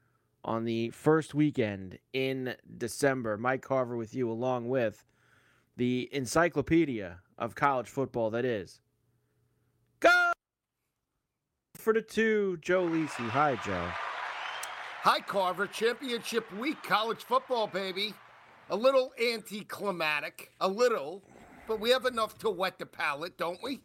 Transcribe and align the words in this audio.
on 0.44 0.66
the 0.66 0.90
first 0.90 1.32
weekend 1.32 1.98
in 2.12 2.54
December. 2.76 3.38
Mike 3.38 3.62
Carver 3.62 3.96
with 3.96 4.14
you, 4.14 4.30
along 4.30 4.68
with 4.68 5.02
the 5.76 6.08
encyclopedia 6.12 7.20
of 7.38 7.54
college 7.54 7.88
football 7.88 8.30
that 8.30 8.44
is. 8.44 8.80
Go 10.00 10.32
for 11.76 11.92
the 11.92 12.02
two, 12.02 12.58
Joe 12.60 12.86
Lisi. 12.86 13.28
Hi, 13.28 13.56
Joe. 13.64 13.88
Hi, 15.02 15.18
Carver. 15.20 15.66
Championship 15.66 16.52
week, 16.56 16.82
college 16.82 17.24
football, 17.24 17.66
baby. 17.66 18.14
A 18.70 18.76
little 18.76 19.12
anticlimactic, 19.20 20.52
a 20.60 20.68
little, 20.68 21.22
but 21.66 21.80
we 21.80 21.90
have 21.90 22.06
enough 22.06 22.38
to 22.38 22.50
whet 22.50 22.78
the 22.78 22.86
palate, 22.86 23.36
don't 23.36 23.60
we? 23.62 23.80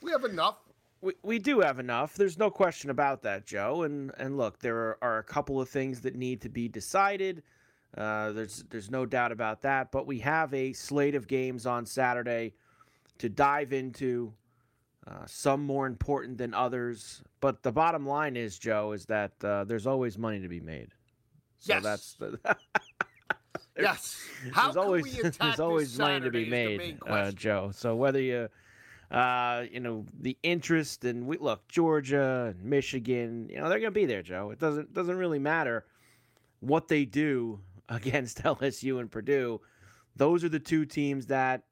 We 0.00 0.10
have 0.10 0.24
enough. 0.24 0.56
We, 1.02 1.12
we 1.22 1.38
do 1.38 1.60
have 1.60 1.78
enough. 1.78 2.14
There's 2.14 2.38
no 2.38 2.50
question 2.50 2.88
about 2.88 3.22
that, 3.22 3.46
Joe. 3.46 3.82
And 3.82 4.10
and 4.16 4.36
look, 4.38 4.60
there 4.60 4.76
are, 4.76 4.98
are 5.02 5.18
a 5.18 5.22
couple 5.22 5.60
of 5.60 5.68
things 5.68 6.00
that 6.00 6.16
need 6.16 6.40
to 6.40 6.48
be 6.48 6.68
decided. 6.68 7.42
Uh, 7.96 8.32
there's 8.32 8.64
there's 8.70 8.90
no 8.90 9.06
doubt 9.06 9.32
about 9.32 9.62
that. 9.62 9.90
But 9.92 10.06
we 10.06 10.18
have 10.20 10.52
a 10.54 10.72
slate 10.72 11.14
of 11.14 11.26
games 11.28 11.66
on 11.66 11.86
Saturday 11.86 12.54
to 13.18 13.28
dive 13.28 13.72
into. 13.72 14.32
Uh, 15.06 15.26
some 15.26 15.62
more 15.62 15.86
important 15.86 16.38
than 16.38 16.54
others. 16.54 17.22
But 17.42 17.62
the 17.62 17.70
bottom 17.70 18.06
line 18.06 18.38
is, 18.38 18.58
Joe, 18.58 18.92
is 18.92 19.04
that 19.04 19.32
uh, 19.44 19.64
there's 19.64 19.86
always 19.86 20.16
money 20.16 20.40
to 20.40 20.48
be 20.48 20.60
made. 20.60 20.94
So 21.58 21.74
Yes. 21.74 21.82
that's 21.82 22.14
the. 22.14 22.38
Yes. 23.78 24.18
How 24.52 24.64
there's 24.72 24.74
can 24.76 24.82
always 24.84 25.22
there's 25.40 25.60
always 25.60 25.90
this 25.90 25.98
money 25.98 26.20
to 26.20 26.26
Saturday 26.26 26.44
be 26.44 26.44
is 26.44 26.78
the 26.78 26.78
made, 26.78 26.98
uh. 27.06 27.32
Joe. 27.32 27.70
So 27.74 27.96
whether 27.96 28.20
you, 28.20 28.48
uh, 29.10 29.64
you 29.70 29.80
know, 29.80 30.06
the 30.20 30.38
interest 30.42 31.04
and 31.04 31.26
we 31.26 31.36
look 31.38 31.66
Georgia 31.68 32.54
and 32.56 32.64
Michigan, 32.64 33.48
you 33.50 33.58
know, 33.58 33.68
they're 33.68 33.80
gonna 33.80 33.90
be 33.90 34.06
there, 34.06 34.22
Joe. 34.22 34.50
It 34.52 34.58
doesn't 34.58 34.94
doesn't 34.94 35.16
really 35.18 35.38
matter 35.38 35.84
what 36.60 36.88
they 36.88 37.04
do 37.04 37.60
against 37.88 38.42
LSU 38.42 39.00
and 39.00 39.10
Purdue. 39.10 39.60
Those 40.16 40.44
are 40.44 40.48
the 40.48 40.60
two 40.60 40.84
teams 40.86 41.26
that. 41.26 41.62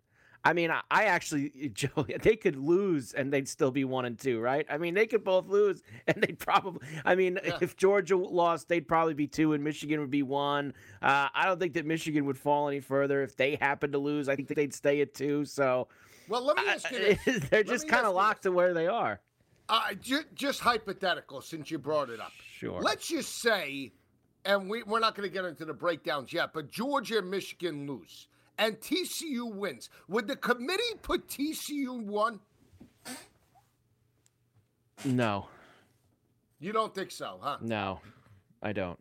I 0.45 0.55
mean, 0.55 0.73
I, 0.73 0.81
I 0.91 1.05
actually, 1.05 1.51
Joe, 1.73 2.05
they 2.21 2.35
could 2.35 2.57
lose 2.57 3.13
and 3.13 3.33
they'd 3.33 3.47
still 3.49 3.71
be 3.71 3.85
one 3.85 4.05
and 4.07 4.19
two, 4.19 4.41
right? 4.41 4.67
I 4.69 4.77
mean, 4.77 4.93
they 4.93 5.07
could 5.07 5.23
both 5.23 5.47
lose 5.47 5.85
and 6.09 6.21
they'd 6.21 6.37
probably. 6.37 6.85
I 7.05 7.15
mean, 7.15 7.39
Yeah. 7.45 7.59
if 7.61 7.77
Georgia 7.77 8.17
lost, 8.17 8.69
they'd 8.69 8.89
probably 8.89 9.15
be 9.15 9.29
two, 9.29 9.53
and 9.53 9.63
Michigan 9.63 10.01
would 10.01 10.11
be 10.11 10.25
one. 10.25 10.75
Uh, 11.01 11.29
I 11.33 11.47
don't 11.47 11.61
think 11.61 11.75
that 11.75 11.87
Michigan 11.87 12.25
would 12.25 12.37
fall 12.37 12.67
any 12.67 12.81
further 12.81 13.23
if 13.23 13.37
they 13.37 13.55
happened 13.55 13.93
to 13.93 14.01
lose. 14.01 14.29
I 14.29 14.35
think 14.35 14.49
they'd 14.49 14.75
stay 14.75 15.01
at 15.01 15.15
two. 15.15 15.45
So 15.45 15.87
Well, 16.29 16.45
let 16.45 16.57
me 16.57 16.65
ask 16.67 16.91
you 16.91 17.17
this. 17.25 17.49
they're 17.49 17.63
just 17.63 17.87
kind 17.87 18.05
of 18.05 18.13
locked 18.17 18.43
to 18.43 18.51
where 18.51 18.75
they 18.75 18.89
are. 18.89 19.21
Uh, 19.69 19.95
ju- 19.95 20.25
just 20.35 20.59
hypothetical, 20.59 21.41
since 21.41 21.71
you 21.71 21.79
brought 21.79 22.11
it 22.11 22.19
up. 22.19 22.33
Sure. 22.57 22.81
Let's 22.83 23.07
just 23.07 23.41
say, 23.41 23.93
and 24.45 24.69
we, 24.69 24.83
we're 24.83 25.01
not 25.01 25.15
going 25.15 25.29
to 25.29 25.33
get 25.33 25.45
into 25.45 25.65
the 25.65 25.75
breakdowns 25.75 26.33
yet, 26.33 26.53
but 26.53 26.71
Georgia 26.71 27.19
and 27.19 27.31
Michigan 27.31 27.87
lose, 27.87 28.27
and 28.59 28.79
TCU 28.81 29.53
wins. 29.55 29.89
Would 30.09 30.27
the 30.29 30.37
committee 30.37 30.83
put 31.03 31.29
TCU 31.29 32.03
one? 32.05 32.41
No, 35.05 35.49
You 36.61 36.73
don't 36.73 36.95
think 36.95 37.11
so, 37.11 37.39
huh? 37.43 37.57
no, 37.61 38.01
I 38.63 38.73
don't. 38.73 38.99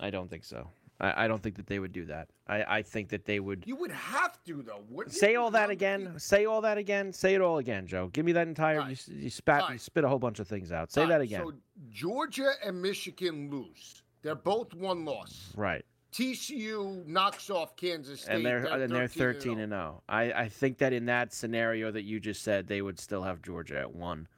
I 0.00 0.10
don't 0.10 0.30
think 0.30 0.44
so. 0.44 0.68
I, 1.02 1.24
I 1.24 1.28
don't 1.28 1.42
think 1.42 1.56
that 1.56 1.66
they 1.66 1.78
would 1.80 1.92
do 1.92 2.06
that. 2.06 2.28
I, 2.46 2.78
I 2.78 2.82
think 2.82 3.08
that 3.10 3.24
they 3.24 3.40
would 3.40 3.64
You 3.66 3.76
would 3.76 3.90
have 3.90 4.42
to, 4.44 4.62
though. 4.62 4.84
wouldn't 4.88 5.14
say 5.14 5.34
all 5.34 5.50
that 5.50 5.68
again. 5.68 6.14
Say 6.18 6.46
all 6.46 6.60
that 6.62 6.78
again. 6.78 7.12
Say 7.12 7.34
it 7.34 7.40
all 7.40 7.58
again, 7.58 7.86
Joe. 7.86 8.08
Give 8.12 8.24
me 8.24 8.32
that 8.32 8.46
entire. 8.48 8.80
All 8.80 8.88
You, 8.90 8.96
you 9.08 9.30
spat. 9.30 9.62
All 9.64 9.72
You 9.72 9.78
spit 9.78 10.04
a 10.04 10.08
whole 10.08 10.18
bunch 10.20 10.38
of 10.38 10.46
things 10.48 10.70
out. 10.72 10.92
Say 10.92 11.02
All 11.02 11.08
that 11.08 11.20
again. 11.20 11.42
So 11.44 11.52
Georgia 11.90 12.52
and 12.64 12.80
Michigan 12.80 13.50
lose. 13.50 14.02
They're 14.22 14.34
both 14.36 14.72
one 14.74 15.04
loss. 15.04 15.52
right. 15.56 15.84
TCU 16.12 17.06
knocks 17.06 17.48
off 17.48 17.74
Kansas 17.74 18.20
State. 18.22 18.36
and 18.36 18.44
they're 18.46 18.66
and 18.66 18.92
they're 18.92 19.08
13 19.08 19.40
13 19.56 19.58
and 19.60 19.72
0. 19.72 20.02
I 20.08 20.32
I 20.32 20.48
think 20.48 20.78
that 20.78 20.92
in 20.92 21.06
that 21.06 21.32
scenario 21.32 21.90
that 21.90 22.02
you 22.02 22.20
just 22.20 22.42
said, 22.42 22.66
they 22.68 22.82
would 22.82 23.00
still 23.00 23.22
have 23.22 23.40
Georgia 23.40 23.78
at 23.80 23.94
one, 23.94 24.28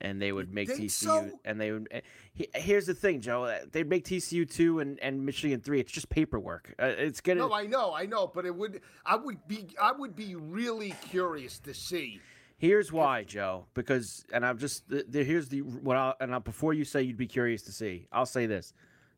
and 0.00 0.20
they 0.20 0.32
would 0.32 0.52
make 0.52 0.68
TCU. 0.68 0.90
so? 0.90 1.30
And 1.44 1.60
they 1.60 1.72
would. 1.72 1.88
eh, 1.90 2.00
he- 2.32 2.48
Here's 2.54 2.86
the 2.86 2.94
thing, 2.94 3.20
Joe. 3.20 3.44
uh, 3.44 3.58
They'd 3.70 3.88
make 3.88 4.04
TCU 4.04 4.48
two 4.50 4.80
and 4.80 4.98
and 5.00 5.24
Michigan 5.24 5.60
three. 5.60 5.80
It's 5.80 5.92
just 5.92 6.08
paperwork. 6.08 6.74
Uh, 6.78 6.86
it's 6.96 7.20
gonna. 7.20 7.40
No, 7.40 7.52
I 7.52 7.66
know, 7.66 7.92
I 7.94 8.06
know, 8.06 8.26
but 8.26 8.46
it 8.46 8.54
would. 8.54 8.80
I 9.04 9.16
would 9.16 9.46
be. 9.46 9.68
I 9.80 9.92
would 9.92 10.16
be 10.16 10.34
really 10.34 10.94
curious 11.10 11.58
to 11.60 11.74
see. 11.74 12.20
Here's 12.56 12.92
why, 12.92 13.24
Joe. 13.24 13.66
Because 13.74 14.24
and 14.32 14.44
I'm 14.44 14.58
just 14.58 14.88
the, 14.88 15.04
the, 15.08 15.24
here's 15.24 15.48
the 15.48 15.60
what 15.62 15.96
I'll, 15.96 16.14
and 16.20 16.32
I'll, 16.34 16.40
before 16.40 16.74
you 16.74 16.84
say 16.84 17.02
you'd 17.02 17.16
be 17.16 17.26
curious 17.26 17.62
to 17.62 17.72
see, 17.72 18.06
I'll 18.12 18.26
say 18.26 18.46
this: 18.46 18.72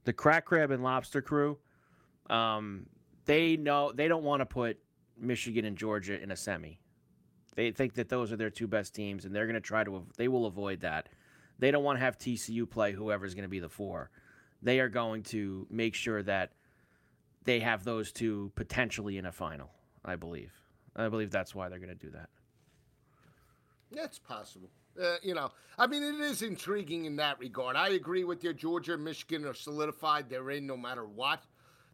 the 0.04 0.12
crack 0.12 0.44
crab 0.44 0.70
and 0.70 0.82
lobster 0.84 1.20
crew, 1.22 1.58
um, 2.30 2.86
they 3.24 3.56
know 3.56 3.92
they 3.92 4.08
don't 4.08 4.22
want 4.24 4.40
to 4.40 4.46
put 4.46 4.78
Michigan 5.18 5.64
and 5.64 5.76
Georgia 5.76 6.20
in 6.20 6.30
a 6.30 6.36
semi. 6.36 6.78
They 7.54 7.70
think 7.70 7.94
that 7.94 8.08
those 8.08 8.32
are 8.32 8.36
their 8.36 8.50
two 8.50 8.66
best 8.66 8.94
teams, 8.94 9.24
and 9.24 9.34
they're 9.34 9.46
going 9.46 9.54
to 9.54 9.60
try 9.60 9.84
to. 9.84 10.06
They 10.16 10.28
will 10.28 10.46
avoid 10.46 10.80
that. 10.80 11.08
They 11.58 11.70
don't 11.70 11.84
want 11.84 11.98
to 11.98 12.04
have 12.04 12.18
TCU 12.18 12.68
play 12.68 12.92
whoever's 12.92 13.34
going 13.34 13.44
to 13.44 13.48
be 13.48 13.60
the 13.60 13.68
four. 13.68 14.10
They 14.62 14.80
are 14.80 14.88
going 14.88 15.22
to 15.24 15.66
make 15.70 15.94
sure 15.94 16.22
that 16.22 16.52
they 17.44 17.60
have 17.60 17.84
those 17.84 18.12
two 18.12 18.52
potentially 18.54 19.18
in 19.18 19.26
a 19.26 19.32
final. 19.32 19.70
I 20.04 20.16
believe. 20.16 20.52
I 20.96 21.08
believe 21.08 21.30
that's 21.30 21.54
why 21.54 21.68
they're 21.68 21.78
going 21.78 21.88
to 21.88 21.94
do 21.94 22.10
that. 22.10 22.28
That's 23.92 24.18
possible. 24.18 24.70
Uh, 25.00 25.16
you 25.22 25.34
know, 25.34 25.50
I 25.78 25.86
mean, 25.86 26.02
it 26.02 26.20
is 26.20 26.42
intriguing 26.42 27.06
in 27.06 27.16
that 27.16 27.38
regard. 27.38 27.76
I 27.76 27.90
agree 27.90 28.24
with 28.24 28.44
you. 28.44 28.52
Georgia 28.52 28.94
and 28.94 29.04
Michigan 29.04 29.44
are 29.46 29.54
solidified. 29.54 30.28
They're 30.28 30.50
in 30.50 30.66
no 30.66 30.76
matter 30.76 31.06
what. 31.06 31.44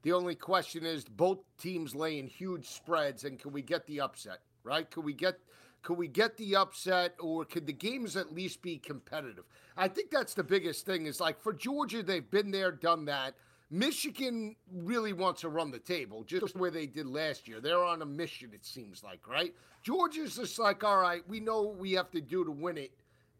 The 0.02 0.12
only 0.12 0.34
question 0.34 0.87
is 0.87 1.04
both 1.04 1.38
teams 1.58 1.94
laying 1.94 2.26
huge 2.26 2.66
spreads, 2.66 3.25
and 3.25 3.38
can 3.38 3.52
we 3.52 3.62
get 3.62 3.87
the 3.87 4.00
upset? 4.00 4.40
Right? 4.64 4.90
Could 4.90 5.05
we 5.05 5.12
get 5.12 5.38
could 5.82 5.96
we 5.96 6.08
get 6.08 6.37
the 6.37 6.56
upset, 6.56 7.14
or 7.20 7.44
could 7.44 7.66
the 7.66 7.72
games 7.72 8.16
at 8.16 8.34
least 8.34 8.62
be 8.62 8.78
competitive? 8.78 9.44
I 9.76 9.88
think 9.88 10.10
that's 10.10 10.34
the 10.34 10.44
biggest 10.44 10.84
thing. 10.84 11.06
Is 11.06 11.20
like 11.20 11.40
for 11.40 11.52
Georgia, 11.52 12.02
they've 12.02 12.28
been 12.31 12.50
there, 12.50 12.72
done 12.72 13.05
that. 13.06 13.34
Michigan 13.70 14.56
really 14.72 15.12
wants 15.12 15.43
to 15.43 15.50
run 15.50 15.70
the 15.70 15.78
table, 15.78 16.25
just 16.25 16.56
way 16.56 16.70
they 16.70 16.87
did 16.87 17.06
last 17.06 17.46
year. 17.46 17.60
They're 17.60 17.84
on 17.84 18.00
a 18.00 18.06
mission, 18.06 18.50
it 18.55 18.64
seems 18.64 19.05
like, 19.05 19.28
right? 19.28 19.55
Georgia's 19.82 20.37
just 20.37 20.58
like, 20.58 20.82
all 20.84 20.99
right, 20.99 21.22
we 21.28 21.38
know 21.38 21.62
what 21.62 21.76
we 21.76 21.93
have 21.93 22.11
to 22.12 22.20
do 22.22 22.44
to 22.44 22.50
win 22.50 22.78
it, 22.78 22.93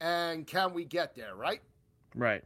and 0.03 0.47
can 0.47 0.75
we 0.75 0.85
get 0.85 1.15
there, 1.15 1.35
right? 1.35 1.63
Right. 2.15 2.45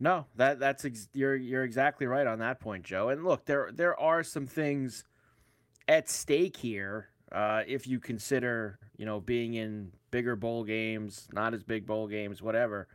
No, 0.00 0.26
that 0.36 0.60
that's 0.60 0.84
ex- 0.84 1.08
you're 1.12 1.34
you're 1.36 1.64
exactly 1.64 2.06
right 2.06 2.26
on 2.26 2.38
that 2.38 2.60
point, 2.60 2.84
Joe. 2.84 3.08
And 3.08 3.24
look, 3.24 3.46
there 3.46 3.70
there 3.72 3.98
are 3.98 4.22
some 4.22 4.46
things 4.46 5.04
at 5.88 6.08
stake 6.08 6.56
here. 6.56 7.08
Uh, 7.30 7.62
if 7.66 7.86
you 7.86 8.00
consider, 8.00 8.78
you 8.96 9.04
know, 9.04 9.20
being 9.20 9.54
in 9.54 9.92
bigger 10.10 10.34
bowl 10.36 10.64
games, 10.64 11.28
not 11.32 11.52
as 11.54 11.62
big 11.62 11.84
bowl 11.86 12.06
games, 12.08 12.40
whatever, 12.40 12.88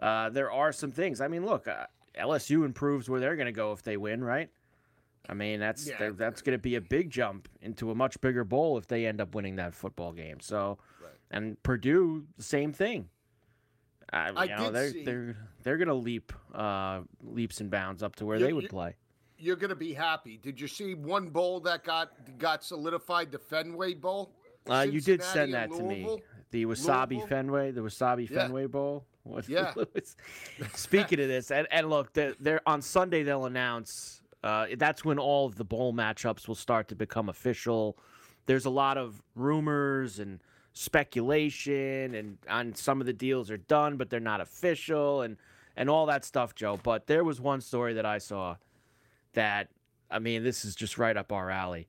uh, 0.00 0.30
there 0.30 0.50
are 0.50 0.72
some 0.72 0.90
things. 0.92 1.20
I 1.20 1.28
mean, 1.28 1.44
look, 1.44 1.68
uh, 1.68 1.86
LSU 2.18 2.64
improves 2.64 3.10
where 3.10 3.20
they're 3.20 3.36
going 3.36 3.46
to 3.46 3.52
go 3.52 3.72
if 3.72 3.82
they 3.82 3.96
win, 3.98 4.24
right? 4.24 4.48
I 5.28 5.34
mean, 5.34 5.60
that's 5.60 5.86
Yeah. 5.88 6.10
that's 6.14 6.40
going 6.40 6.56
to 6.56 6.62
be 6.62 6.76
a 6.76 6.80
big 6.80 7.10
jump 7.10 7.48
into 7.60 7.90
a 7.90 7.94
much 7.94 8.20
bigger 8.20 8.44
bowl 8.44 8.78
if 8.78 8.86
they 8.86 9.06
end 9.06 9.20
up 9.20 9.34
winning 9.34 9.56
that 9.56 9.74
football 9.74 10.12
game. 10.12 10.40
So, 10.40 10.78
Right. 11.02 11.10
and 11.30 11.62
Purdue, 11.62 12.26
the 12.36 12.44
same 12.44 12.72
thing. 12.72 13.10
I, 14.12 14.28
I 14.30 14.44
you 14.44 14.50
know, 14.56 14.64
did 14.66 14.72
they're 14.74 14.90
see- 14.92 15.04
they're 15.04 15.36
they're 15.64 15.76
going 15.78 15.88
to 15.88 15.94
leap 15.94 16.32
uh, 16.54 17.00
leaps 17.22 17.60
and 17.60 17.70
bounds 17.70 18.02
up 18.04 18.14
to 18.16 18.24
where 18.24 18.38
You- 18.38 18.46
they 18.46 18.52
would 18.52 18.68
play. 18.70 18.94
You're 19.38 19.56
gonna 19.56 19.74
be 19.74 19.92
happy. 19.92 20.38
Did 20.42 20.60
you 20.60 20.66
see 20.68 20.94
one 20.94 21.28
bowl 21.28 21.60
that 21.60 21.84
got 21.84 22.12
got 22.38 22.64
solidified? 22.64 23.30
The 23.30 23.38
Fenway 23.38 23.94
Bowl. 23.94 24.32
Uh, 24.68 24.86
you 24.88 25.00
did 25.00 25.22
send 25.22 25.54
that 25.54 25.70
to 25.72 25.82
me. 25.82 26.22
The 26.50 26.64
Wasabi 26.66 27.10
Louisville? 27.10 27.26
Fenway, 27.28 27.70
the 27.70 27.80
Wasabi 27.82 28.28
Yeah. 28.28 28.38
Fenway 28.38 28.66
Bowl. 28.66 29.04
What, 29.24 29.48
Yeah. 29.48 29.74
Speaking 30.74 31.20
of 31.20 31.28
this, 31.28 31.50
and, 31.50 31.66
and 31.70 31.90
look, 31.90 32.12
they're, 32.12 32.34
they're 32.40 32.60
on 32.66 32.80
Sunday. 32.82 33.22
They'll 33.22 33.46
announce. 33.46 34.22
Uh, 34.42 34.66
that's 34.76 35.04
when 35.04 35.18
all 35.18 35.46
of 35.46 35.56
the 35.56 35.64
bowl 35.64 35.92
matchups 35.92 36.46
will 36.46 36.54
start 36.54 36.88
to 36.88 36.94
become 36.94 37.28
official. 37.28 37.98
There's 38.46 38.64
a 38.64 38.70
lot 38.70 38.96
of 38.96 39.22
rumors 39.34 40.18
and 40.20 40.40
speculation, 40.72 42.14
and 42.14 42.38
on 42.48 42.74
some 42.74 43.00
of 43.00 43.06
the 43.06 43.12
deals 43.12 43.50
are 43.50 43.56
done, 43.56 43.96
but 43.96 44.08
they're 44.10 44.20
not 44.20 44.40
official, 44.40 45.22
and 45.22 45.36
and 45.76 45.90
all 45.90 46.06
that 46.06 46.24
stuff, 46.24 46.54
Joe. 46.54 46.78
But 46.82 47.06
there 47.06 47.24
was 47.24 47.40
one 47.40 47.60
story 47.60 47.94
that 47.94 48.06
I 48.06 48.18
saw 48.18 48.56
that 49.36 49.68
I 50.10 50.18
mean, 50.18 50.42
this 50.44 50.64
is 50.64 50.74
just 50.74 50.98
right 50.98 51.16
up 51.16 51.32
our 51.32 51.50
alley. 51.50 51.88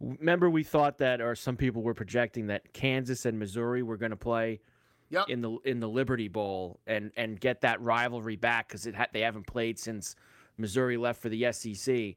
Remember, 0.00 0.50
we 0.50 0.62
thought 0.62 0.98
that, 0.98 1.22
or 1.22 1.34
some 1.34 1.56
people 1.56 1.82
were 1.82 1.94
projecting 1.94 2.48
that 2.48 2.72
Kansas 2.74 3.24
and 3.24 3.38
Missouri 3.38 3.82
were 3.82 3.96
going 3.96 4.10
to 4.10 4.16
play 4.16 4.60
Yep. 5.08 5.28
in 5.28 5.40
the 5.40 5.56
in 5.64 5.78
the 5.80 5.88
Liberty 5.88 6.26
Bowl 6.28 6.80
and 6.86 7.12
and 7.16 7.38
get 7.40 7.60
that 7.60 7.80
rivalry 7.80 8.34
back 8.36 8.66
because 8.68 8.86
it 8.86 8.94
ha- 8.96 9.06
they 9.12 9.20
haven't 9.20 9.46
played 9.46 9.78
since 9.78 10.16
Missouri 10.58 10.96
left 10.96 11.22
for 11.22 11.28
the 11.28 11.52
SEC. 11.52 12.16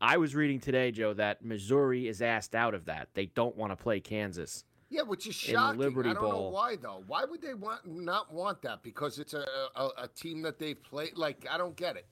I 0.00 0.16
was 0.16 0.34
reading 0.34 0.58
today, 0.60 0.90
Joe, 0.90 1.14
that 1.14 1.44
Missouri 1.44 2.08
is 2.08 2.20
asked 2.20 2.54
out 2.56 2.74
of 2.74 2.84
that. 2.86 3.08
They 3.14 3.26
don't 3.26 3.56
want 3.56 3.70
to 3.72 3.76
play 3.76 4.00
Kansas. 4.00 4.64
Yeah, 4.90 5.02
which 5.02 5.26
is 5.28 5.34
shocking. 5.34 5.78
Liberty 5.80 6.10
I 6.10 6.14
don't 6.14 6.22
know 6.24 6.30
Bowl. 6.30 6.50
why 6.52 6.76
though. 6.76 7.04
Why 7.06 7.24
would 7.24 7.40
they 7.40 7.54
want 7.54 7.86
not 7.86 8.32
want 8.34 8.62
that? 8.62 8.82
Because 8.82 9.18
it's 9.18 9.34
a 9.34 9.44
a, 9.76 9.88
a 9.98 10.08
team 10.08 10.42
that 10.42 10.58
they've 10.58 10.82
played. 10.82 11.16
Like 11.16 11.46
I 11.50 11.56
don't 11.56 11.76
get 11.76 11.96
it. 11.96 12.06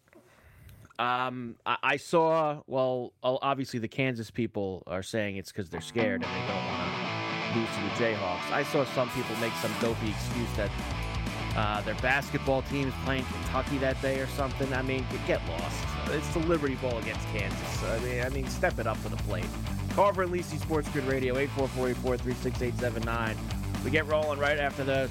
Um, 0.98 1.56
I, 1.66 1.76
I 1.82 1.96
saw. 1.96 2.62
Well, 2.66 3.12
obviously 3.22 3.78
the 3.80 3.88
Kansas 3.88 4.30
people 4.30 4.82
are 4.86 5.02
saying 5.02 5.36
it's 5.36 5.52
because 5.52 5.68
they're 5.70 5.80
scared 5.80 6.22
and 6.22 6.32
they 6.32 6.46
don't 6.52 6.64
want 6.66 6.82
to 7.54 7.58
lose 7.58 7.68
to 7.68 7.80
the 7.82 7.90
Jayhawks. 8.04 8.50
I 8.52 8.62
saw 8.64 8.84
some 8.84 9.08
people 9.10 9.36
make 9.36 9.52
some 9.54 9.72
dopey 9.80 10.10
excuse 10.10 10.52
that 10.56 10.70
uh, 11.56 11.80
their 11.82 11.94
basketball 11.96 12.62
team 12.62 12.88
is 12.88 12.94
playing 13.04 13.24
Kentucky 13.24 13.78
that 13.78 14.00
day 14.02 14.20
or 14.20 14.26
something. 14.28 14.72
I 14.74 14.82
mean, 14.82 15.06
get- 15.26 15.40
lost. 15.48 15.84
It's 16.10 16.28
the 16.34 16.40
Liberty 16.40 16.74
Bowl 16.76 16.96
against 16.98 17.26
Kansas. 17.28 17.82
I 17.84 17.98
mean, 18.00 18.22
I 18.22 18.28
mean, 18.28 18.46
step 18.48 18.78
it 18.78 18.86
up 18.86 19.00
to 19.02 19.08
the 19.08 19.16
plate. 19.18 19.46
Carver 19.94 20.22
and 20.22 20.32
Lisi 20.32 20.60
Sports 20.60 20.88
Grid 20.90 21.04
Radio 21.06 21.34
844-843-6879. 21.46 23.36
We 23.84 23.90
get 23.90 24.06
rolling 24.06 24.38
right 24.38 24.58
after 24.58 24.84
this. 24.84 25.10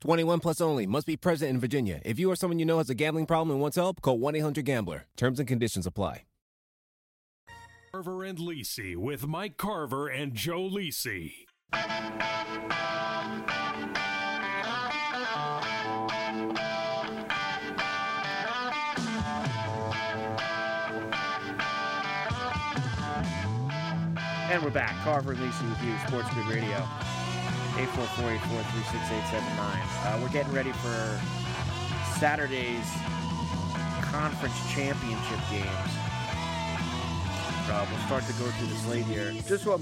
21 0.00 0.40
plus 0.40 0.60
only. 0.60 0.86
Must 0.86 1.06
be 1.06 1.16
present 1.16 1.50
in 1.50 1.58
Virginia. 1.58 2.00
If 2.04 2.18
you 2.18 2.30
or 2.30 2.36
someone 2.36 2.58
you 2.58 2.64
know 2.64 2.78
has 2.78 2.90
a 2.90 2.94
gambling 2.94 3.26
problem 3.26 3.50
and 3.50 3.60
wants 3.60 3.76
help, 3.76 4.00
call 4.00 4.18
1-800-GAMBLER. 4.18 5.06
Terms 5.16 5.38
and 5.38 5.48
conditions 5.48 5.86
apply. 5.86 6.22
Carver 7.92 8.24
and 8.24 8.38
Lisi 8.38 8.94
with 8.94 9.26
Mike 9.26 9.56
Carver 9.56 10.08
and 10.08 10.34
Joe 10.34 10.68
Lisi. 10.68 11.46
And 24.48 24.62
we're 24.62 24.70
back. 24.70 24.94
Carver 25.04 25.32
and 25.32 25.40
Lisi 25.40 25.68
with 25.70 25.82
you, 25.82 25.96
Sports 26.06 26.28
Grid 26.34 26.46
Radio. 26.48 26.86
844-843-6879. 27.76 30.04
Uh, 30.04 30.18
we're 30.22 30.28
getting 30.30 30.52
ready 30.52 30.72
for 30.72 31.20
Saturday's 32.18 32.86
conference 34.02 34.54
championship 34.72 35.38
games. 35.50 35.68
Uh, 37.68 37.84
we'll 37.90 38.00
start 38.06 38.24
to 38.24 38.32
go 38.34 38.46
through 38.52 38.68
the 38.68 38.76
slate 38.76 39.04
here. 39.04 39.32
Just 39.46 39.66
what 39.66 39.80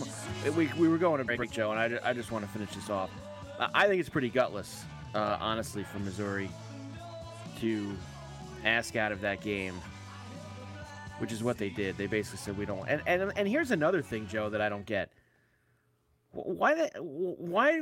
we, 0.56 0.68
we 0.78 0.88
were 0.88 0.98
going 0.98 1.18
to 1.18 1.24
break, 1.24 1.50
Joe, 1.50 1.70
and 1.70 1.78
I, 1.78 1.88
ju- 1.88 2.00
I 2.02 2.12
just 2.12 2.32
want 2.32 2.44
to 2.44 2.50
finish 2.50 2.74
this 2.74 2.90
off. 2.90 3.10
Uh, 3.58 3.68
I 3.74 3.86
think 3.86 4.00
it's 4.00 4.08
pretty 4.08 4.30
gutless, 4.30 4.84
uh, 5.14 5.36
honestly, 5.40 5.84
for 5.84 5.98
Missouri 6.00 6.50
to 7.60 7.92
ask 8.64 8.96
out 8.96 9.12
of 9.12 9.20
that 9.20 9.40
game 9.40 9.80
which 11.18 11.32
is 11.32 11.42
what 11.42 11.58
they 11.58 11.68
did. 11.68 11.96
They 11.96 12.06
basically 12.06 12.38
said 12.38 12.58
we 12.58 12.66
don't. 12.66 12.86
And 12.88 13.02
and 13.06 13.32
and 13.36 13.48
here's 13.48 13.70
another 13.70 14.02
thing, 14.02 14.26
Joe, 14.26 14.50
that 14.50 14.60
I 14.60 14.68
don't 14.68 14.86
get. 14.86 15.10
Wh- 16.34 16.58
Why 16.58 16.74
the, 16.74 16.90
why 17.02 17.80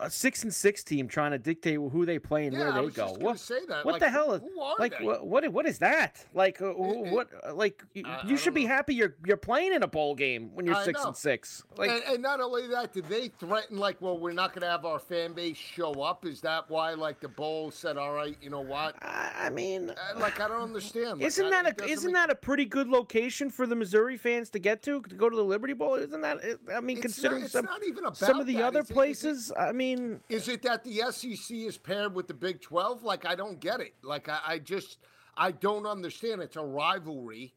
a 0.00 0.10
six 0.10 0.42
and 0.42 0.52
six 0.52 0.82
team 0.82 1.06
trying 1.06 1.30
to 1.30 1.38
dictate 1.38 1.76
who 1.76 2.04
they 2.04 2.18
play 2.18 2.46
and 2.46 2.54
Yeah, 2.56 2.72
where 2.74 2.82
they 2.86 2.90
go. 2.90 3.12
What? 3.20 3.38
say 3.38 3.60
that. 3.68 3.84
What 3.84 3.92
Like, 3.92 4.00
the 4.00 4.10
hell? 4.10 4.38
who 4.38 4.60
are 4.60 4.74
like 4.78 4.98
they? 4.98 5.04
what, 5.04 5.48
what? 5.52 5.66
Is 5.66 5.78
that? 5.78 6.24
Like 6.34 6.60
uh, 6.60 6.70
it- 6.70 6.76
what? 7.12 7.28
uh, 7.46 7.54
Like 7.54 7.84
you, 7.94 8.02
I- 8.06 8.26
you 8.26 8.34
I 8.34 8.36
should 8.36 8.54
be 8.54 8.64
know. 8.64 8.70
happy 8.74 8.94
you're 8.94 9.14
you're 9.24 9.36
playing 9.36 9.72
in 9.72 9.82
a 9.82 9.86
bowl 9.88 10.14
game 10.14 10.50
when 10.54 10.66
you're 10.66 10.74
I 10.74 10.84
six 10.84 11.00
know. 11.00 11.08
and 11.08 11.16
six. 11.16 11.62
Like 11.76 11.90
and, 11.90 12.02
and 12.14 12.22
not 12.22 12.40
only 12.40 12.66
that, 12.68 12.92
did 12.92 13.06
they 13.06 13.28
threaten 13.38 13.76
like, 13.78 14.00
well, 14.00 14.18
we're 14.18 14.32
not 14.32 14.52
going 14.52 14.62
to 14.62 14.68
have 14.68 14.84
our 14.84 14.98
fan 14.98 15.32
base 15.34 15.56
show 15.56 15.92
up? 16.02 16.24
Is 16.26 16.40
that 16.40 16.68
why 16.68 16.94
like 16.94 17.20
the 17.20 17.28
bowl 17.28 17.70
said, 17.70 17.96
all 17.96 18.12
right, 18.12 18.36
you 18.42 18.50
know 18.50 18.60
what? 18.62 18.96
I 19.02 19.50
mean, 19.50 19.90
Uh, 19.90 20.18
Like 20.18 20.40
I 20.40 20.48
don't 20.48 20.62
understand. 20.62 21.18
Like, 21.18 21.26
isn't 21.28 21.50
that 21.50 21.80
a 21.80 21.84
isn't 21.84 22.12
make- 22.12 22.14
that 22.20 22.30
a 22.30 22.34
pretty 22.34 22.64
good 22.64 22.88
location 22.88 23.50
for 23.50 23.66
the 23.66 23.76
Missouri 23.76 24.16
fans 24.16 24.50
to 24.50 24.58
get 24.58 24.82
to 24.82 25.00
to 25.02 25.14
go 25.14 25.30
to 25.30 25.36
the 25.36 25.44
Liberty 25.44 25.74
Bowl? 25.74 25.94
Isn't 25.94 26.20
that? 26.22 26.38
I 26.74 26.80
mean, 26.80 26.96
It's 26.98 27.02
considering 27.02 27.42
not, 27.42 27.50
some 27.50 27.68
some 28.14 28.40
of 28.40 28.46
the 28.46 28.56
that. 28.56 28.64
other 28.64 28.80
it- 28.80 28.84
is 28.84 28.90
it- 28.90 28.94
places, 28.94 29.52
I 29.60 29.72
mean, 29.72 30.20
Is 30.30 30.48
it 30.48 30.62
that 30.62 30.84
the 30.84 31.02
SEC 31.10 31.54
is 31.54 31.76
paired 31.76 32.14
with 32.14 32.26
the 32.26 32.34
Big 32.34 32.62
12? 32.62 33.02
Like, 33.02 33.26
I 33.26 33.34
don't 33.34 33.60
get 33.60 33.80
it. 33.80 33.94
Like, 34.02 34.28
I, 34.28 34.38
I 34.46 34.58
just, 34.58 34.98
I 35.36 35.50
don't 35.52 35.86
understand. 35.86 36.40
It's 36.40 36.56
a 36.56 36.64
rivalry, 36.64 37.54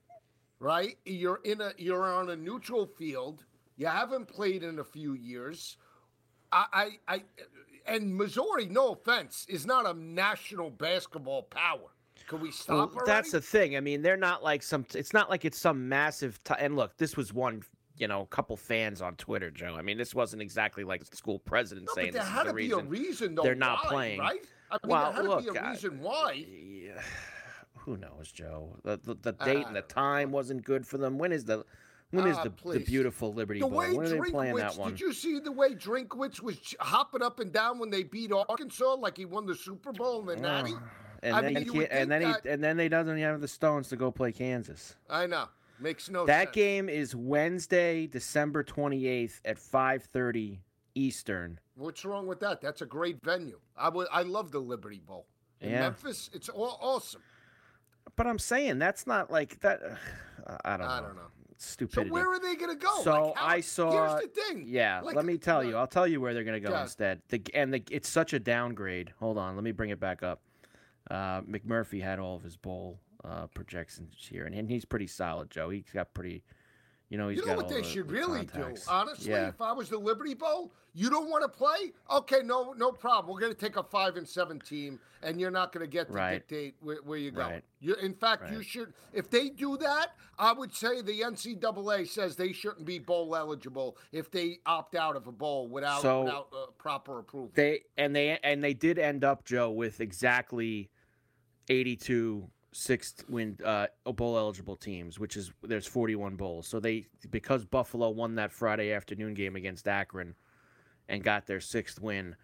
right? 0.60 0.98
You're 1.06 1.40
in 1.46 1.62
a, 1.62 1.72
you're 1.78 2.14
on 2.14 2.32
a 2.32 2.36
neutral 2.36 2.86
field. 2.86 3.46
You 3.78 3.88
haven't 3.88 4.28
played 4.28 4.64
in 4.64 4.80
a 4.80 4.84
few 4.84 5.14
years. 5.14 5.78
I, 6.52 6.66
I, 7.08 7.16
I 7.16 7.24
and 7.86 8.16
Missouri, 8.16 8.68
no 8.68 8.92
offense, 8.92 9.46
is 9.48 9.66
not 9.66 9.86
a 9.86 9.94
national 9.94 10.72
basketball 10.72 11.44
power. 11.44 11.90
Can 12.28 12.40
we 12.40 12.52
stop 12.52 12.96
Well, 12.96 13.06
that's 13.06 13.32
the 13.32 13.42
thing. 13.42 13.76
I 13.76 13.80
mean, 13.80 14.02
they're 14.02 14.16
not 14.16 14.44
like 14.44 14.64
some. 14.64 14.86
It's 14.94 15.14
not 15.14 15.30
like 15.30 15.46
it's 15.46 15.58
some 15.58 15.90
massive. 15.90 16.42
T- 16.44 16.54
and 16.58 16.76
look, 16.76 16.96
this 16.98 17.18
was 17.18 17.34
one. 17.34 17.64
You 17.98 18.08
know, 18.08 18.22
a 18.22 18.26
couple 18.26 18.58
fans 18.58 19.02
on 19.02 19.16
Twitter, 19.18 19.52
Joe. 19.52 19.76
I 19.78 19.84
mean, 19.84 19.98
this 20.00 20.16
wasn't 20.16 20.42
exactly 20.42 20.84
like 20.84 21.04
the 21.08 21.16
school 21.16 21.38
president 21.40 21.88
No, 21.88 21.94
saying 21.94 22.14
but 22.14 22.22
there 22.22 22.30
had 22.30 22.44
to 22.46 22.54
be 22.54 22.64
reason. 22.64 22.80
a 22.80 22.84
reason, 22.84 23.36
though. 23.36 23.44
they're 23.44 23.54
not 23.56 23.84
why, 23.84 23.90
playing. 23.90 24.20
right? 24.20 24.46
I 24.72 24.76
mean, 24.84 24.90
Well, 24.92 25.04
there 25.12 25.22
had 25.22 25.26
look, 25.26 25.46
to 25.46 25.52
be 25.54 25.58
a 25.60 25.62
I- 25.62 25.70
reason 25.72 26.00
why. 26.00 26.32
Yeah, 26.34 27.02
who 27.78 27.98
knows, 27.98 28.32
Joe? 28.32 28.76
The, 28.84 28.98
the, 29.04 29.14
the 29.22 29.32
date 29.34 29.68
and 29.68 29.76
the 29.76 29.82
time 29.84 30.32
wasn't 30.32 30.64
good 30.64 30.88
for 30.88 30.98
them. 30.98 31.20
When 31.20 31.32
is 31.32 31.46
the 31.46 31.66
when 32.10 32.28
is 32.28 32.38
Ah, 32.38 32.44
the, 32.44 32.72
the 32.74 32.80
beautiful 32.80 33.34
Liberty 33.34 33.60
The 33.60 33.68
Bowl? 33.68 33.78
way 33.80 33.94
When 33.94 34.06
are 34.06 34.10
they 34.10 34.30
playing 34.32 34.56
that 34.58 34.74
Drinkwitz, 34.74 34.78
one? 34.78 34.92
did 34.92 35.00
you 35.00 35.14
see 35.14 35.40
the 35.40 35.52
way 35.52 35.74
Drinkwitz 35.74 36.42
was 36.42 36.58
hopping 36.80 37.24
up 37.24 37.40
and 37.40 37.52
down 37.52 37.80
when 37.80 37.90
they 37.90 38.04
beat 38.04 38.32
Arkansas, 38.32 38.96
like 38.96 39.18
he 39.18 39.26
won 39.26 39.48
the 39.48 39.56
Super 39.56 39.92
Bowl 39.92 40.20
in 40.22 40.26
the 40.28 40.36
Natty? 40.36 40.74
and 41.24 41.36
I 41.36 41.42
then 41.42 41.54
mean, 41.56 41.64
he 41.64 41.70
you 41.72 41.78
would 41.80 41.90
can't- 41.90 42.02
and 42.02 42.12
then 42.12 42.22
he 42.22 42.50
and 42.50 42.64
then 42.64 42.78
he 42.80 42.90
doesn't 42.90 43.18
have 43.20 43.40
the 43.42 43.48
stones 43.48 43.88
to 43.90 43.96
go 43.96 44.12
play 44.12 44.32
Kansas. 44.32 44.96
I 45.10 45.26
know, 45.28 45.46
makes 45.84 46.10
no 46.10 46.26
that 46.26 46.46
sense. 46.48 46.56
game 46.56 46.90
is 46.90 47.16
Wednesday, 47.16 48.08
December 48.08 48.64
twenty 48.64 49.06
eighth 49.06 49.42
at 49.46 49.60
five 49.60 50.04
thirty 50.04 50.62
Eastern. 50.96 51.60
What's 51.76 52.06
wrong 52.06 52.28
with 52.28 52.40
that? 52.40 52.62
That's 52.62 52.82
a 52.82 52.86
great 52.86 53.22
venue. 53.24 53.60
I 53.76 53.90
would, 53.90 54.08
I 54.12 54.22
love 54.24 54.52
the 54.52 54.60
Liberty 54.60 55.00
Bowl 55.06 55.26
in 55.60 55.72
Yeah. 55.72 55.82
Memphis. 55.82 56.30
It's 56.34 56.50
all 56.50 56.78
awesome. 56.82 57.22
But 58.16 58.28
I'm 58.28 58.38
saying 58.40 58.78
that's 58.80 59.08
not 59.08 59.32
like 59.32 59.60
that. 59.62 59.82
I 60.66 60.78
don't 60.78 60.88
know. 60.88 60.94
I 60.94 61.02
don't 61.02 61.16
know. 61.16 61.22
It's 61.52 61.78
So 61.94 62.04
where 62.04 62.28
are 62.30 62.40
they 62.40 62.56
going 62.56 62.78
to 62.78 62.84
go? 62.84 63.02
So 63.04 63.28
Like, 63.28 63.36
how- 63.38 63.48
I 63.48 63.62
saw. 63.62 63.92
Here's 64.18 64.22
the 64.24 64.28
thing. 64.28 64.66
Yeah, 64.68 65.02
Like, 65.02 65.16
let 65.16 65.26
me 65.26 65.38
tell 65.38 65.64
you. 65.64 65.78
uh, 65.78 65.82
I'll 65.82 65.88
tell 65.88 66.08
you 66.08 66.20
where 66.20 66.34
they're 66.34 66.44
going 66.44 66.62
to 66.62 66.68
go 66.70 66.76
instead. 66.80 67.22
The 67.30 67.42
and 67.54 67.74
the 67.74 67.84
it's 67.90 68.10
such 68.10 68.34
a 68.34 68.40
downgrade. 68.40 69.14
Hold 69.20 69.38
on, 69.38 69.56
let 69.56 69.64
me 69.64 69.72
bring 69.72 69.90
it 69.90 70.00
back 70.00 70.22
up. 70.24 70.42
Uh, 71.10 71.42
McMurphy 71.42 72.02
had 72.02 72.20
all 72.20 72.36
of 72.36 72.44
his 72.44 72.56
bowl 72.58 73.00
uh, 73.24 73.48
projections 73.48 74.16
here, 74.30 74.46
and, 74.46 74.54
and 74.56 74.70
he's 74.70 74.86
pretty 74.86 75.08
solid, 75.08 75.50
Joe. 75.50 75.70
He's 75.70 75.84
got 75.94 76.14
pretty. 76.14 76.44
You 77.10 77.20
know, 77.20 77.28
he's 77.30 77.40
You 77.42 77.46
know 77.46 77.58
what 77.58 77.70
they 77.70 77.82
the- 77.82 77.88
should 77.88 78.08
the 78.08 78.14
really 78.14 78.46
contacts. 78.46 78.86
do? 78.88 78.92
Honestly, 78.92 79.30
yeah. 79.32 79.48
if 79.50 79.62
I 79.62 79.72
was 79.72 79.88
the 79.88 80.00
Liberty 80.00 80.34
Bowl, 80.34 80.74
you 80.96 81.12
don't 81.12 81.30
want 81.30 81.44
to 81.44 81.48
play? 81.48 81.92
Okay, 82.12 82.40
no, 82.44 82.74
no 82.76 82.92
problem. 82.92 83.32
We're 83.32 83.40
going 83.42 83.54
to 83.54 83.60
take 83.60 83.76
a 83.76 83.84
five 83.84 84.16
and 84.16 84.28
seven 84.28 84.60
team, 84.60 85.00
and 85.22 85.40
you're 85.40 85.52
not 85.52 85.72
going 85.72 85.86
to 85.86 85.90
get 85.92 86.08
to 86.08 86.14
Right. 86.14 86.34
dictate 86.48 86.76
where, 86.82 86.98
where 87.04 87.20
you 87.20 87.30
go. 87.30 87.42
Right. 87.42 87.64
You, 87.82 87.94
in 87.96 88.16
fact, 88.16 88.52
you 88.52 88.64
should. 88.64 88.94
If 89.12 89.30
they 89.30 89.50
do 89.50 89.78
that, 89.78 90.14
I 90.40 90.54
would 90.54 90.74
say 90.74 91.02
the 91.04 91.22
NCAA 91.22 92.08
says 92.08 92.36
they 92.36 92.52
shouldn't 92.52 92.86
be 92.86 92.98
bowl 92.98 93.36
eligible 93.36 93.96
if 94.12 94.32
they 94.32 94.58
opt 94.66 94.96
out 94.96 95.16
of 95.16 95.28
a 95.28 95.32
bowl 95.32 95.68
without 95.68 96.02
So- 96.02 96.24
without 96.24 96.48
uh, 96.52 96.66
proper 96.80 97.20
approval. 97.20 97.52
They 97.54 97.82
and 97.96 98.16
they 98.16 98.40
and 98.44 98.64
they 98.64 98.74
did 98.74 98.98
end 98.98 99.24
up, 99.24 99.46
Joe, 99.46 99.70
with 99.70 100.02
exactly 100.02 100.90
eighty-two 101.70 102.50
six 102.74 103.16
win 103.30 103.58
uh, 103.64 103.88
bowl 104.06 104.38
eligible 104.38 104.76
teams, 104.76 105.20
which 105.20 105.38
is 105.38 105.52
there's 105.62 105.88
forty-one 105.88 106.36
bowls. 106.36 106.68
So 106.68 106.80
they 106.80 107.08
because 107.32 107.66
Buffalo 107.66 108.10
won 108.10 108.36
that 108.36 108.52
Friday 108.52 108.92
afternoon 108.92 109.34
game 109.34 109.56
against 109.56 109.88
Akron 109.88 110.36
and 111.08 111.24
got 111.24 111.46
their 111.48 111.60
sixth 111.62 112.02
win, 112.02 112.36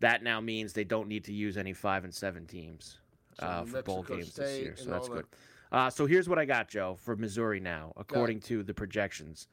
that 0.00 0.22
now 0.22 0.40
means 0.40 0.72
they 0.72 0.84
don't 0.84 1.08
need 1.08 1.24
to 1.24 1.32
use 1.32 1.56
any 1.56 1.72
five 1.72 2.04
and 2.04 2.14
seven 2.14 2.46
teams 2.46 2.98
uh, 3.40 3.64
for 3.64 3.82
bowl 3.82 4.02
games 4.02 4.34
this 4.34 4.60
year. 4.60 4.74
So 4.76 4.90
that's 4.90 5.08
all 5.08 5.14
good. 5.14 5.26
that. 5.70 5.76
Uh, 5.76 5.90
so 5.90 6.06
here's 6.06 6.28
what 6.28 6.38
I 6.38 6.44
got, 6.44 6.68
Joe, 6.68 6.96
for 7.00 7.16
Missouri 7.16 7.60
now, 7.60 7.92
according 7.96 8.40
to 8.40 8.62
the 8.62 8.72
projections. 8.72 9.48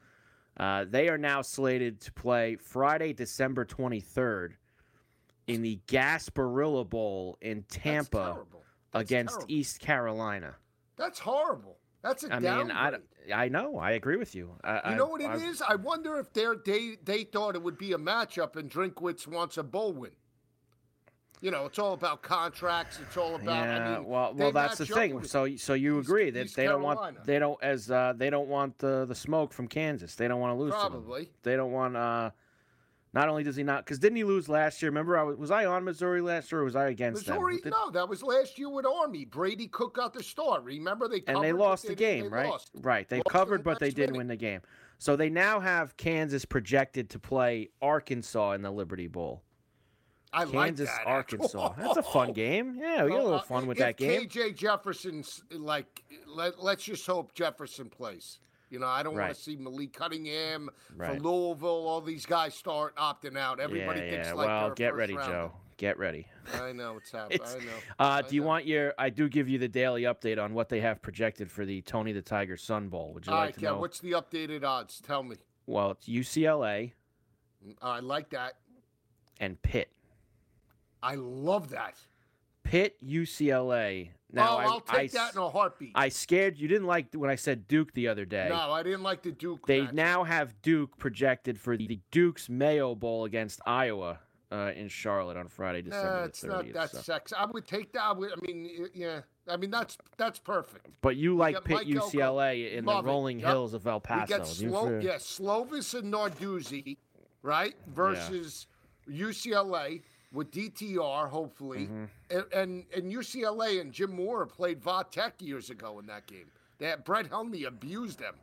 Uh, 0.56 0.86
they 0.88 1.08
are 1.08 1.18
now 1.18 1.42
slated 1.42 2.00
to 2.00 2.12
play 2.12 2.56
Friday, 2.56 3.12
December 3.12 3.66
23rd 3.66 4.52
in 5.46 5.62
the 5.62 5.78
Gasparilla 5.86 6.88
Bowl 6.88 7.36
in 7.42 7.62
Tampa. 7.64 8.38
That's 8.92 9.02
against 9.10 9.34
terrible. 9.34 9.46
East 9.54 9.80
Carolina. 9.80 10.54
That's 10.96 11.18
horrible. 11.18 11.78
That's 12.02 12.24
a 12.24 12.32
I 12.32 12.38
mean, 12.38 12.70
I, 12.70 12.90
downgrade. 12.90 13.02
I 13.34 13.48
know, 13.48 13.78
I 13.78 13.92
agree 13.92 14.16
with 14.16 14.34
you. 14.34 14.52
I, 14.62 14.74
You 14.74 14.80
I- 14.84 14.94
know 14.96 15.06
what 15.08 15.20
it 15.20 15.30
is? 15.42 15.60
I- 15.60 15.72
I 15.72 15.74
wonder 15.74 16.18
if 16.18 16.32
they 16.32 16.96
they 17.04 17.24
thought 17.24 17.54
it 17.56 17.62
would 17.62 17.78
be 17.78 17.92
a 17.92 17.98
matchup 17.98 18.56
and 18.56 18.70
Drinkwitz 18.70 19.26
wants 19.26 19.56
a 19.58 19.62
bowl 19.62 19.92
win. 19.92 20.12
You 21.42 21.50
know, 21.50 21.66
it's 21.66 21.78
all 21.78 21.92
about 21.92 22.22
contracts. 22.22 22.98
It's 22.98 23.16
all 23.18 23.34
about. 23.34 23.44
Yeah, 23.66 23.76
I 23.86 23.94
mean, 23.98 24.06
well, 24.08 24.32
well, 24.34 24.52
that's 24.52 24.78
the 24.78 24.86
thing. 24.86 25.22
So, 25.24 25.54
so 25.56 25.74
you 25.74 25.98
East- 26.00 26.08
agree 26.08 26.30
that 26.30 26.44
East 26.46 26.56
they 26.56 26.64
don't 26.64 26.82
want 26.82 27.24
they 27.26 27.38
don't 27.38 27.62
as 27.62 27.90
uh, 27.90 28.14
they 28.16 28.30
don't 28.30 28.48
want 28.48 28.78
the 28.78 29.04
the 29.06 29.14
smoke 29.14 29.52
from 29.52 29.68
Kansas. 29.68 30.14
They 30.14 30.28
don't 30.28 30.40
want 30.40 30.56
to 30.56 30.62
lose. 30.62 30.72
Probably. 30.72 31.28
They 31.42 31.56
don't 31.56 31.72
want. 31.72 31.96
uh 31.96 32.30
Not 33.16 33.30
only 33.30 33.42
does 33.42 33.56
he 33.56 33.62
not, 33.62 33.82
because 33.82 33.98
didn't 33.98 34.16
he 34.16 34.24
lose 34.24 34.46
last 34.46 34.82
year? 34.82 34.90
Remember, 34.90 35.16
I 35.16 35.22
was, 35.22 35.38
was 35.38 35.50
I 35.50 35.64
on 35.64 35.84
Missouri 35.84 36.20
last 36.20 36.52
year, 36.52 36.60
or 36.60 36.64
was 36.64 36.76
I 36.76 36.88
against 36.88 37.26
Missouri, 37.26 37.54
them? 37.54 37.62
Did- 37.62 37.70
no, 37.70 37.90
that 37.90 38.06
was 38.06 38.22
last 38.22 38.58
year 38.58 38.68
with 38.68 38.84
Army. 38.84 39.24
Brady 39.24 39.68
Cook 39.68 39.94
got 39.94 40.12
the 40.12 40.22
start. 40.22 40.64
Remember 40.64 41.08
they 41.08 41.22
and 41.26 41.42
they 41.42 41.52
lost 41.54 41.86
the 41.86 41.94
game, 41.94 42.24
they 42.24 42.28
right? 42.28 42.50
lost. 42.50 42.72
Right. 42.74 43.08
They 43.08 43.16
Lost 43.16 43.28
covered, 43.30 43.60
the 43.60 43.64
but 43.64 43.80
they 43.80 43.88
didn't 43.88 44.12
minute. 44.12 44.18
win 44.18 44.26
the 44.26 44.36
game. 44.36 44.60
So 44.98 45.16
they 45.16 45.30
now 45.30 45.60
have 45.60 45.96
Kansas 45.96 46.44
projected 46.44 47.08
to 47.08 47.18
play 47.18 47.70
Arkansas 47.80 48.52
in 48.52 48.60
the 48.60 48.70
Liberty 48.70 49.06
Bowl. 49.06 49.42
I 50.34 50.44
like 50.44 50.66
Kansas, 50.66 50.90
that, 50.90 51.06
Arkansas. 51.06 51.72
That's 51.78 51.96
a 51.96 52.02
fun 52.02 52.34
game. 52.34 52.76
Yeah, 52.78 53.04
we 53.04 53.12
get 53.12 53.20
a 53.20 53.22
little 53.22 53.38
uh, 53.38 53.42
fun 53.44 53.66
with 53.66 53.78
if 53.78 53.84
that 53.84 53.96
game. 53.96 54.28
KJ 54.28 54.56
Jefferson's 54.56 55.42
like, 55.50 56.04
let, 56.26 56.62
let's 56.62 56.84
just 56.84 57.06
hope 57.06 57.32
Jefferson 57.32 57.88
plays. 57.88 58.40
You 58.70 58.78
know, 58.80 58.86
I 58.86 59.02
don't 59.02 59.14
want 59.16 59.34
to 59.34 59.40
see 59.40 59.56
Malik 59.56 59.92
Cunningham 59.92 60.70
Right. 60.96 61.14
for 61.16 61.20
Louisville. 61.22 61.68
All 61.86 62.00
these 62.00 62.26
guys 62.26 62.54
start 62.54 62.96
opting 62.96 63.36
out. 63.36 63.60
Everybody 63.60 64.00
yeah, 64.00 64.10
thinks 64.10 64.26
yeah. 64.28 64.34
like 64.34 64.46
well, 64.48 64.74
get 64.74 64.94
ready, 64.94 65.14
rounder. 65.14 65.32
Joe. 65.32 65.52
Get 65.76 65.98
ready. 65.98 66.26
I 66.54 66.72
know 66.72 66.96
it's 66.96 67.10
happening. 67.12 67.40
I 67.44 67.54
know. 67.58 67.70
Uh, 67.98 68.04
I 68.04 68.22
do 68.22 68.34
you 68.34 68.42
want 68.42 68.64
your? 68.66 68.94
I 68.98 69.10
do 69.10 69.28
give 69.28 69.48
you 69.48 69.58
the 69.58 69.68
daily 69.68 70.02
update 70.02 70.42
on 70.42 70.54
what 70.54 70.68
they 70.68 70.80
have 70.80 71.02
projected 71.02 71.50
for 71.50 71.64
the 71.64 71.82
Tony 71.82 72.12
the 72.12 72.22
Tiger 72.22 72.56
Sun 72.56 72.88
Bowl. 72.88 73.12
Would 73.14 73.26
you 73.26 73.32
All 73.32 73.38
like 73.38 73.46
right, 73.48 73.54
to 73.54 73.60
yeah. 73.60 73.70
know? 73.70 73.78
What's 73.78 74.00
the 74.00 74.12
updated 74.12 74.64
odds? 74.64 75.00
Tell 75.00 75.22
me. 75.22 75.36
Well, 75.66 75.90
it's 75.92 76.08
UCLA 76.08 76.92
I 77.82 78.00
like 78.00 78.30
that. 78.30 78.54
and 79.40 79.60
Pitt. 79.62 79.90
I 81.02 81.14
love 81.16 81.70
that. 81.70 81.94
Pitt, 82.62 82.96
UCLA. 83.04 84.10
Now 84.32 84.54
oh, 84.54 84.58
I, 84.58 84.64
I'll 84.64 84.80
take 84.80 85.14
I, 85.14 85.18
that 85.18 85.34
in 85.34 85.40
a 85.40 85.48
heartbeat. 85.48 85.92
I 85.94 86.08
scared 86.08 86.58
you 86.58 86.66
didn't 86.68 86.86
like 86.86 87.14
when 87.14 87.30
I 87.30 87.36
said 87.36 87.68
Duke 87.68 87.92
the 87.94 88.08
other 88.08 88.24
day. 88.24 88.48
no, 88.50 88.72
I 88.72 88.82
didn't 88.82 89.02
like 89.02 89.22
the 89.22 89.30
Duke. 89.32 89.66
They 89.66 89.82
matchup. 89.82 89.92
now 89.92 90.24
have 90.24 90.60
Duke 90.62 90.98
projected 90.98 91.58
for 91.60 91.76
the 91.76 92.00
Duke's 92.10 92.48
Mayo 92.48 92.94
Bowl 92.94 93.24
against 93.24 93.60
Iowa 93.66 94.18
uh, 94.50 94.72
in 94.74 94.88
Charlotte 94.88 95.36
on 95.36 95.48
Friday, 95.48 95.82
December 95.82 96.10
Nah, 96.20 96.24
it's 96.24 96.44
not 96.44 96.64
30th. 96.64 96.72
that 96.74 96.90
so. 96.90 96.98
sex. 96.98 97.32
I 97.36 97.44
would 97.46 97.66
take 97.66 97.92
that. 97.92 98.02
I, 98.02 98.12
would, 98.12 98.32
I 98.32 98.36
mean, 98.46 98.88
yeah. 98.94 99.20
I 99.48 99.56
mean, 99.56 99.70
that's 99.70 99.96
that's 100.16 100.40
perfect. 100.40 100.88
But 101.02 101.14
you 101.16 101.36
like 101.36 101.62
Pitt, 101.62 101.76
Mike 101.76 101.94
Elko. 101.94 102.08
UCLA 102.10 102.72
in 102.72 102.84
Love 102.84 103.04
the 103.04 103.08
rolling 103.10 103.38
Yep. 103.38 103.48
hills 103.48 103.74
of 103.74 103.86
El 103.86 104.00
Paso. 104.00 104.26
get 104.26 104.44
Do 104.44 104.50
Slo- 104.68 104.88
feel- 104.88 105.02
yeah, 105.04 105.14
Slovis 105.16 105.94
and 105.96 106.12
Narduzzi, 106.12 106.96
right? 107.42 107.74
Versus 107.86 108.66
UCLA 109.08 110.02
with 110.36 110.52
DTR, 110.52 111.28
hopefully. 111.28 111.86
Mm-hmm. 111.86 112.04
And, 112.30 112.44
and 112.52 112.84
and 112.94 113.12
UCLA 113.12 113.80
and 113.80 113.92
Jim 113.92 114.14
Mora 114.14 114.46
played 114.46 114.80
Vatek 114.80 115.32
years 115.40 115.70
ago 115.70 115.98
in 115.98 116.06
that 116.06 116.26
game. 116.26 116.46
That 116.78 117.04
Brett 117.04 117.26
Hundley 117.26 117.64
abused 117.64 118.18
them 118.18 118.34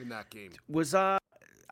in 0.00 0.08
that 0.08 0.30
game. 0.30 0.52
was 0.68 0.94
uh 0.94 1.18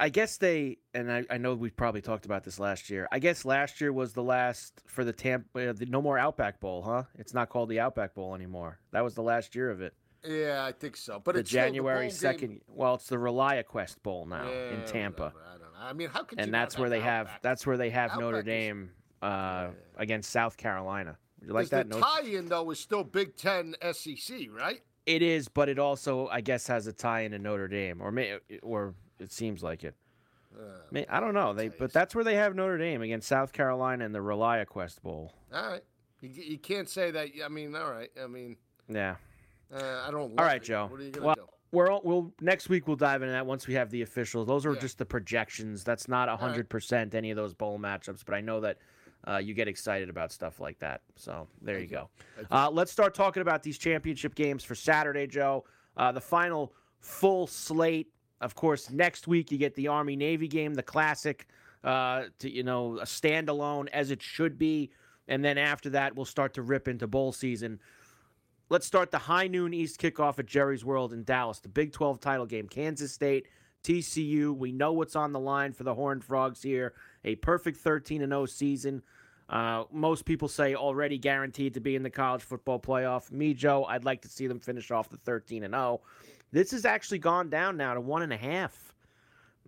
I 0.01 0.09
guess 0.11 0.37
they 0.37 0.79
and 0.95 1.11
I, 1.11 1.25
I 1.31 1.39
know 1.39 1.55
we 1.55 1.71
probably 1.71 2.03
talked 2.03 2.27
about 2.27 2.45
this 2.45 2.59
last 2.61 2.91
year. 2.91 3.09
I 3.11 3.19
guess 3.19 3.45
last 3.45 3.81
year 3.81 3.93
was 3.93 4.13
the 4.13 4.23
last 4.23 4.83
for 4.87 5.05
the 5.05 5.13
Tampa 5.13 5.71
uh, 5.71 5.73
the 5.73 5.87
no 5.87 6.03
more 6.03 6.19
Outback 6.19 6.61
Bowl, 6.61 6.83
huh? 6.83 7.05
It's 7.17 7.35
not 7.35 7.49
called 7.49 7.69
the 7.69 7.81
Outback 7.81 8.15
Bowl 8.15 8.35
anymore. 8.35 8.79
That 8.93 9.03
was 9.03 9.15
the 9.15 9.23
last 9.23 9.55
year 9.55 9.71
of 9.71 9.81
it. 9.81 9.95
Yeah, 10.27 10.65
I 10.65 10.73
think 10.73 10.97
so. 10.97 11.21
But 11.23 11.37
the 11.37 11.43
January 11.43 12.11
second. 12.11 12.61
Well, 12.69 12.95
it's 12.95 13.07
the 13.07 13.17
ReliaQuest 13.17 14.03
Bowl 14.03 14.27
now 14.27 14.49
Yeah, 14.49 14.75
in 14.75 14.85
Tampa. 14.85 15.33
whatever. 15.33 15.45
I 15.47 15.53
don't 15.53 15.61
know. 15.61 15.81
I 15.81 15.93
mean, 15.93 16.09
how 16.09 16.21
you 16.21 16.39
and 16.39 16.53
that's 16.53 16.77
where 16.77 16.91
they 16.91 17.01
have 17.01 17.31
that's 17.43 17.67
where 17.67 17.77
they 17.77 17.91
have 17.91 18.19
Notre 18.19 18.43
Dame 18.43 18.91
uh, 19.23 19.69
against 19.97 20.31
South 20.31 20.57
Carolina. 20.57 21.17
Would 21.41 21.49
You 21.49 21.55
like 21.55 21.69
that? 21.71 21.89
The 21.89 21.97
No- 21.99 22.03
tie-in 22.03 22.47
though 22.47 22.71
is 22.71 22.81
still 22.81 23.05
Big 23.05 23.37
Ten 23.37 23.75
SEC, 23.93 24.49
right? 24.51 24.83
It 25.07 25.23
is, 25.23 25.49
but 25.49 25.69
it 25.69 25.79
also, 25.79 26.29
I 26.29 26.41
guess, 26.43 26.67
has 26.67 26.87
a 26.87 26.93
tie-in 26.93 27.33
to 27.33 27.39
Notre 27.39 27.69
Dame, 27.69 28.01
or 28.03 28.11
may, 28.13 28.39
or 28.63 28.95
it 29.19 29.33
seems 29.33 29.63
like 29.63 29.83
it. 29.85 29.95
May, 30.91 31.07
I 31.09 31.21
don't 31.21 31.35
know. 31.35 31.53
They, 31.55 31.69
but 31.69 31.93
that's 31.93 32.15
where 32.15 32.25
they 32.25 32.35
have 32.35 32.57
Notre 32.57 32.79
Dame 32.79 33.03
against 33.03 33.29
South 33.29 33.53
Carolina 33.53 34.05
in 34.05 34.11
the 34.13 34.19
ReliaQuest 34.19 35.03
Bowl. 35.03 35.33
All 35.55 35.71
right. 35.71 35.83
You, 36.21 36.31
you 36.31 36.59
can't 36.59 36.89
say 36.89 37.11
that. 37.13 37.29
I 37.45 37.49
mean, 37.49 37.77
all 37.77 37.91
right. 37.93 38.11
I 38.23 38.27
mean, 38.27 38.57
Yeah. 38.89 39.17
uh, 39.73 40.05
I 40.07 40.11
don't. 40.11 40.37
All 40.39 40.45
right, 40.45 40.57
it. 40.61 40.65
Joe. 40.65 40.89
What 40.91 41.01
are 41.01 41.05
you 41.05 41.11
gonna 41.13 41.27
Well, 41.27 41.35
do? 41.37 41.47
we're 41.71 41.91
all, 41.91 42.01
we'll 42.03 42.33
next 42.41 42.69
week 42.69 42.89
we'll 42.89 42.97
dive 42.97 43.23
into 43.23 43.33
that 43.33 43.47
once 43.47 43.69
we 43.69 43.75
have 43.75 43.91
the 43.91 44.03
officials. 44.03 44.49
Those 44.49 44.67
are 44.67 44.75
Yeah. 44.75 44.81
just 44.81 44.99
the 44.99 45.07
projections. 45.07 45.85
That's 45.85 46.09
not 46.09 46.29
hundred 46.41 46.69
percent 46.69 47.15
any 47.15 47.31
of 47.31 47.37
those 47.37 47.55
bowl 47.55 47.79
matchups, 47.79 48.25
but 48.27 48.35
I 48.35 48.41
know 48.41 48.61
that 48.63 48.79
uh, 49.27 49.37
you 49.39 49.55
get 49.55 49.69
excited 49.69 50.09
about 50.09 50.33
stuff 50.33 50.61
like 50.61 50.79
that. 50.79 51.03
So 51.17 51.49
there 51.61 51.79
you 51.79 51.87
go. 51.87 52.09
Uh, 52.51 52.71
let's 52.71 52.93
start 52.93 53.15
talking 53.15 53.41
about 53.41 53.63
these 53.63 53.79
championship 53.79 54.35
games 54.35 54.65
for 54.65 54.75
Saturday, 54.75 55.27
Joe. 55.27 55.65
Uh, 55.97 56.13
the 56.13 56.21
final 56.21 56.73
full 57.01 57.47
slate. 57.47 58.13
Of 58.41 58.55
course, 58.55 58.91
next 58.91 59.27
week 59.27 59.51
you 59.51 59.59
get 59.59 59.75
the 59.75 59.89
Army 59.89 60.15
Navy 60.15 60.47
game, 60.47 60.75
the 60.75 60.83
classic, 60.83 61.49
uh, 61.83 62.25
to 62.39 62.51
you 62.51 62.63
know 62.63 62.99
a 62.99 63.05
standalone 63.05 63.89
as 63.93 64.11
it 64.11 64.23
should 64.23 64.59
be, 64.59 64.91
and 65.27 65.45
then 65.45 65.59
after 65.59 65.91
that 65.91 66.15
we'll 66.15 66.25
start 66.25 66.55
to 66.55 66.63
rip 66.63 66.87
into 66.87 67.07
bowl 67.07 67.33
season. 67.33 67.81
Let's 68.71 68.87
start 68.87 69.11
the 69.11 69.19
high 69.19 69.49
noon 69.49 69.73
East 69.73 70.01
kickoff 70.01 70.39
at 70.39 70.47
Jerry's 70.47 70.85
World 70.85 71.13
in 71.13 71.25
Dallas, 71.25 71.59
the 71.59 71.69
Big 71.69 71.93
12 71.93 72.21
title 72.21 72.47
game. 72.47 72.69
Kansas 72.69 73.13
State, 73.13 73.49
TCU. 73.83 74.57
We 74.57 74.73
know 74.73 74.93
what's 74.93 75.17
on 75.17 75.33
the 75.33 75.41
line 75.41 75.73
for 75.73 75.85
the 75.85 75.95
Horned 75.95 76.25
Frogs 76.25 76.63
here. 76.63 76.95
A 77.25 77.37
perfect 77.37 77.79
13 77.79 78.21
0 78.21 78.47
season. 78.47 79.03
Uh, 79.49 79.85
most 79.91 80.25
people 80.25 80.47
say 80.47 80.75
already 80.75 81.17
guaranteed 81.17 81.73
to 81.75 81.81
be 81.81 81.97
in 81.97 82.03
the 82.03 82.11
college 82.11 82.43
football 82.43 82.79
playoff. 82.79 83.31
Me, 83.31 83.55
Joe, 83.55 83.85
I'd 83.85 84.05
like 84.05 84.21
to 84.23 84.29
see 84.29 84.47
them 84.47 84.61
finish 84.61 84.91
off 84.91 85.09
the 85.09 85.17
13 85.17 85.63
0. 85.63 86.01
This 86.53 86.71
has 86.73 86.85
actually 86.85 87.19
gone 87.19 87.49
down 87.49 87.77
now 87.77 87.95
to 87.95 88.01
one 88.01 88.23
and 88.23 88.33
a 88.33 88.37
half 88.37 88.95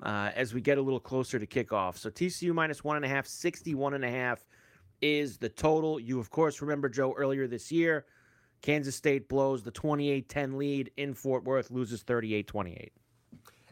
uh, 0.02 0.30
as 0.34 0.54
we 0.54 0.60
get 0.60 0.78
a 0.78 0.82
little 0.82 1.00
closer 1.00 1.38
to 1.38 1.46
kickoff. 1.46 1.96
So 1.96 2.10
TCU 2.10 2.52
minus 2.52 2.84
one 2.84 2.96
and 2.96 3.04
a 3.04 3.08
half, 3.08 3.26
61 3.26 3.94
and 3.94 4.04
a 4.04 4.10
half 4.10 4.44
is 5.00 5.38
the 5.38 5.48
total. 5.48 5.98
You, 5.98 6.18
of 6.18 6.30
course, 6.30 6.60
remember, 6.60 6.88
Joe, 6.88 7.14
earlier 7.16 7.46
this 7.46 7.72
year, 7.72 8.06
Kansas 8.62 8.94
State 8.94 9.28
blows 9.28 9.62
the 9.62 9.70
28 9.70 10.28
10 10.28 10.58
lead 10.58 10.90
in 10.96 11.14
Fort 11.14 11.44
Worth, 11.44 11.70
loses 11.70 12.02
38 12.02 12.46
28. 12.46 12.92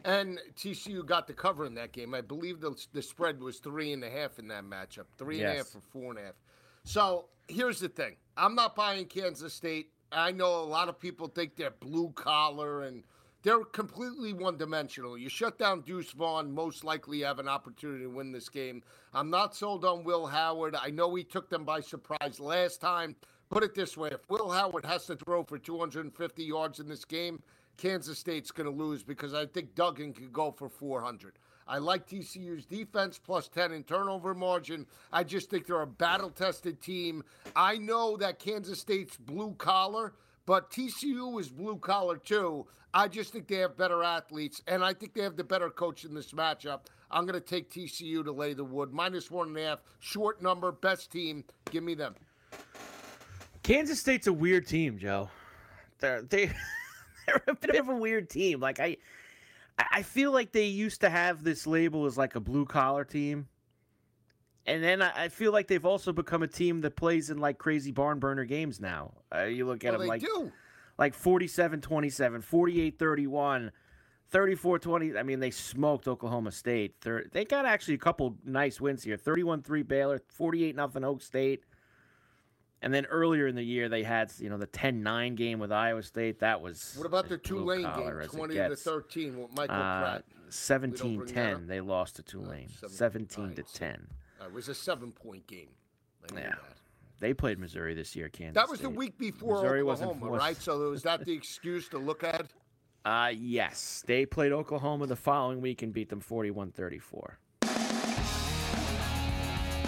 And 0.05 0.39
TCU 0.55 1.05
got 1.05 1.27
the 1.27 1.33
cover 1.33 1.65
in 1.65 1.75
that 1.75 1.91
game. 1.91 2.13
I 2.13 2.21
believe 2.21 2.59
the, 2.61 2.75
the 2.93 3.01
spread 3.01 3.41
was 3.41 3.59
three 3.59 3.91
and 3.93 4.03
a 4.03 4.09
half 4.09 4.39
in 4.39 4.47
that 4.47 4.63
matchup. 4.63 5.05
Three 5.17 5.39
and 5.41 5.47
a 5.47 5.49
half 5.49 5.57
Yes. 5.57 5.75
or 5.75 5.81
four 5.91 6.11
and 6.11 6.19
a 6.19 6.23
half. 6.23 6.35
So 6.83 7.25
here's 7.47 7.79
the 7.79 7.89
thing. 7.89 8.15
I'm 8.37 8.55
not 8.55 8.75
buying 8.75 9.05
Kansas 9.05 9.53
State. 9.53 9.91
I 10.11 10.31
know 10.31 10.61
a 10.61 10.63
lot 10.63 10.87
of 10.89 10.99
people 10.99 11.27
think 11.27 11.55
they're 11.55 11.69
blue 11.71 12.11
collar 12.15 12.83
and 12.83 13.03
they're 13.43 13.63
completely 13.63 14.33
one 14.33 14.57
dimensional. 14.57 15.17
You 15.17 15.29
shut 15.29 15.57
down 15.59 15.81
Deuce 15.81 16.11
Vaughn, 16.11 16.51
most 16.51 16.83
likely 16.83 17.21
have 17.21 17.39
an 17.39 17.47
opportunity 17.47 18.03
to 18.03 18.09
win 18.09 18.31
this 18.31 18.49
game. 18.49 18.81
I'm 19.13 19.29
not 19.29 19.55
sold 19.55 19.85
on 19.85 20.03
Will 20.03 20.25
Howard. 20.25 20.75
I 20.75 20.89
know 20.89 21.13
he 21.15 21.23
took 21.23 21.49
them 21.49 21.63
by 21.63 21.79
surprise 21.81 22.39
last 22.39 22.81
time. 22.81 23.15
Put 23.49 23.63
it 23.63 23.73
this 23.75 23.97
way 23.97 24.09
if 24.11 24.29
Will 24.29 24.49
Howard 24.51 24.85
has 24.85 25.05
to 25.07 25.15
throw 25.15 25.43
for 25.43 25.57
250 25.57 26.43
yards 26.43 26.79
in 26.79 26.87
this 26.87 27.05
game, 27.05 27.41
Kansas 27.79 28.19
State's 28.19 28.51
going 28.51 28.69
to 28.69 28.75
lose 28.75 29.03
because 29.03 29.33
I 29.33 29.45
think 29.45 29.73
Duggan 29.73 30.11
could 30.11 30.33
go 30.33 30.51
for 30.51 30.67
400. 30.67 31.39
I 31.65 31.77
like 31.77 32.07
TCU's 32.07 32.65
defense 32.65 33.17
plus 33.17 33.47
10 33.47 33.71
in 33.71 33.83
turnover 33.83 34.33
margin. 34.33 34.85
I 35.13 35.23
just 35.23 35.49
think 35.49 35.65
they're 35.65 35.81
a 35.81 35.87
battle 35.87 36.29
tested 36.29 36.81
team. 36.81 37.23
I 37.55 37.77
know 37.77 38.17
that 38.17 38.37
Kansas 38.37 38.81
State's 38.81 39.15
blue 39.15 39.53
collar, 39.57 40.13
but 40.45 40.71
TCU 40.71 41.39
is 41.39 41.47
blue 41.47 41.77
collar 41.77 42.17
too. 42.17 42.67
I 42.93 43.07
just 43.07 43.31
think 43.31 43.47
they 43.47 43.57
have 43.57 43.77
better 43.77 44.03
athletes, 44.03 44.61
and 44.67 44.83
I 44.83 44.93
think 44.93 45.13
they 45.13 45.21
have 45.21 45.37
the 45.37 45.43
better 45.43 45.69
coach 45.69 46.03
in 46.03 46.13
this 46.13 46.33
matchup. 46.33 46.81
I'm 47.09 47.25
going 47.25 47.39
to 47.39 47.45
take 47.45 47.71
TCU 47.71 48.25
to 48.25 48.31
lay 48.31 48.53
the 48.53 48.63
wood. 48.65 48.91
Minus 48.91 49.31
one 49.31 49.49
and 49.49 49.57
a 49.57 49.63
half, 49.63 49.79
short 49.99 50.41
number, 50.41 50.73
best 50.73 51.11
team. 51.11 51.45
Give 51.71 51.83
me 51.83 51.93
them. 51.93 52.15
Kansas 53.63 53.99
State's 53.99 54.27
a 54.27 54.33
weird 54.33 54.67
team, 54.67 54.97
Joe. 54.97 55.29
They're 55.99 56.23
they 56.23 56.51
they're 57.45 57.53
a 57.55 57.55
bit 57.55 57.75
of 57.75 57.89
a 57.89 57.95
weird 57.95 58.29
team. 58.29 58.59
Like 58.59 58.79
I 58.79 58.97
I 59.77 60.01
feel 60.03 60.31
like 60.31 60.51
they 60.51 60.65
used 60.65 61.01
to 61.01 61.09
have 61.09 61.43
this 61.43 61.65
label 61.67 62.05
as 62.05 62.17
like 62.17 62.35
a 62.35 62.39
blue 62.39 62.65
collar 62.65 63.05
team. 63.05 63.47
And 64.65 64.83
then 64.83 65.01
I 65.01 65.25
I 65.25 65.29
feel 65.29 65.51
like 65.51 65.67
they've 65.67 65.85
also 65.85 66.11
become 66.13 66.43
a 66.43 66.47
team 66.47 66.81
that 66.81 66.95
plays 66.95 67.29
in 67.29 67.37
like 67.37 67.57
crazy 67.57 67.91
barn 67.91 68.19
burner 68.19 68.45
games 68.45 68.79
now. 68.79 69.13
Uh, 69.33 69.43
you 69.43 69.65
look 69.65 69.83
at 69.85 69.91
Well, 69.91 69.99
them 69.99 70.07
like 70.07 70.21
do. 70.21 70.51
like 70.97 71.15
47-27, 71.17 72.43
48-31, 72.43 73.71
34-20. 74.31 75.17
I 75.17 75.23
mean, 75.23 75.39
they 75.39 75.49
smoked 75.51 76.07
Oklahoma 76.07 76.51
State. 76.51 76.95
They 77.31 77.45
got 77.45 77.65
actually 77.65 77.95
a 77.95 77.99
couple 77.99 78.35
nice 78.45 78.79
wins 78.79 79.03
here. 79.03 79.17
31-3 79.17 79.87
Baylor, 79.87 80.21
48 80.27 80.75
nothing 80.75 81.03
Oak 81.03 81.21
State. 81.21 81.63
And 82.81 82.93
then 82.93 83.05
earlier 83.07 83.47
in 83.47 83.55
the 83.55 83.63
year, 83.63 83.89
they 83.89 84.03
had 84.03 84.31
you 84.39 84.49
know 84.49 84.57
the 84.57 84.67
10-9 84.67 85.35
game 85.35 85.59
with 85.59 85.71
Iowa 85.71 86.01
State. 86.03 86.39
That 86.39 86.61
was 86.61 86.93
What 86.97 87.05
about 87.05 87.27
the 87.29 87.37
Tulane 87.37 87.81
game, 87.83 88.27
20 88.29 88.55
to 88.55 88.75
13 88.75 89.41
with 89.41 89.55
Michael 89.55 89.75
Uh, 89.75 89.99
Pratt? 89.99 90.25
17-10, 90.49 91.67
they 91.67 91.81
lost 91.81 92.15
to 92.17 92.23
Tulane. 92.23 92.69
seven- 92.69 92.89
17 92.95 93.39
alright, 93.43 93.55
to 93.57 93.63
10. 93.73 94.07
Uh, 94.41 94.45
it 94.45 94.53
was 94.53 94.69
a 94.69 94.73
seven 94.75 95.11
point 95.11 95.45
game. 95.47 95.69
Yeah. 96.33 96.55
They 97.19 97.33
played 97.33 97.59
Missouri 97.59 97.93
this 97.95 98.15
year, 98.15 98.29
Kansas. 98.29 98.55
That 98.55 98.69
was 98.69 98.79
the 98.79 98.89
week 98.89 99.17
before 99.17 99.55
Missouri 99.55 99.83
wasn't- 99.83 100.11
Oklahoma, 100.11 100.37
right? 100.37 100.55
So 100.55 100.89
was 100.89 101.03
that 101.03 101.25
the 101.25 101.33
excuse 101.33 101.89
to 101.89 101.97
look 101.97 102.23
at? 102.23 102.47
Uh, 103.05 103.31
yes. 103.33 104.03
They 104.05 104.25
played 104.25 104.51
Oklahoma 104.51 105.07
the 105.07 105.15
following 105.15 105.61
week 105.61 105.81
and 105.81 105.93
beat 105.93 106.09
them 106.09 106.19
41 106.19 106.71
34. 106.73 107.39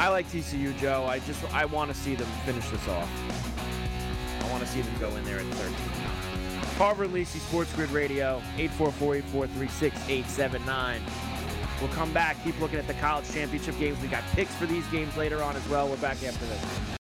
I 0.01 0.07
like 0.07 0.25
TCU, 0.31 0.75
Joe. 0.79 1.05
I 1.05 1.19
just 1.19 1.43
I 1.53 1.65
want 1.65 1.91
to 1.91 1.95
see 1.95 2.15
them 2.15 2.27
finish 2.43 2.67
this 2.69 2.87
off. 2.87 3.07
I 4.43 4.49
want 4.49 4.63
to 4.63 4.67
see 4.67 4.81
them 4.81 4.95
go 4.99 5.15
in 5.15 5.23
there 5.25 5.37
at 5.37 5.45
13. 5.45 5.75
Harvard 6.79 7.09
Lisi 7.09 7.37
Sports 7.37 7.71
Grid 7.75 7.91
Radio, 7.91 8.41
844-843-6879. 8.57 11.01
We'll 11.79 11.91
come 11.91 12.11
back, 12.13 12.43
keep 12.43 12.59
looking 12.59 12.79
at 12.79 12.87
the 12.87 12.95
college 12.95 13.31
championship 13.31 13.77
games. 13.77 14.01
We 14.01 14.07
got 14.07 14.23
picks 14.31 14.55
for 14.55 14.65
these 14.65 14.87
games 14.87 15.15
later 15.17 15.43
on 15.43 15.55
as 15.55 15.69
well. 15.69 15.87
We're 15.87 15.97
back 15.97 16.23
after 16.23 16.47
this. 16.47 16.97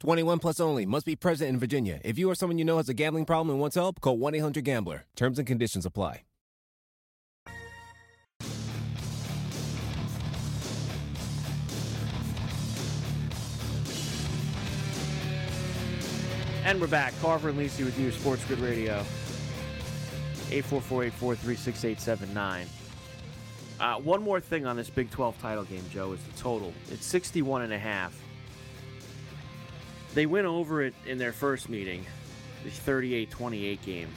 21 0.00 0.40
plus 0.40 0.60
only. 0.60 0.86
Must 0.86 1.06
be 1.06 1.14
present 1.14 1.50
in 1.50 1.58
Virginia. 1.58 2.00
If 2.04 2.18
you 2.18 2.30
or 2.30 2.34
someone 2.34 2.58
you 2.58 2.64
know 2.64 2.78
has 2.78 2.88
a 2.88 2.94
gambling 2.94 3.26
problem 3.26 3.50
and 3.50 3.60
wants 3.60 3.76
help, 3.76 4.00
call 4.00 4.18
1 4.18 4.34
800 4.34 4.64
Gambler. 4.64 5.04
Terms 5.14 5.38
and 5.38 5.46
conditions 5.46 5.86
apply. 5.86 6.22
And 16.64 16.80
we're 16.80 16.86
back. 16.86 17.12
Carver 17.20 17.48
and 17.48 17.58
Lisi 17.58 17.84
with 17.84 17.98
you, 17.98 18.12
Sports 18.12 18.44
Grid 18.44 18.60
Radio. 18.60 19.04
844-843-6879. 20.50 22.66
Uh, 23.80 23.96
one 23.96 24.22
more 24.22 24.38
thing 24.40 24.66
on 24.66 24.76
this 24.76 24.88
Big 24.90 25.10
12 25.10 25.40
title 25.40 25.64
game, 25.64 25.82
Joe, 25.90 26.12
is 26.12 26.20
the 26.22 26.38
total. 26.38 26.72
It's 26.90 27.06
61 27.06 27.62
and 27.62 27.72
a 27.72 27.78
half. 27.78 28.14
They 30.14 30.26
went 30.26 30.46
over 30.46 30.82
it 30.82 30.94
in 31.06 31.18
their 31.18 31.32
first 31.32 31.68
meeting, 31.68 32.04
the 32.64 32.70
38-28 32.70 33.82
game. 33.82 34.08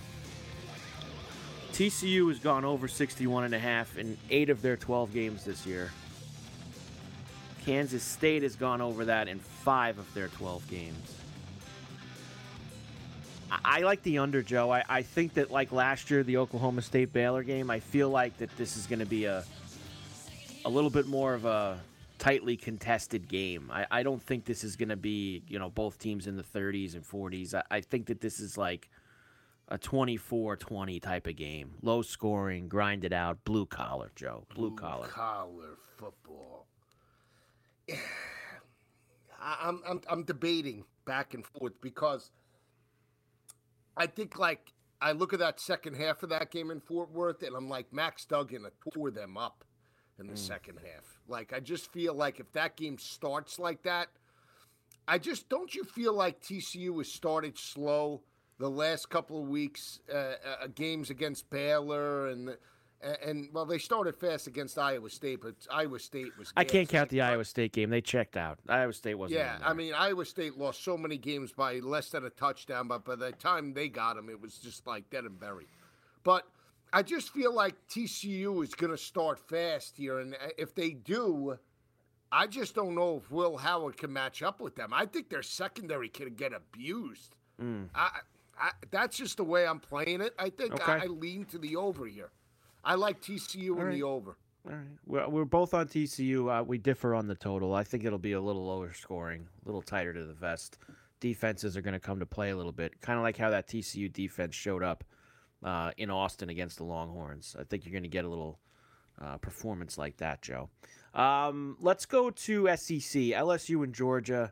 TCU 1.72 2.30
has 2.30 2.40
gone 2.40 2.66
over 2.66 2.88
61 2.88 3.46
and 3.46 3.56
a 3.56 3.60
half 3.60 3.98
in 3.98 4.18
8 4.30 4.50
of 4.50 4.62
their 4.62 4.78
12 4.78 5.14
games 5.14 5.44
this 5.44 5.66
year. 5.66 5.92
Kansas 7.66 8.04
State 8.04 8.44
has 8.44 8.56
gone 8.56 8.82
over 8.82 9.06
that 9.06 9.28
in 9.28 9.40
5 9.40 9.98
of 9.98 10.14
their 10.14 10.28
12 10.30 10.68
games. 10.70 11.16
I 13.64 13.82
like 13.82 14.02
the 14.04 14.18
under, 14.18 14.42
Joe. 14.42 14.72
I, 14.72 14.84
I 14.90 15.02
think 15.04 15.36
that 15.36 15.52
like 15.52 15.72
last 15.72 16.10
year, 16.10 16.24
the 16.24 16.38
Oklahoma 16.38 16.82
State 16.82 17.14
Baylor 17.14 17.44
game, 17.44 17.70
I 17.70 17.80
feel 17.80 18.10
like 18.10 18.38
that 18.38 18.56
this 18.58 18.78
is 18.78 18.88
going 18.88 19.00
to 19.00 19.06
be 19.06 19.26
a 19.26 19.44
a 20.66 20.70
little 20.70 20.90
bit 20.90 21.08
more 21.08 21.34
of 21.34 21.46
a 21.46 21.80
tightly 22.24 22.56
contested 22.56 23.28
game. 23.28 23.70
I, 23.72 23.86
I 23.92 24.04
don't 24.04 24.24
think 24.24 24.46
this 24.46 24.64
is 24.64 24.78
going 24.78 24.90
to 24.90 24.96
be 24.96 25.44
you 25.48 25.60
know 25.60 25.70
both 25.70 26.00
teams 26.00 26.26
in 26.28 26.38
the 26.38 26.44
30s 26.44 26.96
and 26.96 27.04
40s. 27.04 27.54
I, 27.54 27.64
I 27.70 27.82
think 27.82 28.06
that 28.08 28.22
this 28.22 28.40
is 28.40 28.58
like 28.58 28.90
a 29.68 29.78
24-20 29.78 31.02
type 31.02 31.28
of 31.28 31.36
game, 31.36 31.76
low 31.82 32.02
scoring, 32.02 32.68
grind 32.68 33.04
it 33.06 33.14
out, 33.14 33.44
blue 33.46 33.66
collar, 33.66 34.12
Joe, 34.16 34.46
blue, 34.54 34.70
Blue 34.70 34.78
collar. 34.78 35.08
collar 35.08 35.78
football. 35.98 36.68
I- 37.92 39.58
I'm, 39.62 39.82
I'm 39.86 40.02
I'm 40.10 40.24
debating 40.24 40.86
back 41.06 41.34
and 41.34 41.46
forth 41.46 41.74
because 41.82 42.32
I 43.98 44.08
think 44.08 44.40
like 44.40 44.72
I 45.02 45.12
look 45.12 45.34
at 45.34 45.40
that 45.40 45.60
second 45.60 45.96
half 45.98 46.24
of 46.24 46.30
that 46.30 46.50
game 46.50 46.72
in 46.72 46.80
Fort 46.80 47.12
Worth 47.12 47.44
and 47.44 47.54
I'm 47.54 47.68
like 47.68 47.92
Max 47.92 48.24
Duggan 48.24 48.66
tore 48.94 49.12
them 49.12 49.36
up 49.38 49.66
in 50.20 50.28
the 50.28 50.38
second 50.38 50.80
half. 50.80 51.20
Like 51.28 51.54
I 51.54 51.60
just 51.60 51.92
feel 51.92 52.14
like 52.14 52.40
if 52.40 52.52
that 52.54 52.76
game 52.76 52.98
starts 52.98 53.60
like 53.60 53.84
that, 53.84 54.10
I 55.08 55.18
just 55.18 55.50
don't 55.50 55.74
you 55.74 55.84
feel 55.84 56.14
like 56.14 56.42
TCU 56.42 56.98
has 56.98 57.12
started 57.12 57.58
slow 57.58 58.22
the 58.60 58.70
last 58.70 59.10
couple 59.10 59.42
of 59.42 59.48
weeks, 59.48 60.00
uh, 60.14 60.18
uh, 60.18 60.68
games 60.74 61.10
against 61.10 61.50
Baylor 61.50 62.28
and. 62.28 62.58
And, 63.06 63.18
and 63.22 63.50
well, 63.52 63.66
they 63.66 63.80
started 63.80 64.16
fast 64.16 64.48
against 64.48 64.80
Iowa 64.80 65.10
State, 65.10 65.42
but 65.42 65.56
Iowa 65.70 66.00
State 66.00 66.38
was. 66.38 66.54
I 66.56 66.64
can't 66.64 66.88
count 66.88 67.10
the 67.10 67.20
Iowa 67.20 67.44
State 67.44 67.74
game. 67.74 67.90
They 67.90 68.00
checked 68.00 68.38
out. 68.38 68.60
Iowa 68.70 68.94
State 68.94 69.16
wasn't. 69.16 69.42
Yeah. 69.42 69.58
I 69.62 69.74
mean, 69.74 69.94
Iowa 69.94 70.24
State 70.24 70.58
lost 70.58 70.86
so 70.86 70.96
many 70.96 71.18
games 71.18 71.52
by 71.52 71.80
less 71.80 72.12
than 72.12 72.24
a 72.24 72.30
touchdown, 72.30 72.88
but 72.88 73.04
by 73.04 73.18
the 73.18 73.34
time 73.34 73.74
they 73.74 73.90
got 73.90 74.16
him, 74.16 74.30
it 74.30 74.40
was 74.40 74.58
just 74.58 74.88
like 74.88 75.10
dead 75.10 75.26
and 75.26 75.38
buried. 75.38 75.68
But 76.24 76.48
I 76.94 77.02
just 77.02 77.34
feel 77.34 77.54
like 77.54 77.74
TCU 77.90 78.64
is 78.64 78.76
going 78.76 78.92
to 78.92 78.98
start 78.98 79.40
fast 79.40 79.98
here, 79.98 80.20
and 80.20 80.36
uh, 80.36 80.50
if 80.60 80.76
they 80.76 80.92
do, 80.92 81.58
I 82.32 82.46
just 82.46 82.76
don't 82.76 82.94
know 82.94 83.18
if 83.18 83.32
Will 83.32 83.58
Howard 83.58 83.98
can 83.98 84.14
match 84.14 84.44
up 84.44 84.62
with 84.62 84.76
them. 84.76 84.92
I 84.94 85.08
think 85.08 85.30
their 85.30 85.42
secondary 85.42 86.08
can 86.08 86.36
get 86.36 86.54
abused. 86.54 87.36
Mm. 87.60 87.90
I, 87.96 88.10
I, 88.60 88.70
that's 88.92 89.18
just 89.18 89.38
the 89.38 89.44
way 89.44 89.66
I'm 89.66 89.80
playing 89.80 90.22
it. 90.22 90.36
I 90.38 90.52
think 90.52 90.88
I, 90.88 90.96
Okay. 90.96 91.06
I 91.06 91.08
lean 91.08 91.46
to 91.46 91.58
the 91.58 91.76
over 91.76 92.06
here. 92.06 92.30
I 92.86 92.94
like 92.94 93.22
TCU 93.22 93.70
in 93.70 93.74
right. 93.76 93.94
the 93.94 94.04
over. 94.04 94.38
All 94.68 94.74
right. 94.74 94.88
We're, 95.08 95.28
we're 95.30 95.46
both 95.46 95.74
on 95.74 95.88
TCU. 95.88 96.62
Uh, 96.62 96.64
we 96.64 96.78
differ 96.78 97.16
on 97.16 97.26
the 97.26 97.36
total. 97.36 97.74
I 97.74 97.84
think 97.84 98.06
it'll 98.06 98.20
be 98.20 98.34
a 98.34 98.42
little 98.42 98.66
lower 98.68 98.94
scoring, 98.94 99.48
a 99.64 99.68
little 99.68 99.82
tighter 99.82 100.14
to 100.14 100.26
the 100.26 100.34
vest. 100.34 100.78
Defenses 101.20 101.76
are 101.76 101.82
going 101.82 101.94
to 101.94 102.00
come 102.00 102.20
to 102.20 102.26
play 102.28 102.52
a 102.52 102.56
little 102.56 102.72
bit, 102.72 103.02
kind 103.02 103.18
of 103.18 103.24
like 103.24 103.38
how 103.38 103.50
that 103.50 103.68
TCU 103.68 104.12
defense 104.14 104.54
showed 104.54 104.84
up 104.84 105.04
uh, 105.64 105.92
in 105.98 106.10
Austin 106.10 106.50
against 106.50 106.78
the 106.78 106.84
Longhorns. 106.84 107.56
I 107.60 107.64
think 107.64 107.86
you're 107.86 107.92
going 107.92 108.04
to 108.04 108.10
get 108.10 108.26
a 108.26 108.30
little 108.30 108.60
uh, 109.22 109.38
performance 109.38 109.98
like 109.98 110.18
that, 110.18 110.42
Joe. 110.42 110.70
Um, 111.14 111.78
let's 111.80 112.06
go 112.06 112.30
to 112.30 112.68
SEC, 112.76 113.22
LSU 113.22 113.84
and 113.84 113.94
Georgia. 113.94 114.52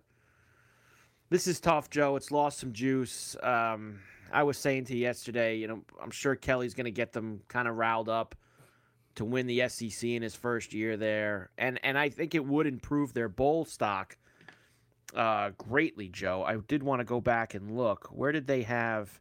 This 1.30 1.48
is 1.48 1.60
tough, 1.60 1.90
Joe. 1.90 2.16
It's 2.16 2.32
lost 2.32 2.60
some 2.60 2.74
juice. 2.74 3.36
Um, 3.42 4.00
I 4.32 4.44
was 4.44 4.58
saying 4.58 4.86
to 4.86 4.96
you 4.96 5.02
yesterday, 5.02 5.58
you 5.58 5.68
know, 5.68 5.82
I'm 6.02 6.12
sure 6.12 6.36
Kelly's 6.36 6.74
going 6.74 6.86
to 6.86 6.92
get 6.92 7.14
them 7.14 7.42
kind 7.48 7.68
of 7.68 7.78
riled 7.78 8.10
up 8.10 8.36
to 9.16 9.26
win 9.26 9.48
the 9.48 9.68
SEC 9.68 10.04
in 10.04 10.22
his 10.22 10.36
first 10.36 10.74
year 10.74 10.96
there, 10.96 11.50
and 11.58 11.80
and 11.84 11.98
I 11.98 12.10
think 12.10 12.34
it 12.34 12.46
would 12.46 12.66
improve 12.66 13.14
their 13.14 13.28
bowl 13.28 13.66
stock 13.66 14.18
uh, 15.16 15.52
greatly, 15.58 16.08
Joe. 16.08 16.44
I 16.44 16.58
did 16.58 16.84
want 16.84 17.02
to 17.02 17.04
go 17.04 17.20
back 17.20 17.54
and 17.54 17.76
look. 17.76 18.08
Where 18.12 18.32
did 18.32 18.48
they 18.48 18.64
have? 18.64 19.20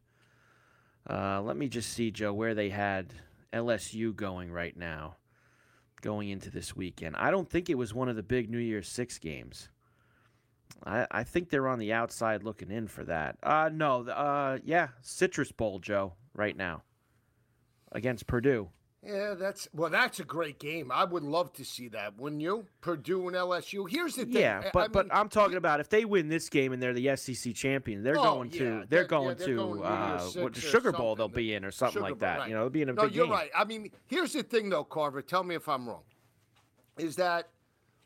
Uh, 1.09 1.41
let 1.41 1.57
me 1.57 1.67
just 1.67 1.91
see, 1.91 2.11
Joe, 2.11 2.33
where 2.33 2.53
they 2.53 2.69
had 2.69 3.13
LSU 3.53 4.15
going 4.15 4.51
right 4.51 4.75
now, 4.75 5.17
going 6.01 6.29
into 6.29 6.49
this 6.49 6.75
weekend. 6.75 7.15
I 7.17 7.31
don't 7.31 7.49
think 7.49 7.69
it 7.69 7.77
was 7.77 7.93
one 7.93 8.09
of 8.09 8.15
the 8.15 8.23
big 8.23 8.49
New 8.49 8.59
Year's 8.59 8.87
Six 8.87 9.17
games. 9.17 9.69
I, 10.85 11.05
I 11.11 11.23
think 11.23 11.49
they're 11.49 11.67
on 11.67 11.79
the 11.79 11.93
outside 11.93 12.43
looking 12.43 12.71
in 12.71 12.87
for 12.87 13.03
that. 13.05 13.37
Uh, 13.43 13.69
no, 13.71 14.07
uh, 14.07 14.59
yeah, 14.63 14.89
Citrus 15.01 15.51
Bowl, 15.51 15.79
Joe, 15.79 16.13
right 16.33 16.55
now 16.55 16.83
against 17.91 18.27
Purdue. 18.27 18.69
Yeah, 19.03 19.33
that's 19.33 19.67
well. 19.73 19.89
That's 19.89 20.19
a 20.19 20.23
great 20.23 20.59
game. 20.59 20.91
I 20.91 21.05
would 21.05 21.23
love 21.23 21.51
to 21.53 21.65
see 21.65 21.87
that. 21.87 22.17
Wouldn't 22.19 22.39
you? 22.41 22.67
Purdue 22.81 23.27
and 23.29 23.35
LSU. 23.35 23.89
Here's 23.89 24.15
the 24.15 24.25
thing. 24.25 24.33
Yeah, 24.43 24.69
but 24.73 24.79
I 24.83 24.87
but 24.89 25.05
mean, 25.07 25.11
I'm 25.17 25.27
talking 25.27 25.57
about 25.57 25.79
if 25.79 25.89
they 25.89 26.05
win 26.05 26.29
this 26.29 26.49
game 26.49 26.71
and 26.71 26.79
they're 26.81 26.93
the 26.93 27.15
SEC 27.17 27.55
champion, 27.55 28.03
they're 28.03 28.19
Oh, 28.19 28.23
going 28.35 28.51
yeah, 28.51 28.57
to 28.59 28.63
they're- 28.63 28.85
they're 28.89 29.01
yeah, 29.01 29.07
going 29.07 29.37
they're 29.37 29.47
to 29.47 29.55
going 29.55 29.83
uh, 29.83 30.19
what, 30.35 30.55
or 30.55 30.61
Sugar 30.61 30.91
Bowl 30.91 31.15
they'll 31.15 31.27
be 31.27 31.55
in 31.55 31.65
or 31.65 31.71
something 31.71 31.93
Sugar 31.93 32.03
like 32.03 32.11
Bowl, 32.11 32.19
that. 32.19 32.39
right. 32.41 32.49
You 32.49 32.53
know, 32.53 32.61
they'll 32.61 32.69
be 32.69 32.83
in 32.83 32.89
a 32.89 32.93
no, 32.93 33.03
big 33.05 33.15
you're 33.15 33.25
game. 33.25 33.33
right. 33.33 33.49
I 33.57 33.63
mean, 33.65 33.89
here's 34.05 34.33
the 34.33 34.43
thing, 34.43 34.69
though, 34.69 34.83
Carver. 34.83 35.23
Tell 35.23 35.43
me 35.43 35.55
if 35.55 35.67
I'm 35.67 35.89
wrong. 35.89 36.03
Is 36.99 37.15
that 37.15 37.47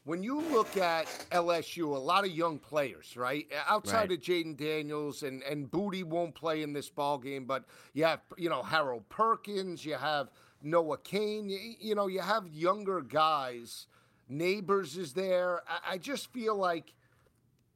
when 0.06 0.24
you 0.24 0.40
look 0.40 0.78
at 0.78 1.08
LSU, 1.32 1.94
a 1.94 2.00
lot 2.00 2.24
of 2.24 2.32
young 2.32 2.58
players, 2.58 3.18
right? 3.18 3.52
Outside 3.68 4.10
Right. 4.10 4.12
of 4.14 4.20
Jayden 4.20 4.56
Daniels 4.56 5.24
and 5.24 5.44
and 5.44 5.70
Boutte 5.70 6.06
won't 6.06 6.36
play 6.36 6.62
in 6.62 6.72
this 6.72 6.90
ball 6.90 7.18
game, 7.18 7.44
but 7.44 7.66
you 7.94 8.06
have 8.06 8.22
you 8.38 8.48
know 8.50 8.64
Harold 8.64 9.10
Perkins, 9.10 9.84
you 9.84 9.96
have 9.96 10.30
Noah 10.66 10.98
Cain, 10.98 11.48
you, 11.80 11.94
know 11.96 12.08
you 12.08 12.22
have 12.22 12.48
younger 12.48 13.02
guys. 13.02 13.88
Nabers 14.32 14.98
is 14.98 15.14
there. 15.14 15.62
I, 15.68 15.94
I 15.94 15.98
just 16.00 16.34
feel 16.34 16.56
like 16.56 16.94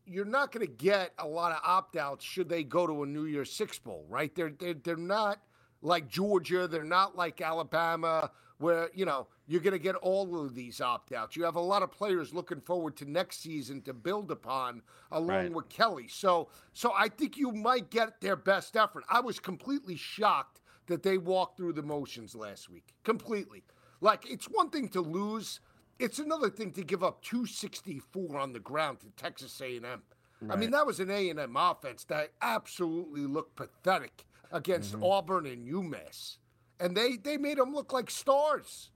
you're 0.05 0.25
not 0.25 0.51
going 0.51 0.65
to 0.65 0.71
get 0.73 1.11
a 1.19 1.27
lot 1.27 1.51
of 1.51 1.59
opt 1.63 1.95
outs 1.95 2.25
should 2.25 2.49
they 2.49 2.63
go 2.63 2.87
to 2.87 3.03
a 3.03 3.05
New 3.05 3.25
Year's 3.25 3.51
Six 3.51 3.77
Bowl, 3.77 4.05
right? 4.09 4.33
They're, 4.33 4.51
they're, 4.59 4.73
they're 4.73 4.95
not 4.97 5.39
like 5.83 6.07
Georgia. 6.09 6.67
They're 6.67 6.83
not 6.83 7.15
like 7.15 7.39
Alabama, 7.41 8.31
where, 8.57 8.89
you 8.95 9.05
know, 9.05 9.27
you're 9.47 9.61
going 9.61 9.73
to 9.73 9.79
get 9.79 9.93
all 9.95 10.43
of 10.43 10.55
these 10.55 10.81
opt 10.81 11.13
outs. 11.13 11.35
You 11.35 11.43
have 11.43 11.55
a 11.55 11.61
lot 11.61 11.83
of 11.83 11.91
players 11.91 12.33
looking 12.33 12.59
forward 12.59 12.97
to 12.97 13.05
next 13.09 13.43
season 13.43 13.83
to 13.83 13.93
build 13.93 14.31
upon 14.31 14.81
along 15.11 15.27
Right. 15.27 15.53
with 15.53 15.69
Kelly. 15.69 16.07
So, 16.07 16.49
so 16.73 16.91
I 16.97 17.07
think 17.07 17.37
you 17.37 17.51
might 17.51 17.91
get 17.91 18.19
their 18.19 18.35
best 18.35 18.75
effort. 18.75 19.03
I 19.09 19.19
was 19.19 19.39
completely 19.39 19.95
shocked 19.95 20.59
that 20.89 21.03
they 21.03 21.17
walked 21.17 21.57
through 21.57 21.73
the 21.73 21.81
motions 21.81 22.35
last 22.35 22.69
week. 22.69 22.93
Completely. 23.03 23.63
Like, 24.01 24.29
it's 24.29 24.45
one 24.45 24.69
thing 24.69 24.89
to 24.89 25.01
lose. 25.01 25.61
It's 25.97 26.19
another 26.19 26.49
thing 26.49 26.71
to 26.73 26.83
give 26.83 27.03
up 27.03 27.21
264 27.21 28.37
on 28.37 28.53
the 28.53 28.59
ground 28.59 28.99
to 28.99 29.07
Texas 29.15 29.59
A&M. 29.61 30.03
I 30.49 30.55
mean, 30.55 30.71
that 30.71 30.85
was 30.85 30.99
an 30.99 31.09
A&M 31.09 31.55
offense 31.57 32.05
that 32.05 32.31
absolutely 32.41 33.25
looked 33.25 33.55
pathetic 33.55 34.25
against 34.51 34.93
mm-hmm. 34.93 35.03
Auburn 35.03 35.45
and 35.45 35.67
UMass, 35.67 36.37
and 36.79 36.95
they 36.95 37.17
they 37.17 37.37
made 37.37 37.57
them 37.57 37.73
look 37.73 37.91
like 37.91 38.09
stars. 38.09 38.91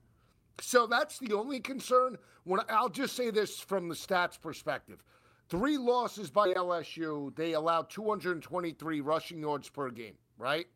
So 0.60 0.86
that's 0.86 1.18
the 1.18 1.34
only 1.34 1.60
concern. 1.60 2.16
When 2.44 2.60
I'll 2.68 2.88
just 2.88 3.16
say 3.16 3.30
this 3.30 3.60
from 3.60 3.88
the 3.88 3.94
stats 3.94 4.40
perspective: 4.40 5.04
three 5.48 5.76
losses 5.76 6.30
by 6.30 6.48
LSU, 6.54 7.34
they 7.36 7.52
allowed 7.52 7.90
223 7.90 9.00
rushing 9.00 9.40
yards 9.40 9.68
per 9.68 9.90
game. 9.90 10.14
Right? 10.38 10.66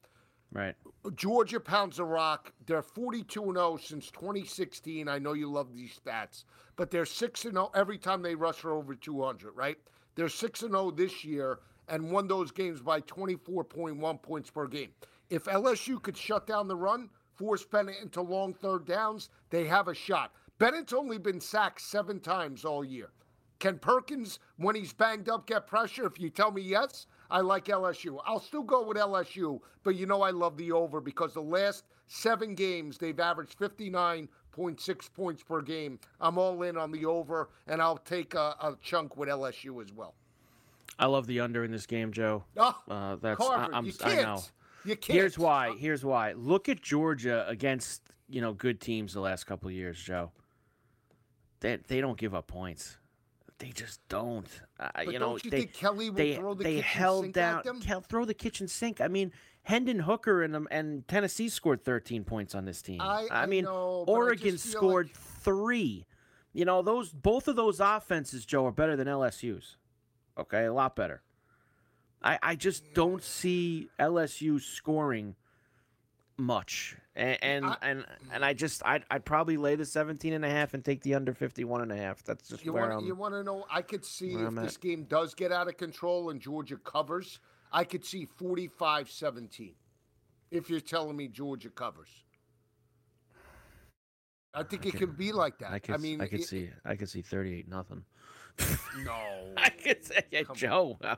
Right. 0.53 0.75
Georgia 1.15 1.61
pounds 1.61 1.99
the 1.99 2.05
rock. 2.05 2.53
They're 2.67 2.83
42 2.83 3.43
and 3.45 3.57
0 3.57 3.77
since 3.77 4.11
2016. 4.11 5.09
I 5.09 5.19
know 5.19 5.35
you 5.35 5.51
love 5.51 5.75
these 5.75 5.99
stats, 5.99 6.45
but 6.77 6.91
they're 6.91 7.05
6 7.05 7.45
and 7.45 7.55
0 7.55 7.71
every 7.75 7.99
time 7.99 8.23
they 8.23 8.35
rush 8.35 8.57
for 8.57 8.73
over 8.73 8.95
200, 8.95 9.53
right? 9.53 9.77
They're 10.15 10.29
6 10.29 10.63
and 10.63 10.73
0 10.73 10.93
this 10.93 11.25
year 11.25 11.61
and 11.89 12.11
won 12.11 12.29
those 12.29 12.51
games 12.51 12.81
by 12.81 13.01
24.1 13.03 14.23
points 14.23 14.51
per 14.51 14.67
game. 14.67 14.91
If 15.31 15.45
LSU 15.45 16.03
could 16.03 16.17
shut 16.17 16.47
down 16.47 16.67
the 16.67 16.77
run, 16.77 17.11
force 17.35 17.65
Bennett 17.65 18.03
into 18.03 18.23
long 18.23 18.55
third 18.55 18.87
downs, 18.87 19.29
they 19.51 19.67
have 19.67 19.89
a 19.89 19.95
shot. 19.95 20.33
Bennett's 20.59 20.93
only 20.93 21.19
been 21.19 21.41
sacked 21.41 21.83
7 21.83 22.21
times 22.21 22.65
all 22.65 22.85
year. 22.85 23.11
Can 23.59 23.79
Perkins, 23.79 24.39
when 24.57 24.75
he's 24.77 24.93
banged 24.93 25.29
up, 25.29 25.47
get 25.47 25.67
pressure? 25.67 26.07
If 26.07 26.19
you 26.21 26.31
tell 26.31 26.53
me 26.53 26.63
yes, 26.63 27.07
I 27.31 27.41
like 27.41 27.67
LSU. 27.67 28.19
I'll 28.27 28.41
still 28.41 28.63
go 28.63 28.85
with 28.87 28.97
LSU, 28.97 29.61
but 29.85 29.95
you 29.97 30.07
know 30.07 30.23
I 30.23 30.31
love 30.31 30.57
the 30.57 30.73
over 30.73 31.01
because 31.01 31.35
the 31.35 31.43
last 31.43 31.85
seven 32.07 32.55
games 32.55 32.97
they've 32.99 33.19
averaged 33.21 33.59
59.6 33.59 35.13
points 35.15 35.43
per 35.43 35.61
game. 35.61 35.99
I'm 36.21 36.39
all 36.39 36.63
in 36.63 36.77
on 36.77 36.91
the 36.91 37.05
over, 37.05 37.51
and 37.67 37.83
I'll 37.83 37.99
take 37.99 38.35
a, 38.35 38.57
a 38.61 38.77
chunk 38.83 39.17
with 39.17 39.29
LSU 39.29 39.83
as 39.85 39.93
well. 39.93 40.15
I 40.99 41.07
love 41.07 41.27
the 41.27 41.41
under 41.41 41.65
in 41.65 41.71
this 41.71 41.87
game, 41.87 42.13
Joe. 42.13 42.45
Oh, 42.57 42.77
Uh, 42.89 43.17
that's 43.17 43.39
Carver, 43.39 43.73
I, 43.73 43.77
I'm, 43.77 43.85
you 43.87 43.93
can't. 43.93 44.23
know. 44.23 44.43
You 44.85 44.97
can't. 44.97 45.17
Here's 45.19 45.39
why. 45.39 45.77
Here's 45.77 46.05
why. 46.05 46.33
Look 46.33 46.69
at 46.69 46.81
Georgia 46.81 47.47
against 47.49 48.03
you 48.29 48.41
know 48.41 48.53
good 48.53 48.81
teams 48.81 49.13
the 49.13 49.21
last 49.21 49.45
couple 49.45 49.69
of 49.69 49.75
years, 49.75 50.01
Joe. 50.01 50.31
They 51.61 51.77
they 51.89 52.01
don't 52.01 52.17
give 52.19 52.35
up 52.35 52.47
points. 52.47 52.97
They 53.59 53.71
just 53.71 54.01
don't. 54.09 54.47
Uh, 54.79 54.89
But 54.95 55.07
you 55.13 55.19
know 55.19 55.31
don't 55.31 55.45
you 55.45 55.51
they 55.51 55.59
think 55.63 55.73
Kelly 55.75 56.11
will 56.11 56.17
they 56.17 56.37
throw 56.37 56.55
the 56.55 56.65
they 56.65 56.75
kitchen 56.77 56.85
held 56.89 57.25
sink 57.25 57.35
down 57.35 57.59
at 57.59 57.65
them? 57.65 57.81
Kel- 57.81 58.01
throw 58.03 58.25
the 58.25 58.35
kitchen 58.35 58.69
sink. 58.69 59.01
I 59.01 59.09
mean, 59.09 59.33
Hendon 59.63 59.99
Hooker 60.01 60.43
and 60.43 60.55
um, 60.55 60.69
and 60.71 61.07
Tennessee 61.09 61.49
scored 61.49 61.83
13 61.85 62.25
points 62.25 62.55
on 62.55 62.65
this 62.65 62.81
team. 62.83 63.01
I- 63.01 63.27
I 63.31 63.47
mean, 63.47 63.65
know, 63.65 64.05
but 64.07 64.13
I 64.13 64.17
Oregon 64.17 64.59
scored 64.59 65.09
like- 65.09 65.17
three. 65.17 66.07
You 66.53 66.65
know 66.65 66.83
those 66.83 67.13
both 67.13 67.49
of 67.49 67.57
those 67.57 67.81
offenses, 67.81 68.47
Joe, 68.47 68.67
are 68.67 68.73
better 68.73 68.97
than 68.97 69.07
LSU's. 69.09 69.77
Okay, 70.39 70.65
a 70.65 70.73
lot 70.73 70.95
better. 70.97 71.23
I, 72.23 72.39
I 72.43 72.57
just 72.57 72.95
don't 72.95 73.23
see 73.23 73.91
LSU 73.99 74.61
scoring 74.61 75.37
much. 76.39 76.97
And 77.17 77.37
and 77.43 77.67
I- 77.67 77.77
and, 77.83 78.07
and 78.33 78.45
I 78.45 78.55
just 78.55 78.85
I'd, 78.87 79.05
I'd 79.11 79.25
probably 79.25 79.57
lay 79.57 79.75
the 79.75 79.85
17 79.85 80.33
and 80.33 80.45
a 80.45 80.49
half 80.51 80.73
and 80.75 80.85
take 80.85 81.03
the 81.03 81.15
under 81.15 81.35
51 81.35 81.83
and 81.83 81.93
a 81.93 81.97
half. 81.97 82.23
That's 82.25 82.49
just 82.49 82.65
You 82.65 82.73
where 82.73 82.89
want 82.89 83.01
I'm 83.03 83.07
you 83.07 83.15
want 83.15 83.35
to 83.35 83.43
know? 83.43 83.65
I 83.71 83.83
could 83.83 84.05
see 84.05 84.33
if 84.35 84.41
I'm 84.47 84.55
this 84.55 84.77
at. 84.77 84.81
game 84.81 85.05
does 85.05 85.35
get 85.35 85.51
out 85.53 85.69
of 85.69 85.77
control 85.77 86.31
and 86.31 86.41
Georgia 86.41 86.77
covers. 86.77 87.41
I 87.73 87.85
could 87.85 88.05
see 88.05 88.27
45-17. 88.41 89.75
If 90.51 90.71
you're 90.71 90.81
telling 90.81 91.15
me 91.17 91.29
Georgia 91.29 91.69
covers, 91.69 92.09
I 94.55 94.63
think 94.63 94.87
it 94.87 94.95
could 94.97 95.17
be 95.19 95.33
like 95.33 95.59
that. 95.59 95.73
I 95.73 95.79
could 95.79 96.01
mean, 96.01 96.21
I 96.21 96.27
could 96.27 96.41
it- 96.41 96.47
see 96.49 96.71
I 96.85 96.95
could 96.97 97.09
see 97.11 97.21
38 97.23 97.69
nothing. 97.69 98.05
No, 99.05 99.53
I 99.57 99.69
could 99.69 100.05
say 100.05 100.23
yeah, 100.31 100.43
Joe. 100.55 100.99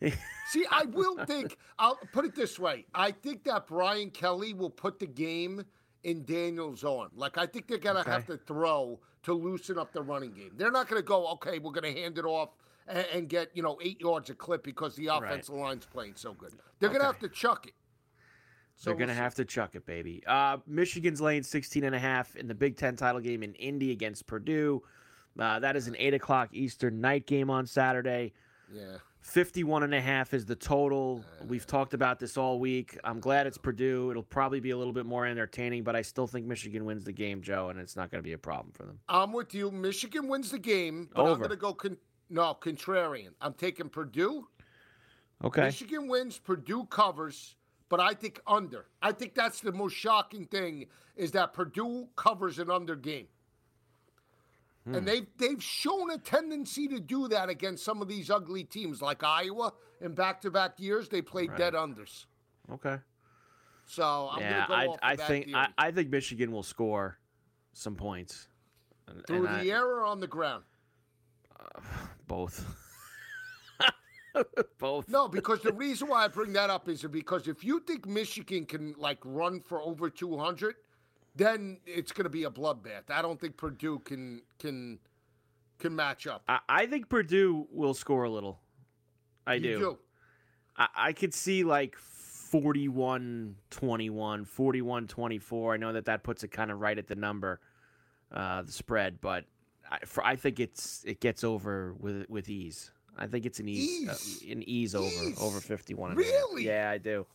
See, 0.48 0.64
I 0.70 0.84
will 0.84 1.24
think. 1.26 1.56
I'll 1.78 1.98
put 2.12 2.24
it 2.24 2.34
this 2.34 2.58
way. 2.58 2.86
I 2.94 3.10
think 3.12 3.44
that 3.44 3.66
Brian 3.66 4.10
Kelly 4.10 4.54
will 4.54 4.70
put 4.70 4.98
the 4.98 5.06
game 5.06 5.64
in 6.02 6.24
Daniel's 6.24 6.84
arm. 6.84 7.10
Like 7.14 7.38
I 7.38 7.46
think 7.46 7.68
they're 7.68 7.78
gonna 7.78 8.04
have 8.04 8.26
to 8.26 8.36
throw 8.36 8.98
to 9.24 9.32
loosen 9.34 9.78
up 9.78 9.92
the 9.92 10.02
running 10.02 10.32
game. 10.32 10.52
They're 10.56 10.72
not 10.72 10.88
gonna 10.88 11.02
go. 11.02 11.26
Okay, 11.32 11.58
we're 11.58 11.72
gonna 11.72 11.92
hand 11.92 12.18
it 12.18 12.24
off 12.24 12.50
and, 12.88 13.06
and 13.12 13.28
get 13.28 13.50
you 13.54 13.62
know 13.62 13.78
eight 13.82 14.00
yards 14.00 14.30
a 14.30 14.34
clip 14.34 14.64
because 14.64 14.96
the 14.96 15.08
offensive 15.08 15.54
line's 15.54 15.86
playing 15.86 16.14
so 16.16 16.32
good. 16.32 16.52
They're 16.78 16.90
gonna 16.90 17.04
have 17.04 17.18
to 17.20 17.28
chuck 17.28 17.66
it. 17.66 17.74
So 18.76 18.88
They're 18.88 18.96
going 18.96 19.08
to 19.08 19.14
have 19.14 19.34
to 19.34 19.44
chuck 19.44 19.74
it, 19.74 19.84
baby. 19.84 20.22
Uh, 20.26 20.56
Michigan's 20.66 21.20
laying 21.20 21.42
16 21.42 21.84
and 21.84 21.94
a 21.94 21.98
half 21.98 22.34
in 22.34 22.48
the 22.48 22.54
Big 22.54 22.78
Ten 22.78 22.96
title 22.96 23.20
game 23.20 23.42
in 23.42 23.52
Indy 23.56 23.92
against 23.92 24.26
Purdue. 24.26 24.82
Uh, 25.38 25.58
that 25.58 25.76
is 25.76 25.86
an 25.86 25.96
8 25.98 26.14
o'clock 26.14 26.48
Eastern 26.52 26.98
night 26.98 27.26
game 27.26 27.50
on 27.50 27.66
Saturday. 27.66 28.32
Yeah. 28.72 28.96
51 29.20 29.82
and 29.82 29.94
a 29.94 30.00
half 30.00 30.32
is 30.34 30.44
the 30.46 30.56
total. 30.56 31.24
Uh, 31.40 31.44
We've 31.46 31.66
talked 31.66 31.94
about 31.94 32.18
this 32.18 32.36
all 32.36 32.58
week. 32.58 32.98
I'm 33.04 33.20
glad 33.20 33.46
it's 33.46 33.58
Purdue. 33.58 34.10
It'll 34.10 34.22
probably 34.22 34.60
be 34.60 34.70
a 34.70 34.76
little 34.76 34.92
bit 34.92 35.06
more 35.06 35.26
entertaining, 35.26 35.84
but 35.84 35.94
I 35.94 36.02
still 36.02 36.26
think 36.26 36.46
Michigan 36.46 36.84
wins 36.84 37.04
the 37.04 37.12
game, 37.12 37.42
Joe, 37.42 37.68
and 37.68 37.78
it's 37.78 37.96
not 37.96 38.10
going 38.10 38.20
to 38.20 38.26
be 38.26 38.32
a 38.32 38.38
problem 38.38 38.72
for 38.72 38.84
them. 38.84 38.98
I'm 39.08 39.32
with 39.32 39.54
you. 39.54 39.70
Michigan 39.70 40.28
wins 40.28 40.50
the 40.50 40.58
game, 40.58 41.08
but 41.14 41.24
I'm 41.30 41.40
gonna 41.40 41.56
go. 41.56 41.74
Con- 41.74 41.98
no, 42.30 42.56
contrarian. 42.60 43.30
I'm 43.40 43.54
taking 43.54 43.88
Purdue. 43.88 44.46
Okay. 45.44 45.62
Michigan 45.64 46.08
wins, 46.08 46.38
Purdue 46.38 46.84
covers, 46.86 47.56
but 47.88 48.00
I 48.00 48.14
think 48.14 48.40
under. 48.46 48.86
I 49.02 49.12
think 49.12 49.34
that's 49.34 49.60
the 49.60 49.72
most 49.72 49.94
shocking 49.94 50.46
thing 50.46 50.86
is 51.16 51.30
that 51.32 51.52
Purdue 51.52 52.08
covers 52.16 52.58
an 52.58 52.70
under 52.70 52.96
game. 52.96 53.26
Hmm. 54.90 54.96
And 54.96 55.06
they've 55.06 55.26
they've 55.38 55.62
shown 55.62 56.10
a 56.10 56.18
tendency 56.18 56.88
to 56.88 56.98
do 56.98 57.28
that 57.28 57.48
against 57.48 57.84
some 57.84 58.02
of 58.02 58.08
these 58.08 58.28
ugly 58.28 58.64
teams 58.64 59.00
like 59.00 59.22
Iowa 59.22 59.72
in 60.00 60.14
back 60.14 60.40
to 60.40 60.50
back 60.50 60.80
years. 60.80 61.08
They 61.08 61.22
played 61.22 61.54
dead 61.56 61.74
unders. 61.74 62.26
Okay. 62.72 62.96
So 63.86 64.30
I'm 64.32 64.40
yeah, 64.40 64.66
go 64.66 64.74
I, 64.74 65.12
I 65.12 65.16
think 65.16 65.46
theory. 65.46 65.54
I, 65.56 65.68
I 65.78 65.90
think 65.92 66.10
Michigan 66.10 66.50
will 66.50 66.62
score 66.64 67.18
some 67.72 67.94
points. 67.94 68.48
And- 69.06 69.24
through 69.26 69.46
and 69.46 69.60
the 69.60 69.72
I- 69.72 69.76
air 69.76 69.86
or 69.86 70.04
on 70.04 70.18
the 70.18 70.26
ground. 70.26 70.64
both. 72.26 72.64
both. 74.78 75.08
No, 75.08 75.28
because 75.28 75.60
the 75.60 75.72
reason 75.72 76.08
why 76.08 76.24
I 76.24 76.28
bring 76.28 76.52
that 76.54 76.70
up 76.70 76.88
is 76.88 77.02
because 77.02 77.48
if 77.48 77.62
you 77.64 77.80
think 77.80 78.06
Michigan 78.06 78.66
can 78.66 78.94
like 78.96 79.18
run 79.24 79.60
for 79.60 79.80
over 79.82 80.10
200, 80.10 80.74
then 81.40 81.78
it's 81.86 82.12
going 82.12 82.24
to 82.24 82.30
be 82.30 82.44
a 82.44 82.50
bloodbath. 82.50 83.10
I 83.10 83.22
don't 83.22 83.40
think 83.40 83.56
Purdue 83.56 84.00
can 84.00 84.42
can 84.58 84.98
can 85.78 85.96
match 85.96 86.26
up. 86.26 86.42
I, 86.48 86.60
I 86.68 86.86
think 86.86 87.08
Purdue 87.08 87.66
will 87.72 87.94
score 87.94 88.24
a 88.24 88.30
little. 88.30 88.60
I 89.46 89.54
You 89.54 89.78
do. 89.78 89.98
I, 90.76 90.88
I 90.96 91.12
could 91.12 91.34
see 91.34 91.64
like 91.64 91.96
41 91.96 93.56
21, 93.70 94.44
41 94.44 95.06
24. 95.06 95.74
I 95.74 95.76
know 95.76 95.92
that 95.92 96.04
that 96.06 96.22
puts 96.22 96.44
it 96.44 96.48
kind 96.48 96.70
of 96.70 96.80
right 96.80 96.98
at 96.98 97.06
the 97.06 97.14
number, 97.14 97.60
uh, 98.32 98.62
the 98.62 98.72
spread, 98.72 99.20
but 99.20 99.44
I, 99.90 99.98
for, 100.04 100.24
I 100.24 100.36
think 100.36 100.60
it's 100.60 101.02
it 101.06 101.20
gets 101.20 101.42
over 101.44 101.94
with 101.98 102.28
with 102.28 102.48
ease. 102.48 102.90
I 103.18 103.26
think 103.26 103.44
it's 103.44 103.60
an 103.60 103.68
ease, 103.68 104.02
Ease? 104.02 104.42
Uh, 104.48 104.52
an 104.52 104.62
ease 104.68 104.94
over 104.94 105.06
Ease? 105.06 105.38
over 105.40 105.60
51. 105.60 106.10
a 106.10 106.14
half. 106.14 106.18
Really? 106.18 106.66
Yeah, 106.66 106.90
I 106.90 106.98
do. 106.98 107.26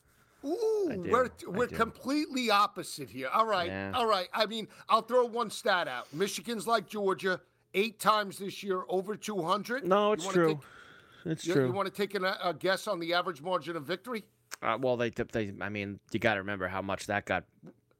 Ooh, 0.45 1.03
we're 1.09 1.29
we're 1.47 1.67
completely 1.67 2.49
opposite 2.51 3.09
here. 3.09 3.29
All 3.33 3.45
right, 3.45 3.67
Yeah. 3.67 3.91
all 3.95 4.05
right. 4.07 4.27
I 4.33 4.45
mean, 4.45 4.67
I'll 4.89 5.01
throw 5.01 5.25
one 5.25 5.49
stat 5.49 5.87
out. 5.87 6.11
Michigan's 6.13 6.67
like 6.67 6.87
Georgia, 6.87 7.41
eight 7.73 7.99
times 7.99 8.37
this 8.37 8.61
year 8.63 8.83
over 8.87 9.15
200. 9.15 9.85
No, 9.85 10.11
it's 10.13 10.27
true. 10.27 10.55
take- 10.55 10.57
it's 11.31 11.47
you, 11.47 11.53
true. 11.53 11.65
You 11.65 11.71
want 11.71 11.87
to 11.87 11.93
take 11.93 12.13
an, 12.13 12.23
a 12.23 12.53
guess 12.53 12.87
on 12.87 12.99
the 12.99 13.13
average 13.15 13.41
margin 13.41 13.75
of 13.75 13.83
victory? 13.83 14.23
Uh, 14.61 14.77
well, 14.79 14.95
they, 14.95 15.09
they, 15.09 15.53
I 15.59 15.69
mean, 15.69 15.99
you 16.11 16.19
got 16.19 16.35
to 16.35 16.39
remember 16.41 16.67
how 16.67 16.83
much 16.83 17.07
that 17.07 17.25
got 17.25 17.45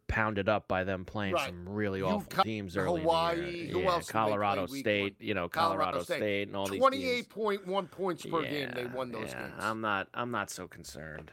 pounded 0.08 0.48
up 0.48 0.68
by 0.68 0.84
them 0.84 1.04
playing 1.04 1.34
Right. 1.34 1.48
some 1.48 1.68
really 1.68 2.04
awful 2.04 2.22
UConn, 2.30 2.44
teams 2.44 2.78
early. 2.78 3.02
in 3.02 3.08
the 3.08 3.12
Hawaii, 3.12 3.58
year. 3.64 3.72
who 3.74 3.80
yeah, 3.82 3.86
else 3.90 4.06
did 4.06 4.10
they 4.10 4.20
play 4.20 4.22
Colorado 4.30 4.66
State, 4.68 5.16
you 5.20 5.34
know, 5.34 5.50
Colorado 5.50 5.80
Colorado, 5.80 6.04
State. 6.04 6.18
State. 6.18 6.48
and 6.50 6.56
all 6.56 6.68
these. 6.68 6.80
Twenty-eight 6.80 7.30
point 7.30 7.66
one 7.66 7.88
points 7.88 8.24
per 8.26 8.44
game. 8.44 8.70
They 8.76 8.86
won 8.86 9.12
those 9.12 9.30
yeah, 9.32 9.42
games. 9.48 9.54
I'm 9.60 9.82
not, 9.82 10.08
I'm 10.14 10.30
not 10.30 10.52
so 10.52 10.68
concerned 10.68 11.32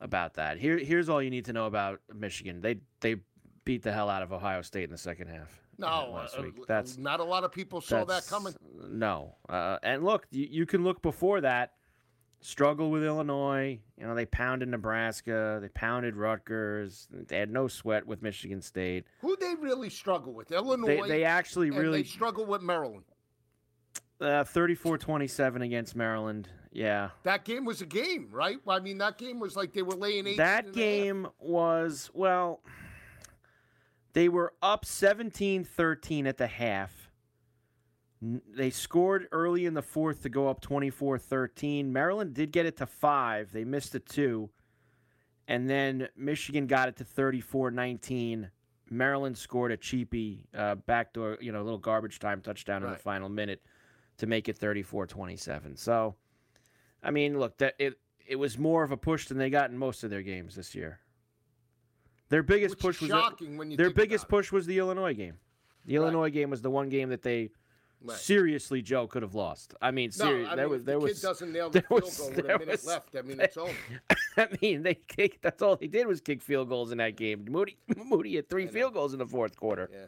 about 0.00 0.34
that. 0.34 0.58
Here, 0.58 0.78
here's 0.78 1.08
all 1.08 1.22
you 1.22 1.30
need 1.30 1.44
to 1.46 1.52
know 1.52 1.66
about 1.66 2.00
Michigan. 2.14 2.60
They, 2.60 2.76
they 3.00 3.16
beat 3.64 3.82
the 3.82 3.92
hell 3.92 4.08
out 4.08 4.22
of 4.22 4.32
Ohio 4.32 4.62
State 4.62 4.84
in 4.84 4.90
the 4.90 4.98
second 4.98 5.28
half. 5.28 5.60
no, 5.78 5.86
uh, 5.86 6.10
last 6.10 6.38
uh, 6.38 6.42
week. 6.42 6.54
uh, 6.58 6.64
That's 6.66 6.96
not 6.98 7.20
a 7.20 7.24
lot 7.24 7.44
of 7.44 7.52
people 7.52 7.80
saw 7.80 8.04
that 8.04 8.26
coming. 8.26 8.54
No, 8.88 9.36
uh, 9.48 9.78
and 9.82 10.04
look, 10.04 10.26
you, 10.30 10.46
you 10.50 10.66
can 10.66 10.82
look 10.84 11.02
before 11.02 11.40
that. 11.42 11.72
Struggle 12.42 12.90
with 12.90 13.04
Illinois. 13.04 13.78
You 13.98 14.06
know 14.06 14.14
they 14.14 14.24
pounded 14.24 14.66
Nebraska. 14.70 15.58
They 15.60 15.68
pounded 15.68 16.16
Rutgers. 16.16 17.06
They 17.10 17.36
had 17.36 17.50
no 17.50 17.68
sweat 17.68 18.06
with 18.06 18.22
Michigan 18.22 18.62
State. 18.62 19.04
Who 19.20 19.36
they 19.36 19.54
really 19.60 19.90
struggle 19.90 20.32
with? 20.32 20.50
Illinois. 20.50 21.02
They, 21.02 21.08
they 21.08 21.24
actually 21.24 21.70
really 21.70 22.00
they 22.00 22.08
struggle 22.08 22.46
with 22.46 22.62
Maryland. 22.62 23.04
uh, 24.22 24.44
34-27 24.44 25.62
against 25.62 25.94
Maryland. 25.94 26.48
Yeah, 26.72 27.10
That 27.24 27.44
game 27.44 27.64
was 27.64 27.80
a 27.82 27.86
game, 27.86 28.28
right? 28.30 28.58
I 28.68 28.78
mean, 28.78 28.98
that 28.98 29.18
game 29.18 29.40
was 29.40 29.56
like 29.56 29.72
they 29.72 29.82
were 29.82 29.96
laying 29.96 30.26
eight. 30.28 30.36
that 30.36 30.72
game 30.72 31.26
was 31.40 32.10
well. 32.14 32.60
They 34.12 34.28
were 34.28 34.52
up 34.62 34.84
17-13 34.84 36.26
at 36.26 36.36
the 36.36 36.46
half. 36.46 37.10
They 38.20 38.70
scored 38.70 39.28
early 39.32 39.66
in 39.66 39.74
the 39.74 39.82
fourth 39.82 40.22
to 40.22 40.28
go 40.28 40.48
up 40.48 40.60
24-13. 40.60 41.86
Maryland 41.86 42.34
did 42.34 42.50
get 42.52 42.66
it 42.66 42.76
to 42.78 42.86
5. 42.86 43.52
They 43.52 43.64
missed 43.64 43.94
a 43.94 44.00
2. 44.00 44.50
And 45.48 45.70
then 45.70 46.08
Michigan 46.16 46.66
got 46.66 46.88
it 46.88 46.96
to 46.96 47.04
34-19. 47.04 48.50
Maryland 48.90 49.38
scored 49.38 49.72
a 49.72 49.76
cheapie 49.76 50.40
uh, 50.54 50.74
backdoor, 50.74 51.38
you 51.40 51.52
know, 51.52 51.62
little 51.62 51.78
garbage 51.78 52.18
time 52.18 52.40
touchdown 52.40 52.82
in 52.82 52.90
the 52.90 52.96
final 52.96 53.28
minute 53.28 53.62
to 54.18 54.26
make 54.26 54.48
it 54.48 54.58
34-27. 54.58 55.78
So, 55.78 56.16
I 57.02 57.10
mean, 57.10 57.38
look, 57.38 57.58
that 57.58 57.74
it 57.78 57.98
it 58.26 58.36
was 58.36 58.58
more 58.58 58.82
of 58.84 58.92
a 58.92 58.96
push 58.96 59.26
than 59.26 59.38
they 59.38 59.50
got 59.50 59.70
in 59.70 59.76
most 59.78 60.04
of 60.04 60.10
their 60.10 60.22
games 60.22 60.54
this 60.54 60.74
year. 60.74 61.00
Their 62.28 62.42
biggest 62.42 62.76
Which 62.76 62.80
push 62.82 63.00
was 63.00 63.10
shocking 63.10 63.56
when 63.56 63.70
you 63.70 63.76
their 63.76 63.90
biggest 63.90 64.28
push 64.28 64.52
was 64.52 64.66
the 64.66 64.78
Illinois 64.78 65.14
game. 65.14 65.34
The 65.86 65.96
Illinois 65.96 66.30
game 66.30 66.50
was 66.50 66.62
the 66.62 66.70
one 66.70 66.88
game 66.88 67.08
that 67.10 67.22
they 67.22 67.50
Right. 68.02 68.16
seriously 68.16 68.80
Joe 68.80 69.06
could 69.06 69.20
have 69.20 69.34
lost. 69.34 69.74
I 69.82 69.90
mean, 69.90 70.08
No, 70.18 70.24
seriously, 70.24 70.56
there 70.56 70.64
mean, 70.64 70.70
was 70.70 70.80
if 70.80 70.86
there 70.86 70.94
the 70.94 71.00
was 71.00 71.12
kid 71.20 71.22
doesn't 71.26 71.52
nail 71.52 71.68
the 71.70 71.80
there 71.80 71.88
field 71.88 72.02
was- 72.02 72.16
goal 72.18 72.28
with 72.30 72.38
a 72.38 72.42
there 72.42 72.58
minute 72.58 72.72
was- 72.72 72.86
left. 72.86 73.14
I 73.16 73.20
mean, 73.20 73.40
it's 73.40 73.56
over. 73.58 73.74
I 74.38 74.48
mean, 74.62 74.82
they 74.84 74.94
kicked, 74.94 75.42
that's 75.42 75.60
all 75.60 75.76
they 75.76 75.86
did 75.86 76.06
was 76.06 76.22
kick 76.22 76.40
field 76.40 76.70
goals 76.70 76.92
in 76.92 76.98
that 76.98 77.16
game. 77.16 77.44
Moody 77.50 77.76
Moody 78.06 78.36
had 78.36 78.48
three 78.48 78.66
field 78.68 78.94
goals 78.94 79.12
in 79.12 79.18
the 79.18 79.26
fourth 79.26 79.54
quarter. 79.54 79.90
Yeah. 79.92 80.06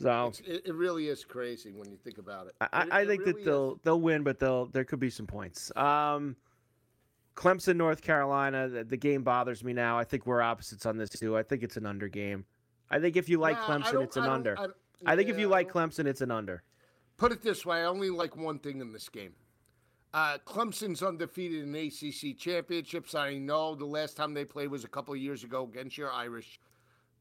So 0.00 0.26
It's, 0.28 0.40
it, 0.40 0.62
it 0.66 0.74
really 0.74 1.08
is 1.08 1.24
crazy 1.24 1.72
when 1.72 1.90
you 1.90 1.96
think 1.96 2.18
about 2.18 2.48
it. 2.48 2.54
I, 2.60 2.64
It- 2.82 2.92
I 2.92 3.00
it 3.02 3.06
think 3.08 3.20
really 3.20 3.32
that 3.32 3.38
is. 3.40 3.44
they'll 3.46 3.80
they'll 3.84 4.00
win, 4.00 4.22
but 4.24 4.38
they'll 4.38 4.66
there 4.66 4.84
could 4.84 5.00
be 5.00 5.10
some 5.10 5.26
points. 5.26 5.70
Um, 5.76 6.36
Clemson, 7.36 7.76
North 7.76 8.00
Carolina. 8.02 8.68
The, 8.68 8.84
the 8.84 8.96
game 8.96 9.22
bothers 9.22 9.64
me 9.64 9.72
now. 9.72 9.98
I 9.98 10.04
think 10.04 10.26
we're 10.26 10.40
opposites 10.42 10.86
on 10.86 10.96
this 10.96 11.10
too. 11.10 11.36
I 11.36 11.42
think 11.42 11.62
it's 11.62 11.76
an 11.76 11.86
under 11.86 12.08
game. 12.08 12.44
I 12.90 13.00
think 13.00 13.16
if 13.16 13.28
you 13.28 13.38
like 13.38 13.56
Nah, 13.56 13.66
Clemson, 13.78 14.02
it's 14.02 14.16
an 14.16 14.24
I 14.24 14.32
under. 14.34 14.58
I 14.58 14.66
I 15.06 15.16
think 15.16 15.28
if 15.28 15.38
you 15.38 15.48
like 15.48 15.70
Clemson, 15.70 16.06
it's 16.06 16.20
an 16.20 16.30
under. 16.30 16.62
Put 17.16 17.32
it 17.32 17.42
this 17.42 17.64
way: 17.66 17.78
I 17.78 17.84
only 17.84 18.10
like 18.10 18.36
one 18.36 18.58
thing 18.58 18.80
in 18.80 18.92
this 18.92 19.08
game. 19.08 19.34
Uh, 20.12 20.38
Clemson's 20.46 21.02
undefeated 21.02 21.64
in 21.64 21.74
ACC 21.74 22.38
championships. 22.38 23.16
I 23.16 23.36
know 23.36 23.74
the 23.74 23.84
last 23.84 24.16
time 24.16 24.32
they 24.32 24.44
played 24.44 24.68
was 24.68 24.84
a 24.84 24.88
couple 24.88 25.12
of 25.12 25.18
years 25.18 25.42
ago 25.42 25.64
against 25.64 25.98
your 25.98 26.12
Irish, 26.12 26.60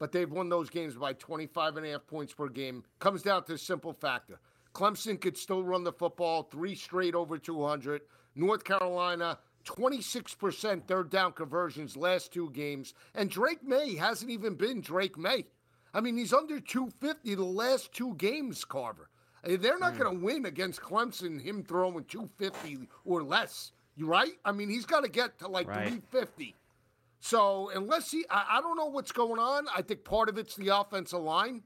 but 0.04 0.12
they've 0.12 0.34
won 0.34 0.50
those 0.50 0.70
games 0.70 0.96
by 0.96 1.14
25 1.14 1.78
and 1.78 1.86
a 1.86 1.92
half 1.92 2.06
points 2.08 2.34
per 2.34 2.50
game. 2.50 2.84
Comes 3.00 3.22
down 3.22 3.46
to 3.46 3.54
a 3.54 3.58
simple 3.58 3.94
factor: 3.94 4.42
Clemson 4.74 5.18
could 5.18 5.38
still 5.38 5.64
run 5.64 5.86
the 5.86 5.94
football, 5.94 6.44
three 6.44 6.76
straight 6.76 7.16
over 7.16 7.38
200. 7.38 8.02
North 8.36 8.66
Carolina. 8.66 9.40
26% 9.64 10.88
third 10.88 11.10
down 11.10 11.32
conversions 11.32 11.96
last 11.96 12.34
two 12.34 12.50
games. 12.50 12.94
And 13.16 13.30
Drake 13.30 13.64
Maye 13.64 13.96
hasn't 13.96 14.30
even 14.30 14.56
been 14.56 14.82
Drake 14.82 15.18
Maye. 15.18 15.46
I 15.94 16.02
mean, 16.02 16.18
he's 16.18 16.34
under 16.34 16.60
250 16.60 17.36
the 17.36 17.44
last 17.46 17.94
two 17.94 18.14
games, 18.16 18.66
Carver. 18.66 19.08
Uh, 19.42 19.56
They're 19.58 19.80
not 19.80 19.98
going 19.98 20.20
to 20.20 20.26
win 20.26 20.46
against 20.46 20.82
Clemson, 20.82 21.42
him 21.42 21.64
throwing 21.64 22.04
250 22.04 22.90
or 23.06 23.24
less. 23.24 23.72
You 23.96 24.08
right? 24.08 24.34
I 24.44 24.52
mean, 24.52 24.68
he's 24.68 24.86
got 24.86 25.06
to 25.06 25.10
get 25.10 25.40
to 25.40 25.48
like 25.48 25.70
Right. 25.70 25.88
350. 25.88 26.56
So 27.24 27.72
unless 27.74 28.12
he, 28.12 28.26
I, 28.30 28.58
I 28.58 28.62
don't 28.62 28.76
know 28.76 28.88
what's 28.88 29.14
going 29.14 29.40
on. 29.40 29.68
I 29.74 29.82
think 29.82 30.04
part 30.04 30.28
of 30.28 30.38
it's 30.38 30.58
the 30.58 30.78
offensive 30.78 31.22
line. 31.22 31.64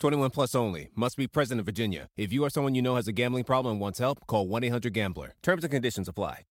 21 0.00 0.30
plus 0.30 0.54
only. 0.54 0.88
Must 0.94 1.16
be 1.16 1.26
present 1.26 1.58
in 1.58 1.64
Virginia. 1.64 2.08
If 2.16 2.32
you 2.32 2.44
or 2.44 2.50
someone 2.50 2.74
you 2.74 2.82
know 2.82 2.96
has 2.96 3.08
a 3.08 3.12
gambling 3.12 3.44
problem 3.44 3.72
and 3.72 3.80
wants 3.80 3.98
help, 3.98 4.26
call 4.26 4.46
1 4.48 4.64
800 4.64 4.92
Gambler. 4.92 5.34
Terms 5.42 5.64
and 5.64 5.70
conditions 5.70 6.08
apply. 6.08 6.42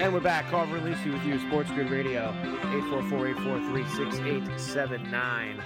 And 0.00 0.14
we're 0.14 0.20
back. 0.20 0.48
Carver 0.48 0.76
and 0.76 0.86
Lisi 0.86 1.12
with 1.12 1.24
you, 1.24 1.40
Sports 1.40 1.72
Grid 1.72 1.90
Radio, 1.90 2.32
844-843-6879. 2.92 5.60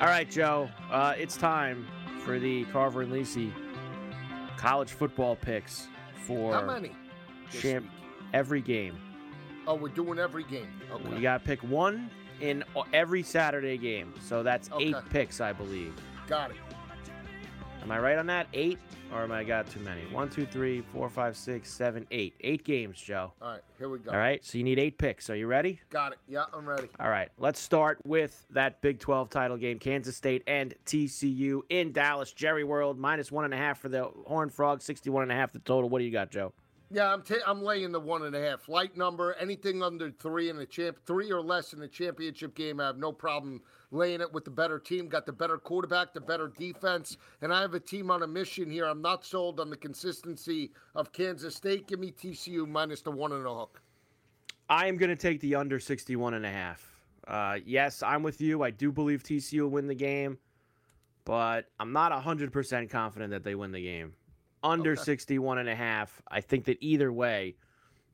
All 0.00 0.06
right, 0.06 0.30
Joe. 0.30 0.70
Uh, 0.90 1.14
it's 1.18 1.36
time 1.36 1.84
for 2.26 2.40
the 2.40 2.64
Carver 2.66 3.02
and 3.02 3.12
Lisi 3.12 3.52
college 4.56 4.90
football 4.90 5.36
picks 5.36 5.86
for 6.26 6.52
how 6.52 6.62
many? 6.62 6.90
champ 7.52 7.88
every 8.34 8.60
game. 8.60 8.98
Oh, 9.68 9.74
we're 9.76 9.88
doing 9.88 10.18
every 10.18 10.42
game. 10.44 10.68
Okay. 10.90 11.14
You 11.14 11.22
got 11.22 11.40
to 11.40 11.46
pick 11.46 11.62
one 11.62 12.10
in 12.40 12.64
every 12.92 13.22
Saturday 13.22 13.78
game. 13.78 14.12
So 14.20 14.42
that's 14.42 14.68
eight 14.80 14.96
picks, 15.10 15.40
I 15.40 15.52
believe. 15.52 15.94
Got 16.26 16.50
it. 16.50 16.56
Am 17.82 17.92
I 17.92 18.00
right 18.00 18.18
on 18.18 18.26
that? 18.26 18.48
Eight? 18.52 18.78
Or 19.12 19.22
am 19.22 19.32
I 19.32 19.44
got 19.44 19.70
too 19.70 19.80
many? 19.80 20.02
One, 20.12 20.28
two, 20.28 20.44
three, 20.46 20.82
four, 20.92 21.08
five, 21.08 21.36
six, 21.36 21.70
seven, 21.70 22.06
eight. 22.10 22.34
Eight 22.40 22.64
games, 22.64 23.00
Joe. 23.00 23.32
All 23.40 23.52
right, 23.52 23.60
here 23.78 23.88
we 23.88 23.98
go. 23.98 24.10
All 24.10 24.18
right, 24.18 24.44
so 24.44 24.58
you 24.58 24.64
need 24.64 24.78
eight 24.78 24.98
picks. 24.98 25.30
Are 25.30 25.36
you 25.36 25.46
ready? 25.46 25.80
Got 25.90 26.12
it. 26.12 26.18
Yeah, 26.28 26.44
I'm 26.52 26.68
ready. 26.68 26.88
All 26.98 27.08
right, 27.08 27.30
let's 27.38 27.60
start 27.60 27.98
with 28.04 28.44
that 28.50 28.80
Big 28.82 28.98
12 28.98 29.30
title 29.30 29.56
game. 29.56 29.78
Kansas 29.78 30.16
State 30.16 30.42
and 30.46 30.74
TCU 30.86 31.60
in 31.70 31.92
Dallas, 31.92 32.32
Jerry 32.32 32.64
World, 32.64 32.98
minus 32.98 33.30
one 33.30 33.44
and 33.44 33.54
a 33.54 33.56
half 33.56 33.78
for 33.78 33.88
the 33.88 34.10
Horned 34.26 34.52
Frog, 34.52 34.82
61 34.82 35.22
and 35.22 35.32
a 35.32 35.34
half 35.36 35.52
the 35.52 35.60
total. 35.60 35.88
What 35.88 36.00
do 36.00 36.04
you 36.04 36.12
got, 36.12 36.30
Joe? 36.30 36.52
Yeah, 36.90 37.12
I'm 37.12 37.22
ta- 37.22 37.34
I'm 37.46 37.62
laying 37.62 37.92
the 37.92 38.00
one 38.00 38.22
and 38.24 38.34
a 38.36 38.40
half. 38.40 38.68
Light 38.68 38.96
number, 38.96 39.34
anything 39.34 39.82
under 39.82 40.10
three 40.10 40.50
in 40.50 40.56
the 40.56 40.66
champ, 40.66 40.98
three 41.06 41.32
or 41.32 41.40
less 41.40 41.72
in 41.72 41.80
the 41.80 41.88
championship 41.88 42.54
game, 42.54 42.80
I 42.80 42.86
have 42.86 42.98
no 42.98 43.12
problem 43.12 43.62
laying 43.90 44.20
it 44.20 44.32
with 44.32 44.44
the 44.44 44.50
better 44.50 44.78
team. 44.78 45.08
Got 45.08 45.26
the 45.26 45.32
better 45.32 45.58
quarterback, 45.58 46.12
the 46.12 46.20
better 46.20 46.48
defense, 46.48 47.16
and 47.42 47.52
I 47.52 47.60
have 47.60 47.74
a 47.74 47.80
team 47.80 48.10
on 48.10 48.22
a 48.22 48.26
mission 48.26 48.70
here. 48.70 48.86
I'm 48.86 49.02
not 49.02 49.24
sold 49.24 49.60
on 49.60 49.70
the 49.70 49.76
consistency 49.76 50.72
of 50.94 51.12
Kansas 51.12 51.54
State. 51.54 51.86
Give 51.86 51.98
me 52.00 52.12
TCU 52.12 52.68
minus 52.68 53.02
the 53.02 53.10
one 53.10 53.32
and 53.32 53.46
a 53.46 53.54
hook. 53.54 53.80
I 54.68 54.86
am 54.86 54.96
going 54.96 55.10
to 55.10 55.16
take 55.16 55.40
the 55.40 55.54
under 55.54 55.78
61 55.78 56.34
and 56.34 56.44
a 56.44 56.50
half. 56.50 56.84
Uh, 57.28 57.58
yes, 57.64 58.02
I'm 58.02 58.22
with 58.22 58.40
you. 58.40 58.62
I 58.62 58.70
do 58.70 58.90
believe 58.92 59.22
TCU 59.22 59.62
will 59.62 59.68
win 59.68 59.86
the 59.86 59.94
game, 59.94 60.38
but 61.24 61.66
I'm 61.78 61.92
not 61.92 62.12
100% 62.12 62.90
confident 62.90 63.30
that 63.30 63.44
they 63.44 63.54
win 63.54 63.72
the 63.72 63.82
game. 63.82 64.14
Under 64.62 64.92
Okay. 64.92 65.02
61 65.02 65.58
and 65.58 65.68
a 65.68 65.76
half. 65.76 66.20
I 66.28 66.40
think 66.40 66.64
that 66.64 66.78
either 66.80 67.12
way, 67.12 67.56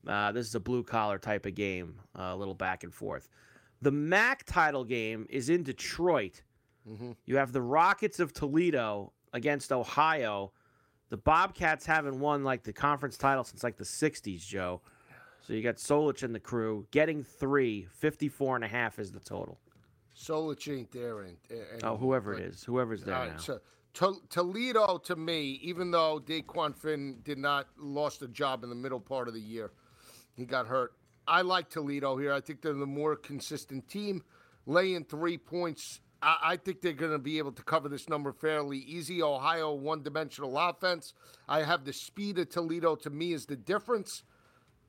uh, 0.07 0.31
this 0.31 0.45
is 0.47 0.55
a 0.55 0.59
blue 0.59 0.83
collar 0.83 1.17
type 1.17 1.45
of 1.45 1.55
game, 1.55 1.95
uh, 2.17 2.31
a 2.33 2.35
little 2.35 2.53
back 2.53 2.83
and 2.83 2.93
forth. 2.93 3.29
The 3.83 3.91
MAC 3.91 4.45
title 4.45 4.85
game 4.85 5.27
is 5.29 5.49
in 5.49 5.61
Detroit. 5.63 6.41
Mm-hmm. 6.89 7.11
You 7.25 7.35
have 7.37 7.51
the 7.51 7.61
Rockets 7.61 8.19
of 8.21 8.31
Toledo 8.33 9.11
against 9.33 9.73
Ohio. 9.73 10.53
The 11.09 11.17
Bobcats 11.17 11.85
haven't 11.85 12.17
won 12.19 12.45
like 12.45 12.63
the 12.63 12.71
conference 12.71 13.17
title 13.17 13.43
since 13.43 13.61
like 13.61 13.75
the 13.75 13.83
60s, 13.83 14.45
Joe. 14.47 14.79
So 15.45 15.51
you 15.51 15.61
got 15.61 15.75
Solich 15.75 16.23
and 16.23 16.33
the 16.33 16.39
crew 16.39 16.87
getting 16.91 17.23
three. 17.25 17.85
54 17.91 18.55
and 18.55 18.63
a 18.63 18.69
half 18.69 18.99
is 18.99 19.11
the 19.11 19.19
total. 19.19 19.59
Solich 20.15 20.73
ain't 20.73 20.91
there. 20.93 21.23
And, 21.23 21.35
and, 21.49 21.83
Oh, 21.83 21.97
whoever 21.97 22.33
it 22.35 22.37
but- 22.37 22.45
is, 22.45 22.63
whoever's 22.63 23.03
there 23.03 23.15
All 23.15 23.27
now. 23.27 23.37
so 23.37 23.59
To- 23.95 24.21
Toledo 24.29 24.97
to 24.99 25.15
me, 25.17 25.59
even 25.61 25.91
though 25.91 26.21
Dequan 26.25 26.73
Finn 26.73 27.19
did 27.23 27.37
not 27.37 27.67
lost 27.77 28.21
a 28.21 28.29
job 28.29 28.63
in 28.63 28.69
the 28.69 28.75
middle 28.75 28.99
part 29.01 29.27
of 29.27 29.33
the 29.33 29.41
year, 29.41 29.71
he 30.35 30.45
got 30.45 30.67
hurt. 30.67 30.93
I 31.27 31.41
like 31.41 31.69
Toledo 31.69 32.17
here. 32.17 32.33
I 32.33 32.41
think 32.41 32.61
they're 32.61 32.73
the 32.73 32.85
more 32.85 33.15
consistent 33.15 33.87
team. 33.87 34.23
Laying 34.65 35.03
three 35.03 35.37
points, 35.37 35.99
I, 36.21 36.37
I 36.43 36.57
think 36.57 36.81
they're 36.81 36.93
going 36.93 37.11
to 37.11 37.19
be 37.19 37.37
able 37.37 37.51
to 37.51 37.63
cover 37.63 37.89
this 37.89 38.07
number 38.07 38.31
fairly 38.31 38.79
easy. 38.79 39.21
Ohio 39.21 39.73
one-dimensional 39.73 40.57
offense. 40.57 41.13
I 41.47 41.63
have 41.63 41.85
the 41.85 41.93
speed 41.93 42.39
of 42.39 42.49
Toledo. 42.49 42.95
To 42.95 43.09
me, 43.09 43.33
is 43.33 43.45
the 43.45 43.55
difference. 43.55 44.23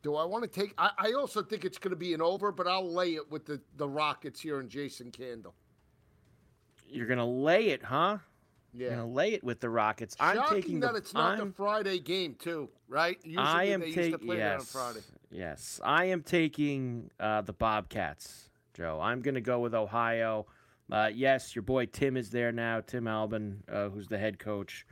Do 0.03 0.17
I 0.17 0.25
want 0.25 0.45
to 0.45 0.61
take? 0.61 0.75
I, 0.79 0.91
I 0.99 1.13
also 1.13 1.43
think 1.43 1.65
it's 1.65 1.79
going 1.79 1.91
to 1.91 1.97
be 1.97 2.15
an 2.15 2.21
over, 2.23 2.53
but 2.53 2.67
I'll 2.69 2.93
lay 2.93 3.15
it 3.15 3.31
with 3.31 3.47
the 3.47 3.61
the 3.77 3.89
Rockets 3.89 4.41
here 4.41 4.61
and 4.61 4.69
Jason 4.69 5.11
Candle. 5.11 5.55
You're 6.87 7.07
gonna 7.07 7.27
lay 7.27 7.69
it, 7.69 7.83
huh? 7.83 8.19
You're 8.73 8.91
Yeah. 8.91 8.97
gonna 8.97 9.11
lay 9.11 9.33
it 9.33 9.43
with 9.43 9.61
the 9.61 9.71
Rockets. 9.71 10.15
I'm 10.21 10.37
Shocking 10.37 10.63
taking 10.63 10.81
that 10.81 10.93
the, 10.93 10.99
it's 10.99 11.15
not 11.15 11.41
I'm, 11.41 11.49
the 11.49 11.55
Friday 11.55 11.99
game 11.99 12.37
too, 12.39 12.69
right? 12.89 13.19
Usually 13.25 13.45
I 13.45 13.65
am 13.65 13.81
to 13.81 13.93
taking 13.93 14.29
yes, 14.29 14.71
Friday. 14.71 15.01
Yes. 15.35 15.81
I 15.85 16.07
am 16.07 16.23
taking 16.23 17.11
uh, 17.21 17.43
the 17.43 17.53
Bobcats, 17.53 18.49
Joe. 18.73 18.99
I'm 19.03 19.21
gonna 19.21 19.41
go 19.41 19.61
with 19.61 19.75
Ohio. 19.75 20.47
Uh, 20.91 21.11
yes, 21.15 21.55
your 21.55 21.63
boy 21.63 21.87
Tim 21.87 22.17
is 22.17 22.31
there 22.31 22.53
now. 22.53 22.81
Tim 22.81 23.07
Albin, 23.09 23.63
uh, 23.71 23.89
who's 23.89 24.07
the 24.09 24.19
head 24.19 24.39
coach 24.39 24.87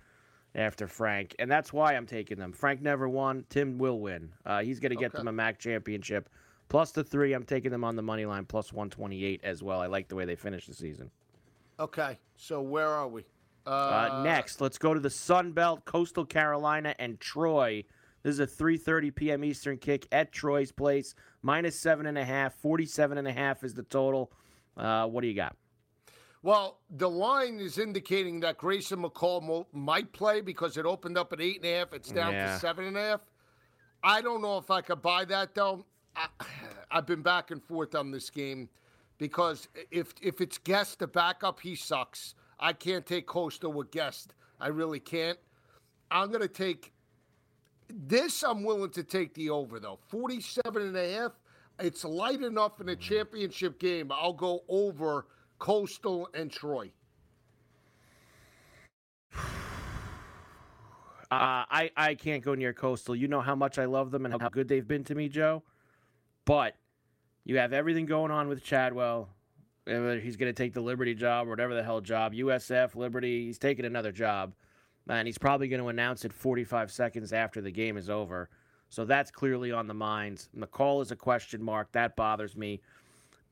after 0.55 0.87
Frank, 0.87 1.35
and 1.39 1.51
that's 1.51 1.73
why 1.73 1.95
I'm 1.95 2.07
taking 2.07 2.39
them. 2.39 2.53
Frank 2.53 2.83
never 2.83 3.09
won. 3.09 3.45
Tim 3.49 3.79
will 3.79 4.01
win. 4.01 4.33
Uh, 4.45 4.63
he's 4.63 4.81
gonna 4.81 4.97
get 4.97 5.13
Okay. 5.15 5.19
them 5.19 5.29
a 5.29 5.33
MAC 5.33 5.59
championship. 5.59 6.29
Plus 6.69 6.91
the 6.93 7.05
three, 7.05 7.35
I'm 7.35 7.45
taking 7.45 7.71
them 7.71 7.85
on 7.85 7.97
the 7.97 8.03
money 8.03 8.25
line. 8.25 8.45
Plus 8.47 8.73
128 8.73 9.41
as 9.45 9.63
well. 9.63 9.81
I 9.81 9.87
like 9.87 10.09
the 10.09 10.15
way 10.15 10.25
they 10.25 10.37
finished 10.37 10.69
the 10.69 10.75
season. 10.75 11.11
Okay, 11.79 12.19
so 12.37 12.61
where 12.63 12.89
are 12.89 13.09
we? 13.09 13.25
Uh, 13.67 14.23
next, 14.25 14.61
let's 14.61 14.79
go 14.79 14.93
to 14.95 15.01
the 15.01 15.11
Sun 15.11 15.53
Belt, 15.53 15.85
Coastal 15.85 16.25
Carolina, 16.25 16.95
and 16.99 17.21
Troy. 17.21 17.85
This 18.23 18.35
is 18.39 18.41
a 18.41 18.47
3:30 18.47 19.15
p.m. 19.15 19.45
Eastern 19.45 19.79
kick 19.79 20.07
at 20.13 20.33
Troy's 20.33 20.71
place. 20.73 21.15
Minus 21.43 21.79
seven 21.79 22.07
and 22.07 22.17
a 22.17 22.25
half. 22.25 22.55
47 22.55 23.19
and 23.19 23.27
a 23.27 23.33
half 23.33 23.65
is 23.65 23.75
the 23.75 23.83
total. 23.83 24.33
Uh, 24.77 25.07
what 25.07 25.23
do 25.23 25.27
you 25.29 25.35
got? 25.35 25.57
Well, 26.45 26.81
the 26.91 27.09
line 27.09 27.61
is 27.61 27.79
indicating 27.79 28.41
that 28.41 28.59
Grayson 28.59 29.01
McCall 29.03 29.43
mo- 29.43 29.67
might 29.73 30.13
play 30.13 30.41
because 30.41 30.77
it 30.77 30.85
opened 30.87 31.17
up 31.17 31.33
at 31.33 31.41
eight 31.41 31.57
and 31.59 31.67
a 31.67 31.79
half. 31.79 31.93
It's 31.93 32.11
down 32.11 32.33
Yeah. 32.33 32.55
to 32.55 32.59
seven 32.59 32.87
and 32.87 32.97
a 32.97 33.01
half. 33.01 33.21
I 34.03 34.21
don't 34.21 34.43
know 34.43 34.59
if 34.59 34.69
I 34.71 34.81
could 34.81 35.01
buy 35.03 35.25
that 35.27 35.55
though. 35.55 35.85
I, 36.17 36.27
I've 36.91 37.07
been 37.07 37.23
back 37.23 37.51
and 37.51 37.63
forth 37.63 37.95
on 37.95 38.11
this 38.11 38.29
game 38.31 38.69
because 39.19 39.69
if 39.91 40.15
if 40.23 40.41
it's 40.41 40.59
Guest 40.59 40.99
the 41.01 41.07
backup, 41.07 41.61
he 41.61 41.75
sucks. 41.75 42.35
I 42.61 42.73
can't 42.73 43.05
take 43.07 43.27
Coastal 43.27 43.73
with 43.73 43.91
Guest. 43.91 44.35
I 44.61 44.69
really 44.69 45.01
can't. 45.01 45.39
I'm 46.11 46.31
gonna 46.31 46.47
take 46.49 46.93
this. 47.89 48.43
I'm 48.43 48.65
willing 48.65 48.91
to 48.91 49.03
take 49.03 49.35
the 49.35 49.51
over 49.51 49.81
though. 49.81 49.99
47 50.09 50.83
and 50.83 50.97
a 50.97 51.13
half. 51.15 51.33
It's 51.81 52.05
light 52.05 52.43
enough 52.43 52.81
in 52.81 52.89
a 52.91 52.97
championship 52.97 53.79
game. 53.79 54.13
I'll 54.13 54.33
go 54.33 54.63
over 54.69 55.27
Coastal 55.59 56.29
and 56.35 56.51
Troy. 56.51 56.91
Uh, 61.31 61.65
I 61.71 61.91
I 61.97 62.15
can't 62.15 62.45
go 62.45 62.55
near 62.55 62.75
Coastal. 62.75 63.17
You 63.17 63.27
know 63.27 63.41
how 63.41 63.55
much 63.55 63.79
I 63.79 63.87
love 63.87 64.11
them 64.11 64.27
and 64.27 64.39
how 64.39 64.51
good 64.51 64.69
they've 64.69 64.87
been 64.87 65.03
to 65.05 65.15
me, 65.15 65.31
Joe. 65.31 65.63
But 66.45 66.77
you 67.45 67.57
have 67.57 67.73
everything 67.73 68.05
going 68.05 68.31
on 68.31 68.49
with 68.49 68.63
Chadwell. 68.63 69.31
Whether 69.85 70.21
he's 70.21 70.37
going 70.37 70.51
to 70.51 70.63
take 70.63 70.75
the 70.75 70.83
Liberty 70.83 71.15
job 71.15 71.47
or 71.47 71.51
whatever 71.51 71.75
the 71.75 71.83
hell 71.83 72.03
job, 72.03 72.35
USF, 72.35 72.95
Liberty, 72.95 73.47
he's 73.47 73.59
taking 73.59 73.87
another 73.87 74.13
job. 74.13 74.53
And 75.09 75.27
he's 75.27 75.39
probably 75.39 75.69
going 75.69 75.83
to 75.83 75.89
announce 75.89 76.25
it 76.25 76.33
45 76.33 76.91
seconds 76.93 77.33
after 77.33 77.61
the 77.61 77.71
game 77.71 77.97
is 77.97 78.09
over. 78.09 78.49
So 78.89 79.05
that's 79.05 79.31
clearly 79.31 79.73
on 79.73 79.87
the 79.87 79.95
minds. 79.95 80.49
McCall 80.57 81.03
is 81.03 81.11
a 81.11 81.17
question 81.17 81.63
mark. 81.63 81.91
That 81.93 82.15
bothers 82.15 82.57
me. 82.57 82.81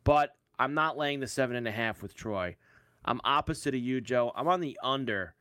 But 0.05 0.37
I'm 0.59 0.75
not 0.75 0.97
laying 0.99 1.21
the 1.21 1.27
seven 1.27 1.57
and 1.57 1.67
a 1.67 1.73
half 1.73 2.03
with 2.03 2.15
Troy. 2.15 2.57
I'm 3.05 3.21
opposite 3.25 3.75
of 3.75 3.81
you, 3.81 4.01
Joe. 4.01 4.33
I'm 4.37 4.49
on 4.49 4.61
the 4.61 4.79
under 4.83 5.35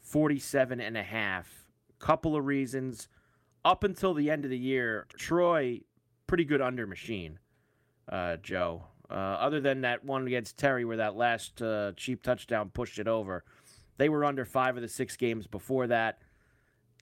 47 0.00 0.80
and 0.80 0.96
a 0.96 1.02
half. 1.02 1.48
Couple 1.98 2.36
of 2.36 2.44
reasons. 2.44 3.08
Up 3.64 3.84
until 3.84 4.14
the 4.14 4.30
end 4.30 4.44
of 4.44 4.50
the 4.50 4.58
year, 4.58 5.06
Troy, 5.16 5.80
pretty 6.26 6.44
good 6.44 6.60
under 6.60 6.86
machine, 6.86 7.38
uh, 8.08 8.36
Joe. 8.36 8.84
Uh, 9.10 9.14
other 9.14 9.60
than 9.60 9.80
that 9.80 10.04
one 10.04 10.26
against 10.26 10.56
Terry 10.56 10.84
where 10.84 10.98
that 10.98 11.16
last 11.16 11.60
uh, 11.60 11.92
cheap 11.96 12.22
touchdown 12.22 12.70
pushed 12.70 12.98
it 12.98 13.08
over, 13.08 13.44
they 14.00 14.08
were 14.08 14.24
under 14.24 14.46
five 14.46 14.76
of 14.76 14.82
the 14.82 14.88
six 14.88 15.14
games 15.14 15.46
before 15.46 15.86
that. 15.88 16.22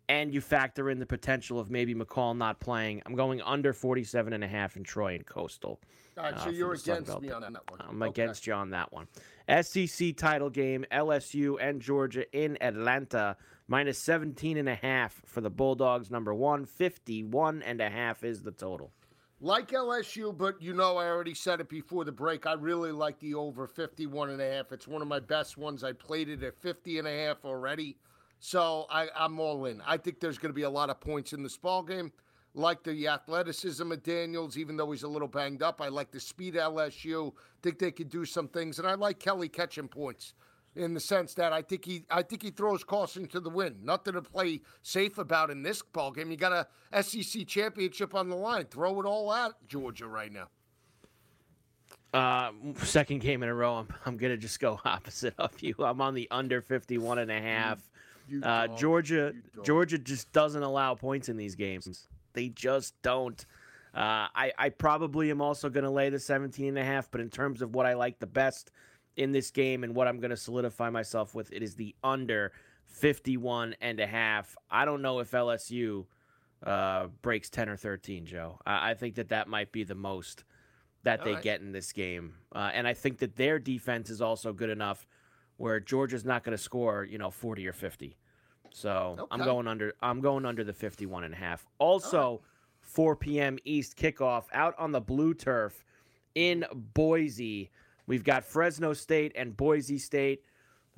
And 0.09 0.35
you 0.35 0.41
factor 0.41 0.91
in 0.91 0.99
the 0.99 1.07
potential 1.07 1.61
of 1.61 1.71
maybe 1.71 1.95
McCall 1.95 2.37
not 2.37 2.59
playing. 2.59 3.03
I'm 3.07 3.15
going 3.15 3.41
under 3.43 3.73
47 3.73 4.33
and 4.33 4.43
a 4.43 4.49
half 4.49 4.77
in 4.77 4.83
Troy 4.83 5.15
and 5.15 5.25
Coastal. 5.25 5.79
All 6.17 6.25
right, 6.25 6.35
uh, 6.35 6.45
so 6.45 6.51
you're 6.51 6.73
against 6.73 7.21
me 7.21 7.31
on 7.31 7.43
that 7.53 7.71
one. 7.71 7.81
I'm 7.89 8.03
Okay. 8.03 8.11
against 8.23 8.49
you 8.49 8.53
on 8.55 8.71
that 8.71 8.93
one. 8.93 9.07
SEC 9.49 10.17
title 10.17 10.51
game, 10.51 10.85
LSU 10.91 11.57
and 11.61 11.81
Georgia 11.81 12.25
in 12.37 12.61
Atlanta. 12.61 13.37
Minus 13.69 13.99
17 14.03 14.57
and 14.57 14.69
a 14.69 14.75
half 14.75 15.23
for 15.25 15.41
the 15.41 15.51
Bulldogs. 15.51 16.11
Number 16.11 16.35
one, 16.35 16.65
51 16.65 17.63
and 17.63 17.81
a 17.81 17.91
half 17.91 18.25
is 18.25 18.43
the 18.43 18.51
total. 18.51 18.91
Like 19.41 19.69
LSU, 19.69 20.37
but 20.37 20.61
you 20.61 20.75
know, 20.75 20.97
I 20.97 21.07
already 21.07 21.35
said 21.35 21.61
it 21.61 21.69
before 21.69 22.05
the 22.05 22.11
break. 22.11 22.45
I 22.45 22.55
really 22.55 22.91
like 22.91 23.21
the 23.21 23.35
over 23.35 23.69
51 23.69 24.31
and 24.31 24.41
a 24.41 24.53
half. 24.53 24.73
It's 24.73 24.89
one 24.89 25.01
of 25.01 25.07
my 25.07 25.21
best 25.21 25.57
ones. 25.57 25.85
I 25.85 25.93
played 25.93 26.29
it 26.29 26.43
at 26.43 26.61
50 26.61 26.99
and 26.99 27.07
a 27.07 27.27
half 27.27 27.45
already. 27.45 27.97
So 28.41 28.87
I, 28.91 29.09
I'm 29.17 29.39
all 29.39 29.67
in. 29.67 29.81
I 29.87 29.97
think 29.97 30.19
there's 30.19 30.39
going 30.39 30.51
to 30.51 30.57
be 30.57 30.63
a 30.63 30.71
lot 30.71 30.91
of 30.91 31.01
points 31.01 31.33
in 31.33 31.45
this 31.45 31.57
ball 31.57 31.85
game. 31.85 32.13
Like 32.55 32.83
the 32.83 33.07
athleticism 33.07 33.93
of 33.93 34.03
Daniels, 34.03 34.59
even 34.59 34.77
though 34.77 34.91
he's 34.91 35.05
a 35.05 35.09
little 35.09 35.29
banged 35.29 35.63
up. 35.63 35.81
I 35.81 35.87
like 35.87 36.11
the 36.11 36.19
speed 36.19 36.57
of 36.57 36.75
LSU. 36.75 37.33
Think 37.63 37.79
they 37.79 37.93
could 37.93 38.09
do 38.09 38.25
some 38.25 38.49
things, 38.49 38.81
and 38.81 38.89
I 38.89 38.95
like 38.95 39.21
Kelly 39.21 39.49
catching 39.49 39.87
points 39.87 40.35
in 40.77 40.95
the 40.95 41.01
sense 41.01 41.35
that 41.35 41.53
I 41.53 41.63
think 41.63 41.85
he 41.85 42.05
I 42.11 42.23
think 42.23 42.43
he 42.43 42.51
throws 42.51 42.85
caution 42.85 43.27
to 43.29 43.41
the 43.41 43.51
wind. 43.51 43.83
Nothing 43.83 44.15
to 44.15 44.23
play 44.23 44.61
safe 44.83 45.19
about 45.19 45.51
in 45.51 45.63
this 45.63 45.83
ball 45.83 46.13
game. 46.13 46.31
You 46.31 46.37
got 46.37 46.69
a 46.93 47.03
SEC 47.03 47.47
championship 47.47 48.15
on 48.15 48.29
the 48.29 48.37
line. 48.37 48.67
Throw 48.67 49.01
it 49.01 49.07
all 49.07 49.33
at 49.33 49.53
Georgia 49.67 50.07
right 50.07 50.33
now. 50.33 50.49
Uh, 52.15 52.53
second 52.85 53.21
game 53.21 53.43
in 53.43 53.49
a 53.51 53.55
row, 53.55 53.75
I'm, 53.75 53.89
I'm 54.07 54.17
going 54.17 54.33
to 54.33 54.39
just 54.39 54.61
go 54.61 54.81
opposite 54.85 55.35
of 55.39 55.61
you. 55.61 55.75
I'm 55.79 56.01
on 56.01 56.15
the 56.15 56.27
under 56.31 56.63
51 56.63 57.19
and 57.19 57.31
a 57.31 57.41
half. 57.41 57.81
You 58.29 58.41
Uh, 58.43 58.67
dog. 58.67 58.79
Georgia, 58.79 59.33
Georgia 59.63 59.99
just 59.99 60.33
doesn't 60.33 60.63
allow 60.63 60.95
points 60.95 61.29
in 61.29 61.37
these 61.37 61.55
games. 61.55 62.09
They 62.33 62.49
just 62.49 62.95
don't. 63.03 63.45
Uh, 63.95 64.29
I, 64.35 64.53
I 64.57 64.69
probably 64.71 65.31
am 65.31 65.41
also 65.43 65.69
going 65.69 65.85
to 65.85 65.91
lay 65.91 66.09
the 66.09 66.19
17 66.19 66.69
and 66.69 66.79
a 66.79 66.85
half, 66.85 67.11
but 67.11 67.21
in 67.21 67.31
terms 67.31 67.63
of 67.63 67.75
what 67.75 67.85
I 67.85 67.95
like 67.95 68.19
the 68.19 68.27
best 68.27 68.71
in 69.19 69.33
this 69.33 69.51
game 69.51 69.85
and 69.85 69.95
what 69.95 70.09
I'm 70.09 70.21
going 70.21 70.31
to 70.31 70.37
solidify 70.37 70.89
myself 70.89 71.35
with, 71.35 71.53
it 71.53 71.63
is 71.63 71.75
the 71.75 71.95
under 72.03 72.53
51 72.87 73.75
and 73.81 74.01
a 74.01 74.07
half. 74.07 74.57
I 74.71 74.85
don't 74.85 75.03
know 75.03 75.19
if 75.19 75.33
LSU 75.33 76.07
uh, 76.65 77.09
breaks 77.21 77.51
10 77.51 77.69
or 77.69 77.77
13, 77.77 78.25
Joe. 78.25 78.59
I, 78.65 78.93
I 78.93 78.95
think 78.95 79.17
that 79.17 79.29
that 79.29 79.49
might 79.49 79.73
be 79.73 79.85
the 79.85 79.97
most 79.97 80.45
that 81.03 81.19
All 81.19 81.25
they 81.27 81.35
right. 81.35 81.43
get 81.43 81.61
in 81.61 81.73
this 81.73 81.93
game. 81.93 82.35
Uh, 82.55 82.71
and 82.73 82.87
I 82.87 82.95
think 82.95 83.19
that 83.19 83.37
their 83.37 83.59
defense 83.59 84.09
is 84.09 84.23
also 84.23 84.53
good 84.53 84.71
enough 84.71 85.07
where 85.57 85.81
Georgia's 85.81 86.25
not 86.25 86.45
going 86.45 86.57
to 86.57 86.63
score, 86.63 87.05
you 87.05 87.19
know, 87.19 87.31
40 87.31 87.67
or 87.67 87.73
50. 87.73 88.17
So 88.71 89.27
I'm 89.31 89.43
going 89.43 89.67
under 89.67 89.95
I'm 90.03 90.21
going 90.21 90.45
under 90.45 90.63
the 90.63 90.75
51 90.75 91.25
and 91.25 91.35
a 91.35 91.37
half. 91.37 91.67
Also, 91.79 92.43
4 92.83 93.17
p.m. 93.17 93.59
East 93.65 93.97
kickoff 93.97 94.45
out 94.53 94.75
on 94.79 94.93
the 94.93 95.01
blue 95.01 95.35
turf 95.35 95.85
in 96.35 96.65
Boise. 96.73 97.71
We've 98.09 98.25
got 98.25 98.43
Fresno 98.43 98.95
State 98.95 99.33
and 99.37 99.55
Boise 99.55 99.99
State. 99.99 100.43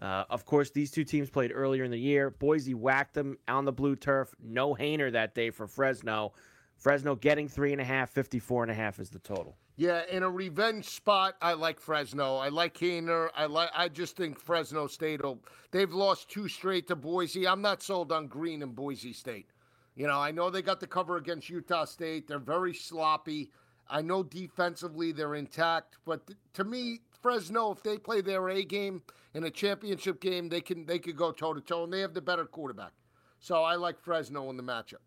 Uh, 0.01 0.25
of 0.31 0.47
course, 0.47 0.71
these 0.71 0.93
two 0.93 1.05
teams 1.05 1.29
played 1.29 1.51
earlier 1.53 1.83
in 1.83 1.91
the 1.91 1.99
year. 1.99 2.31
Boise 2.31 2.73
whacked 2.73 3.15
them 3.15 3.37
on 3.49 3.65
the 3.65 3.73
blue 3.73 3.97
turf. 3.97 4.33
No 4.41 4.75
Haener 4.75 5.13
that 5.13 5.35
day 5.35 5.51
for 5.51 5.67
Fresno. 5.67 6.33
Fresno 6.79 7.17
getting 7.17 7.49
three 7.49 7.73
and 7.73 7.81
a 7.81 7.85
half, 7.85 8.11
54 8.11 8.63
and 8.63 8.71
a 8.71 8.75
half 8.75 9.01
is 9.01 9.11
the 9.11 9.19
total. 9.19 9.57
Yeah, 9.77 10.03
in 10.09 10.23
a 10.23 10.31
revenge 10.31 10.87
spot, 10.87 11.35
I 11.43 11.55
like 11.55 11.81
Fresno. 11.81 12.37
I 12.37 12.49
like 12.49 12.75
Keener. 12.75 13.31
I 13.35 13.47
like. 13.47 13.71
I 13.75 13.89
just 13.89 14.17
think 14.17 14.39
Fresno 14.39 14.87
State. 14.87 15.23
will 15.23 15.41
They've 15.73 15.93
lost 15.93 16.29
two 16.29 16.49
straight 16.49 16.87
to 16.89 16.97
Boise. 16.97 17.49
I'm 17.49 17.61
not 17.61 17.83
sold 17.83 18.13
on 18.13 18.29
Green 18.29 18.63
and 18.63 18.75
Boise 18.75 19.13
State. 19.13 19.49
You 19.97 20.07
know, 20.07 20.21
I 20.21 20.31
know 20.31 20.49
they 20.49 20.63
got 20.63 20.81
the 20.81 20.87
cover 20.87 21.17
against 21.17 21.51
Utah 21.51 21.87
State. 21.87 22.29
They're 22.29 22.39
very 22.39 22.73
sloppy. 22.73 23.51
I 23.91 24.03
know 24.03 24.23
defensively 24.23 25.13
they're 25.13 25.35
intact, 25.35 25.97
but 26.07 26.27
th- 26.27 26.39
to 26.55 26.65
me, 26.65 27.01
Fresno, 27.21 27.73
if 27.73 27.83
they 27.83 27.99
play 27.99 28.21
their 28.21 28.49
A 28.49 28.65
game 28.65 29.03
in 29.35 29.45
a 29.45 29.51
championship 29.51 30.21
game, 30.21 30.49
they 30.49 30.61
can 30.61 30.87
they 30.87 30.99
could 30.99 31.17
go 31.17 31.33
toe 31.33 31.55
to 31.55 31.61
toe, 31.61 31.85
and 31.85 31.93
they 31.93 32.01
have 32.01 32.15
the 32.15 32.21
better 32.21 32.47
quarterback. 32.47 32.93
So 33.41 33.63
I 33.63 33.75
like 33.75 33.99
Fresno 33.99 34.49
in 34.51 34.57
the 34.57 34.63
matchup. 34.63 35.03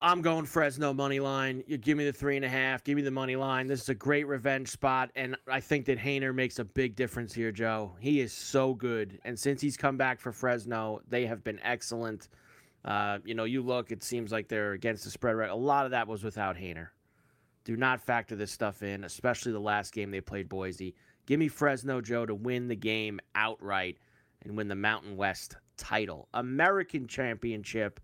I'm 0.00 0.22
going 0.22 0.46
Fresno 0.46 0.94
money 0.94 1.18
line. 1.18 1.64
You 1.66 1.76
give 1.76 1.98
me 1.98 2.04
the 2.04 2.12
three 2.12 2.36
and 2.36 2.44
a 2.44 2.48
half. 2.48 2.84
Give 2.84 2.94
me 2.94 3.02
the 3.02 3.10
money 3.10 3.34
line. 3.34 3.66
This 3.66 3.82
is 3.82 3.88
a 3.88 3.94
great 3.96 4.28
revenge 4.28 4.68
spot, 4.68 5.10
and 5.16 5.36
I 5.48 5.58
think 5.58 5.86
that 5.86 5.98
Haener 5.98 6.32
makes 6.32 6.60
a 6.60 6.64
big 6.64 6.94
difference 6.94 7.34
here, 7.34 7.50
Joe. 7.50 7.96
He 7.98 8.20
is 8.20 8.32
so 8.32 8.74
good, 8.74 9.18
and 9.24 9.36
since 9.36 9.60
he's 9.60 9.76
come 9.76 9.96
back 9.96 10.20
for 10.20 10.30
Fresno, 10.30 11.00
they 11.08 11.26
have 11.26 11.42
been 11.42 11.58
excellent. 11.64 12.28
Uh, 12.88 13.18
you 13.26 13.34
know, 13.34 13.44
you 13.44 13.60
look, 13.60 13.92
it 13.92 14.02
seems 14.02 14.32
like 14.32 14.48
they're 14.48 14.72
against 14.72 15.04
the 15.04 15.10
spread. 15.10 15.36
Right, 15.36 15.50
a 15.50 15.54
lot 15.54 15.84
of 15.84 15.90
that 15.90 16.08
was 16.08 16.24
without 16.24 16.56
Haener. 16.56 16.88
Do 17.64 17.76
not 17.76 18.00
factor 18.00 18.34
this 18.34 18.50
stuff 18.50 18.82
in, 18.82 19.04
especially 19.04 19.52
the 19.52 19.60
last 19.60 19.92
game 19.92 20.10
they 20.10 20.22
played 20.22 20.48
Boise. 20.48 20.94
Give 21.26 21.38
me 21.38 21.48
Fresno 21.48 22.00
Joe 22.00 22.24
to 22.24 22.34
win 22.34 22.66
the 22.66 22.74
game 22.74 23.20
outright 23.34 23.98
and 24.42 24.56
win 24.56 24.68
the 24.68 24.74
Mountain 24.74 25.18
West 25.18 25.56
title. 25.76 26.28
American 26.32 27.06
Championship 27.06 28.00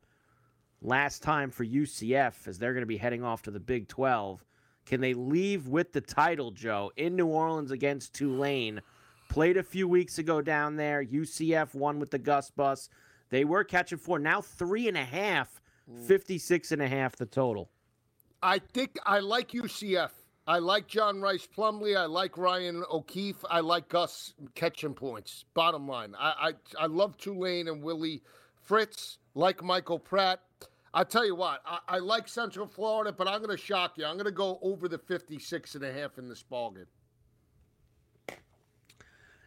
last 0.83 1.23
time 1.23 1.51
for 1.51 1.65
UCF 1.65 2.47
as 2.47 2.59
they're 2.59 2.75
going 2.75 2.83
to 2.83 2.87
be 2.87 2.99
heading 2.99 3.25
off 3.25 3.41
to 3.45 3.51
the 3.51 3.59
Big 3.59 3.89
12. 3.89 4.45
Can 4.85 5.01
they 5.01 5.15
leave 5.15 5.67
with 5.67 5.95
the 5.95 6.03
title, 6.03 6.51
Joe, 6.51 6.93
in 6.99 7.17
New 7.17 7.29
Orleans 7.29 7.71
against 7.71 8.13
Tulane? 8.13 8.83
Played 9.31 9.57
a 9.57 9.63
few 9.63 9.89
weeks 9.89 10.19
ago 10.19 10.43
down 10.43 10.77
there. 10.77 11.03
UCF 11.03 11.75
won 11.75 11.99
with 11.99 12.11
the 12.11 12.19
Gus 12.19 12.51
Bus. 12.51 12.91
They 13.35 13.45
were 13.45 13.65
catching 13.65 13.99
four. 13.99 14.21
Now 14.21 14.41
three 14.41 14.87
and 14.87 14.97
a 14.97 15.05
half, 15.05 15.61
56 16.07 16.71
and 16.71 16.81
a 16.81 16.87
half 16.87 17.17
the 17.17 17.27
total. 17.27 17.69
I 18.41 18.61
think 18.61 18.97
I 19.05 19.19
like 19.19 19.51
UCF. 19.51 20.11
I 20.47 20.61
like 20.61 20.87
John 20.87 21.21
Rhys 21.21 21.45
Plumlee. 21.45 21.97
I 21.97 22.05
like 22.05 22.39
Ryan 22.39 22.85
O'Keefe. 22.89 23.45
I 23.51 23.59
like 23.59 23.89
Gus 23.89 24.35
catching 24.55 24.95
points. 24.95 25.47
Bottom 25.53 25.89
line, 25.89 26.15
I 26.17 26.53
I, 26.79 26.85
I 26.85 26.87
love 26.87 27.17
Tulane 27.17 27.67
and 27.67 27.83
Willie 27.83 28.23
Fritz. 28.63 29.19
Like 29.35 29.65
Michael 29.65 29.99
Pratt. 29.99 30.39
I 30.95 31.03
tell 31.03 31.27
you 31.27 31.35
what, 31.35 31.61
I, 31.67 31.79
I 31.89 31.99
like 31.99 32.29
Central 32.29 32.69
Florida, 32.69 33.11
but 33.11 33.27
I'm 33.27 33.43
going 33.43 33.51
to 33.51 33.61
shock 33.61 33.99
you. 33.99 34.05
I'm 34.05 34.15
going 34.15 34.27
to 34.27 34.31
go 34.31 34.61
over 34.63 34.87
the 34.87 34.99
56 34.99 35.75
and 35.75 35.83
a 35.83 35.93
half 35.93 36.19
in 36.19 36.29
this 36.29 36.45
ballgame. 36.49 36.87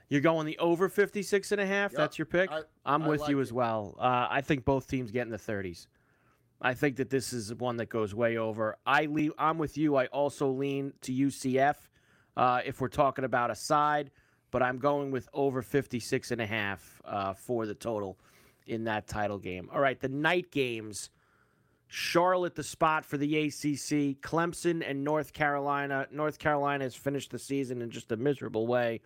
You're 0.09 0.21
going 0.21 0.45
the 0.45 0.57
over 0.57 0.87
56 0.87 1.51
and 1.51 1.61
a 1.61 1.65
half? 1.65 1.91
Yep. 1.91 1.97
That's 1.97 2.17
your 2.17 2.25
pick? 2.25 2.51
I- 2.51 2.61
I'm 2.85 3.05
with 3.05 3.21
like 3.21 3.29
you 3.29 3.39
it. 3.39 3.41
as 3.41 3.53
well. 3.53 3.95
Uh, 3.99 4.27
I 4.29 4.41
think 4.41 4.63
both 4.63 4.87
teams 4.87 5.11
get 5.11 5.23
in 5.23 5.29
the 5.29 5.37
30s. 5.37 5.87
I 6.61 6.73
think 6.73 6.95
that 6.95 7.09
this 7.09 7.33
is 7.33 7.53
one 7.53 7.77
that 7.77 7.89
goes 7.89 8.15
way 8.15 8.37
over. 8.37 8.77
I 8.85 9.05
leave, 9.05 9.33
I'm 9.37 9.57
with 9.57 9.77
you. 9.77 9.95
I 9.95 10.07
also 10.07 10.47
lean 10.49 10.93
to 11.01 11.11
UCF 11.11 11.75
uh, 12.35 12.61
if 12.65 12.81
we're 12.81 12.87
talking 12.87 13.25
about 13.25 13.51
a 13.51 13.55
side, 13.55 14.09
but 14.49 14.63
I'm 14.63 14.79
going 14.79 15.11
with 15.11 15.29
over 15.33 15.61
56 15.61 16.31
and 16.31 16.41
a 16.41 16.47
half 16.47 17.01
uh, 17.05 17.33
for 17.33 17.65
the 17.65 17.75
total 17.75 18.17
in 18.65 18.85
that 18.85 19.07
title 19.07 19.37
game. 19.37 19.69
All 19.73 19.81
right, 19.81 19.99
the 19.99 20.09
night 20.09 20.51
games. 20.51 21.09
Charlotte, 21.89 22.55
the 22.55 22.63
spot 22.63 23.05
for 23.05 23.15
the 23.17 23.45
ACC. 23.45 24.19
Clemson 24.21 24.83
and 24.85 25.05
North 25.05 25.31
Carolina. 25.31 26.05
North 26.11 26.37
Carolina 26.37 26.83
has 26.83 26.95
finished 26.95 27.31
the 27.31 27.39
season 27.39 27.81
in 27.81 27.89
just 27.89 28.11
a 28.11 28.17
miserable 28.17 28.67
way 28.67 28.99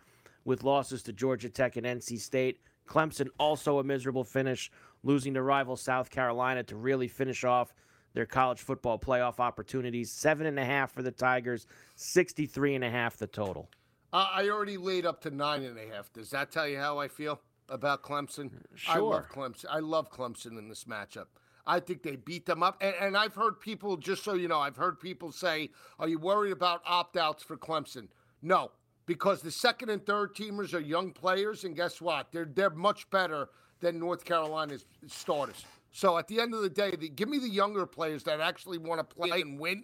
with 0.46 0.64
losses 0.64 1.04
to 1.04 1.14
Georgia 1.14 1.50
Tech 1.50 1.76
and 1.78 1.86
NC 1.86 2.20
State. 2.20 2.60
Clemson 2.88 3.28
also 3.38 3.80
a 3.80 3.84
miserable 3.84 4.24
finish, 4.24 4.72
losing 5.04 5.34
to 5.36 5.42
rival 5.42 5.76
South 5.78 6.10
Carolina 6.10 6.64
to 6.64 6.76
really 6.76 7.08
finish 7.08 7.44
off 7.44 7.74
their 8.14 8.26
college 8.26 8.60
football 8.60 9.00
playoff 9.00 9.40
opportunities. 9.40 10.12
Seven 10.12 10.46
and 10.46 10.60
a 10.60 10.66
half 10.66 10.92
for 10.92 11.02
the 11.02 11.12
Tigers, 11.12 11.68
63 11.96 12.76
and 12.76 12.84
a 12.84 12.90
half 12.90 13.18
the 13.18 13.28
total. 13.28 13.70
Uh, 14.12 14.28
I 14.34 14.50
already 14.50 14.78
laid 14.78 15.06
up 15.06 15.22
to 15.22 15.30
nine 15.32 15.64
and 15.64 15.78
a 15.78 15.94
half. 15.96 16.12
Does 16.12 16.30
that 16.32 16.52
tell 16.52 16.68
you 16.68 16.78
how 16.78 16.98
I 17.00 17.08
feel 17.08 17.40
about 17.70 18.04
Clemson? 18.04 18.52
I 18.90 18.96
Sure. 18.96 19.04
love 19.04 19.30
Clemson. 19.30 19.66
I 19.70 19.80
love 19.80 20.12
Clemson 20.12 20.58
in 20.58 20.68
this 20.68 20.84
matchup. 20.84 21.28
I 21.66 21.80
think 21.80 22.04
they 22.04 22.18
beat 22.18 22.46
them 22.46 22.64
up. 22.64 22.78
And, 22.82 22.94
and 23.00 23.16
I've 23.18 23.36
heard 23.36 23.60
people, 23.62 23.96
just 23.96 24.24
so 24.24 24.34
you 24.34 24.50
know, 24.50 24.60
I've 24.60 24.76
heard 24.76 25.00
people 25.00 25.32
say, 25.32 25.70
Are 26.00 26.10
you 26.10 26.20
worried 26.20 26.52
about 26.52 26.82
opt 26.86 27.16
outs 27.16 27.44
for 27.44 27.56
Clemson? 27.56 28.08
No, 28.42 28.72
because 29.12 29.42
the 29.42 29.52
second 29.52 29.90
and 29.90 30.06
third 30.06 30.34
teamers 30.34 30.74
are 30.74 30.80
young 30.80 31.12
players. 31.12 31.66
And 31.66 31.76
guess 31.76 32.00
what? 32.00 32.32
They're, 32.32 32.46
they're 32.46 32.70
much 32.70 33.10
better 33.10 33.50
than 33.82 34.00
North 34.00 34.24
Carolina's 34.24 34.86
starters. 35.06 35.66
So 35.92 36.18
at 36.18 36.30
the 36.30 36.40
end 36.40 36.54
of 36.54 36.62
the 36.62 36.70
day, 36.70 36.96
the, 36.96 37.10
give 37.10 37.28
me 37.28 37.38
the 37.38 37.50
younger 37.50 37.86
players 37.86 38.24
that 38.24 38.40
actually 38.40 38.78
want 38.78 39.00
to 39.00 39.16
play 39.16 39.42
and 39.42 39.60
win, 39.60 39.84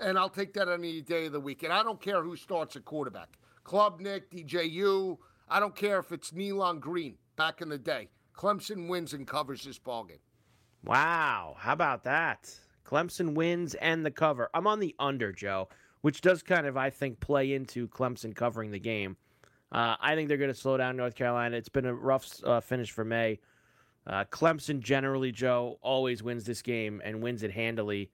and 0.00 0.18
I'll 0.18 0.30
take 0.30 0.54
that 0.54 0.70
any 0.70 1.02
day 1.02 1.26
of 1.26 1.32
the 1.32 1.40
week. 1.40 1.64
And 1.64 1.70
I 1.70 1.82
don't 1.82 2.00
care 2.00 2.22
who 2.22 2.34
starts 2.34 2.74
at 2.74 2.86
quarterback. 2.86 3.36
Klubnik, 3.62 4.22
DJU. 4.32 5.18
I 5.50 5.60
don't 5.60 5.76
care 5.76 5.98
if 5.98 6.10
it's 6.10 6.30
Nealon 6.30 6.80
Green 6.80 7.18
back 7.36 7.60
in 7.60 7.68
the 7.68 7.76
day. 7.76 8.08
Clemson 8.34 8.88
wins 8.88 9.12
and 9.12 9.26
covers 9.26 9.64
this 9.64 9.78
ballgame. 9.78 10.20
Wow, 10.82 11.56
how 11.58 11.74
about 11.74 12.04
that? 12.04 12.50
Clemson 12.86 13.34
wins 13.34 13.74
and 13.74 14.06
the 14.06 14.10
cover. 14.10 14.48
I'm 14.54 14.66
on 14.66 14.80
the 14.80 14.94
under, 14.98 15.30
Joe, 15.30 15.68
which 16.02 16.20
does 16.20 16.42
kind 16.42 16.66
of, 16.66 16.76
I 16.76 16.90
think, 16.90 17.18
play 17.18 17.54
into 17.54 17.88
Clemson 17.88 18.34
covering 18.34 18.70
the 18.70 18.78
game. 18.78 19.16
Uh, 19.72 19.96
I 20.00 20.14
think 20.14 20.28
they're 20.28 20.36
going 20.36 20.52
to 20.52 20.58
slow 20.58 20.76
down 20.76 20.96
North 20.96 21.14
Carolina. 21.14 21.56
It's 21.56 21.68
been 21.68 21.86
a 21.86 21.94
rough 21.94 22.28
uh, 22.44 22.60
finish 22.60 22.90
for 22.90 23.04
Maye. 23.04 23.38
Uh, 24.06 24.24
Clemson 24.30 24.80
generally, 24.80 25.32
Joe, 25.32 25.78
always 25.80 26.22
wins 26.22 26.44
this 26.44 26.60
game 26.60 27.00
and 27.04 27.22
wins 27.22 27.42
it 27.42 27.52
handily. 27.52 28.10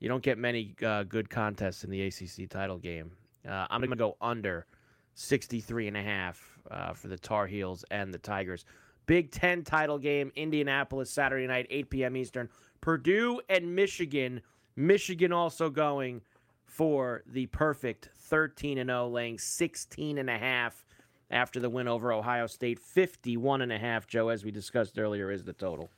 You 0.00 0.08
don't 0.08 0.22
get 0.22 0.38
many 0.38 0.74
uh, 0.84 1.04
good 1.04 1.30
contests 1.30 1.84
in 1.84 1.90
the 1.90 2.02
ACC 2.02 2.48
title 2.48 2.78
game. 2.78 3.12
Uh, 3.48 3.66
I'm 3.70 3.80
going 3.80 3.90
to 3.90 3.96
go 3.96 4.16
under 4.20 4.66
63 5.14 5.88
and 5.88 5.96
a 5.96 6.02
half 6.02 6.58
uh, 6.70 6.92
for 6.94 7.08
the 7.08 7.18
Tar 7.18 7.46
Heels 7.46 7.84
and 7.90 8.12
the 8.12 8.18
Tigers. 8.18 8.64
Big 9.06 9.30
Ten 9.30 9.62
title 9.62 9.98
game, 9.98 10.32
Indianapolis, 10.36 11.10
Saturday 11.10 11.46
night, 11.46 11.66
8 11.68 11.90
p.m. 11.90 12.16
Eastern. 12.16 12.48
Purdue 12.80 13.40
and 13.48 13.74
Michigan. 13.74 14.40
Michigan 14.76 15.32
also 15.32 15.68
going 15.68 16.22
for 16.70 17.22
the 17.26 17.46
perfect 17.46 18.08
13 18.16 18.78
and 18.78 18.88
0, 18.88 19.08
laying 19.08 19.38
16 19.38 20.18
and 20.18 20.30
a 20.30 20.38
half 20.38 20.86
after 21.30 21.58
the 21.58 21.68
win 21.68 21.88
over 21.88 22.12
Ohio 22.12 22.46
State. 22.46 22.78
51 22.78 23.62
and 23.62 23.72
a 23.72 23.78
half, 23.78 24.06
Joe, 24.06 24.28
as 24.28 24.44
we 24.44 24.52
discussed 24.52 24.98
earlier, 24.98 25.30
is 25.30 25.44
the 25.44 25.52
total. 25.52 25.90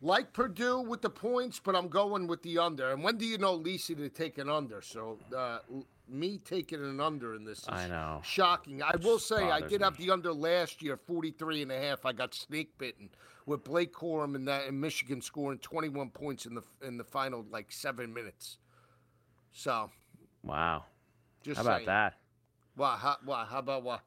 Like 0.00 0.32
Purdue 0.32 0.80
with 0.80 1.02
the 1.02 1.10
points, 1.10 1.58
but 1.58 1.74
I'm 1.74 1.88
going 1.88 2.26
with 2.28 2.42
the 2.42 2.58
under. 2.58 2.90
And 2.90 3.02
when 3.02 3.16
do 3.16 3.24
you 3.24 3.38
know 3.38 3.58
Lisi 3.58 3.96
to 3.96 4.08
take 4.08 4.38
an 4.38 4.48
under? 4.48 4.80
So 4.80 5.18
uh, 5.36 5.58
me 6.06 6.38
taking 6.44 6.84
an 6.84 7.00
under 7.00 7.34
in 7.34 7.44
this 7.44 7.60
is 7.60 7.68
I 7.68 7.88
know. 7.88 8.20
shocking. 8.22 8.82
I 8.82 8.94
will 9.02 9.18
say 9.18 9.50
I 9.50 9.60
did 9.60 9.80
me. 9.80 9.84
have 9.84 9.96
the 9.96 10.10
under 10.10 10.32
last 10.32 10.82
year, 10.82 10.96
43 10.96 11.62
and 11.62 11.72
a 11.72 11.80
half. 11.80 12.04
I 12.06 12.12
got 12.12 12.32
snake 12.34 12.76
bitten 12.78 13.08
with 13.46 13.64
Blake 13.64 13.92
Corum 13.92 14.36
and 14.36 14.46
that 14.46 14.66
in 14.66 14.78
Michigan 14.78 15.20
scoring 15.20 15.58
21 15.58 16.10
points 16.10 16.46
in 16.46 16.54
the 16.54 16.62
in 16.86 16.96
the 16.98 17.04
final 17.04 17.44
like 17.50 17.72
7 17.72 18.12
minutes. 18.12 18.58
So, 19.52 19.90
Wow. 20.48 20.84
just 21.42 21.56
How 21.58 21.62
about 21.62 21.76
saying. 21.76 21.86
that? 21.86 22.14
Wow, 22.76 22.96
how, 22.96 23.16
wow, 23.26 23.44
how 23.48 23.58
about 23.58 23.82
what? 23.82 24.00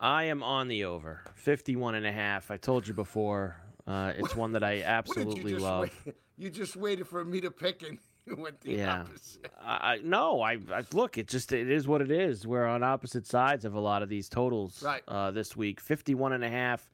I 0.00 0.24
am 0.24 0.42
on 0.42 0.68
the 0.68 0.84
over. 0.84 1.20
51 1.34 1.94
and 1.94 2.06
a 2.06 2.12
half. 2.12 2.50
I 2.50 2.56
told 2.56 2.86
you 2.88 2.94
before. 2.94 3.56
Uh, 3.86 4.12
it's 4.16 4.34
one 4.34 4.52
that 4.52 4.64
I 4.64 4.82
absolutely 4.84 5.52
you 5.52 5.58
love. 5.58 5.90
wait? 6.06 6.14
You 6.38 6.50
just 6.50 6.76
waited 6.76 7.06
for 7.06 7.24
me 7.24 7.40
to 7.40 7.50
pick 7.50 7.82
and 7.82 7.98
you 8.26 8.36
went 8.36 8.60
the 8.60 8.72
Yeah. 8.74 9.00
opposite. 9.02 9.50
I, 9.60 9.92
I 9.94 9.98
no, 10.02 10.40
I, 10.40 10.52
I 10.72 10.84
look. 10.92 11.18
It 11.18 11.28
just 11.28 11.52
it 11.52 11.70
is 11.70 11.86
what 11.86 12.00
it 12.00 12.10
is. 12.10 12.46
We're 12.46 12.66
on 12.66 12.82
opposite 12.82 13.26
sides 13.26 13.64
of 13.64 13.74
a 13.74 13.80
lot 13.80 14.02
of 14.02 14.08
these 14.08 14.28
totals 14.28 14.82
Right. 14.82 15.02
uh, 15.08 15.30
this 15.32 15.56
week. 15.56 15.80
51 15.80 16.32
and 16.32 16.42
a 16.44 16.48
half. 16.50 16.88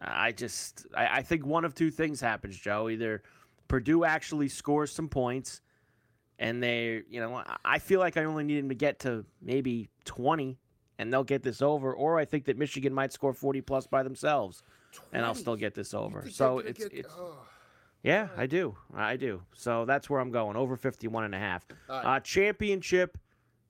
I 0.00 0.32
just 0.32 0.86
I, 0.96 1.18
I 1.18 1.22
think 1.22 1.44
one 1.46 1.64
of 1.64 1.74
two 1.74 1.90
things 1.90 2.20
happens, 2.20 2.58
Joe. 2.58 2.88
Either 2.88 3.22
Purdue 3.68 4.04
actually 4.04 4.48
scores 4.48 4.92
some 4.92 5.08
points, 5.08 5.60
and 6.38 6.62
they, 6.62 7.02
you 7.08 7.20
know, 7.20 7.42
I- 7.64 7.78
feel 7.78 8.00
like 8.00 8.16
I 8.16 8.24
only 8.24 8.44
need 8.44 8.58
them 8.60 8.68
to 8.68 8.74
get 8.74 8.98
to 9.00 9.24
maybe 9.40 9.88
20, 10.04 10.58
and 10.98 11.12
they'll 11.12 11.24
get 11.24 11.42
this 11.42 11.62
over. 11.62 11.92
Or 11.92 12.18
I 12.18 12.24
think 12.24 12.44
that 12.46 12.56
Michigan 12.58 12.92
might 12.94 13.12
score 13.12 13.32
40 13.32 13.60
plus 13.60 13.86
by 13.86 14.02
themselves, 14.02 14.62
and 15.12 15.24
I'll 15.24 15.34
still 15.34 15.56
get 15.56 15.74
this 15.74 15.94
over. 15.94 16.28
So 16.30 16.58
it's 16.58 16.78
get- 16.84 16.92
it's. 16.92 17.14
oh. 17.16 17.38
Yeah, 18.02 18.28
I 18.36 18.44
do. 18.46 18.76
I 18.94 19.16
do. 19.16 19.40
So 19.54 19.86
that's 19.86 20.10
where 20.10 20.20
I'm 20.20 20.30
going. 20.30 20.56
Over 20.58 20.76
51 20.76 21.24
and 21.24 21.34
a 21.34 21.38
half. 21.38 21.66
Right. 21.88 22.02
Uh, 22.16 22.20
championship 22.20 23.16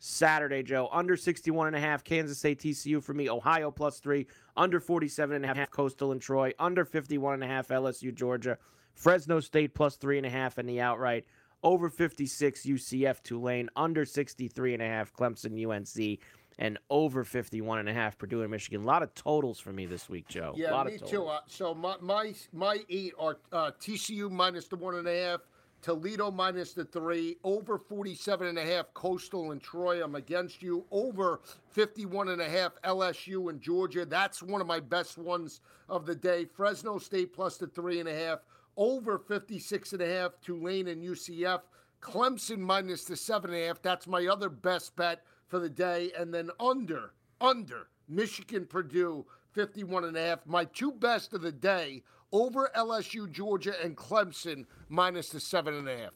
Saturday, 0.01 0.63
Joe. 0.65 0.89
Under 0.93 1.17
61 1.17 1.69
and 1.69 1.77
a 1.77 1.81
half. 1.81 2.03
Kansas 2.03 2.39
State 2.39 2.59
TCU 2.59 3.01
for 3.01 3.15
me. 3.15 3.31
Ohio 3.31 3.71
plus 3.71 4.01
three. 4.01 4.27
Under 4.57 4.81
47 4.81 5.37
and 5.37 5.45
a 5.45 5.55
half. 5.55 5.71
Coastal 5.71 6.11
and 6.11 6.21
Troy. 6.21 6.53
Under 6.59 6.85
51 6.85 7.35
and 7.35 7.45
a 7.45 7.47
half. 7.47 7.69
LSU 7.69 8.13
Georgia. 8.13 8.59
Fresno 8.95 9.39
State 9.39 9.73
plus 9.73 9.97
three 9.97 10.19
and 10.19 10.27
a 10.27 10.31
half 10.31 10.59
in 10.59 10.67
the 10.67 10.81
outright. 10.81 11.25
Over 11.65 11.89
56 11.89 12.63
UCF 12.67 13.23
Tulane. 13.23 13.69
Under 13.75 14.05
63 14.05 14.75
and 14.75 14.83
a 14.83 14.87
half 14.87 15.13
Clemson 15.13 15.55
UNC. 15.69 16.21
And 16.59 16.79
over 16.89 17.25
51 17.25 17.81
and 17.81 17.89
a 17.89 17.93
half 17.93 18.17
Purdue 18.17 18.43
and 18.43 18.51
Michigan. 18.51 18.83
A 18.83 18.87
lot 18.87 19.03
of 19.03 19.13
totals 19.15 19.59
for 19.59 19.73
me 19.73 19.87
this 19.87 20.09
week, 20.09 20.29
Joe. 20.29 20.53
a 20.55 20.59
Yeah, 20.61 20.71
lot 20.73 20.87
me 20.87 20.95
of 20.95 21.01
totals. 21.01 21.11
too. 21.11 21.27
Uh, 21.27 21.41
so 21.49 21.75
my 21.75 21.97
my 22.01 22.33
my 22.53 22.79
eight 22.89 23.15
are 23.19 23.39
uh, 23.51 23.73
TCU 23.81 24.31
minus 24.31 24.69
the 24.69 24.77
one 24.77 24.95
and 24.95 25.09
a 25.09 25.25
half, 25.25 25.41
Toledo 25.85 26.31
minus 26.31 26.73
the 26.73 26.87
three, 26.87 27.37
over 27.45 27.77
47 27.77 28.47
and 28.47 28.59
a 28.59 28.65
half 28.65 28.95
Coastal 28.95 29.53
and 29.53 29.61
Troy. 29.61 30.03
I'm 30.03 30.15
against 30.15 30.63
you. 30.63 30.87
Over 30.91 31.43
51 31.73 32.31
and 32.31 32.41
a 32.41 32.49
half 32.49 32.81
LSU 32.85 33.51
and 33.51 33.61
Georgia. 33.61 34.07
That's 34.07 34.43
one 34.43 34.63
of 34.63 34.67
my 34.67 34.81
best 34.81 35.19
ones 35.19 35.61
of 35.91 36.07
the 36.07 36.15
day. 36.15 36.47
Fresno 36.47 36.97
State 36.97 37.35
plus 37.35 37.59
the 37.59 37.67
three 37.67 38.01
and 38.01 38.09
a 38.09 38.15
half. 38.15 38.39
over 38.79 39.19
56 39.19 39.93
and 39.93 40.01
a 40.01 40.09
half, 40.09 40.41
Tulane 40.41 40.89
and 40.89 41.03
UCF. 41.05 41.61
Clemson 42.01 42.61
minus 42.61 43.05
the 43.05 43.15
seven 43.15 43.53
and 43.53 43.63
a 43.63 43.67
half. 43.67 43.83
That's 43.83 44.07
my 44.07 44.27
other 44.27 44.49
best 44.49 44.97
bet 44.97 45.23
for 45.49 45.59
the 45.59 45.69
day. 45.69 46.13
And 46.19 46.33
then 46.33 46.49
under, 46.59 47.13
under 47.43 47.89
Michigan, 48.09 48.65
Purdue, 48.65 49.27
51 49.53 50.05
and 50.05 50.17
a 50.17 50.21
half. 50.29 50.47
My 50.47 50.65
two 50.65 50.93
best 50.93 51.35
of 51.35 51.43
the 51.43 51.53
day 51.53 52.03
over 52.35 52.69
LSU, 52.77 53.31
Georgia, 53.31 53.75
and 53.83 53.97
Clemson 53.97 54.67
minus 54.89 55.29
the 55.31 55.39
seven 55.41 55.75
and 55.75 55.89
a 55.89 55.97
half. 55.97 56.13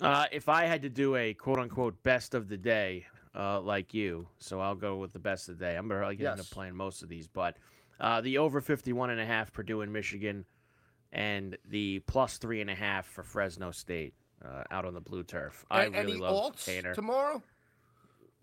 Uh, 0.00 0.24
if 0.32 0.48
I 0.48 0.64
had 0.64 0.82
to 0.82 0.88
do 0.88 1.14
a 1.16 1.34
quote 1.34 1.58
unquote 1.58 2.02
best 2.02 2.34
of 2.34 2.48
the 2.48 2.56
day, 2.56 3.06
uh, 3.34 3.60
like 3.60 3.92
you, 3.94 4.26
so 4.38 4.60
I'll 4.60 4.74
go 4.74 4.96
with 4.96 5.12
the 5.12 5.18
best 5.18 5.48
of 5.48 5.58
the 5.58 5.64
day. 5.66 5.76
I'm 5.76 5.88
probably 5.88 6.16
going 6.16 6.24
to 6.26 6.30
end 6.32 6.40
up 6.40 6.50
playing 6.50 6.74
most 6.74 7.02
of 7.02 7.08
these, 7.10 7.28
but 7.28 7.56
uh, 8.00 8.20
the 8.22 8.38
over 8.38 8.60
51 8.62 9.10
and 9.10 9.20
a 9.20 9.26
half 9.26 9.52
Purdue 9.52 9.82
and 9.82 9.92
Michigan, 9.92 10.44
and 11.12 11.56
the 11.68 12.00
plus 12.06 12.38
three 12.38 12.60
and 12.62 12.70
a 12.70 12.74
half 12.74 13.06
for 13.06 13.22
Fresno 13.22 13.70
State 13.70 14.14
uh, 14.44 14.64
out 14.70 14.86
on 14.86 14.94
the 14.94 15.00
blue 15.00 15.22
turf. 15.22 15.64
I 15.70 15.84
A- 15.84 15.90
really 15.90 16.16
love 16.16 16.54
alts 16.54 16.64
Tanner. 16.64 16.94
tomorrow? 16.94 17.42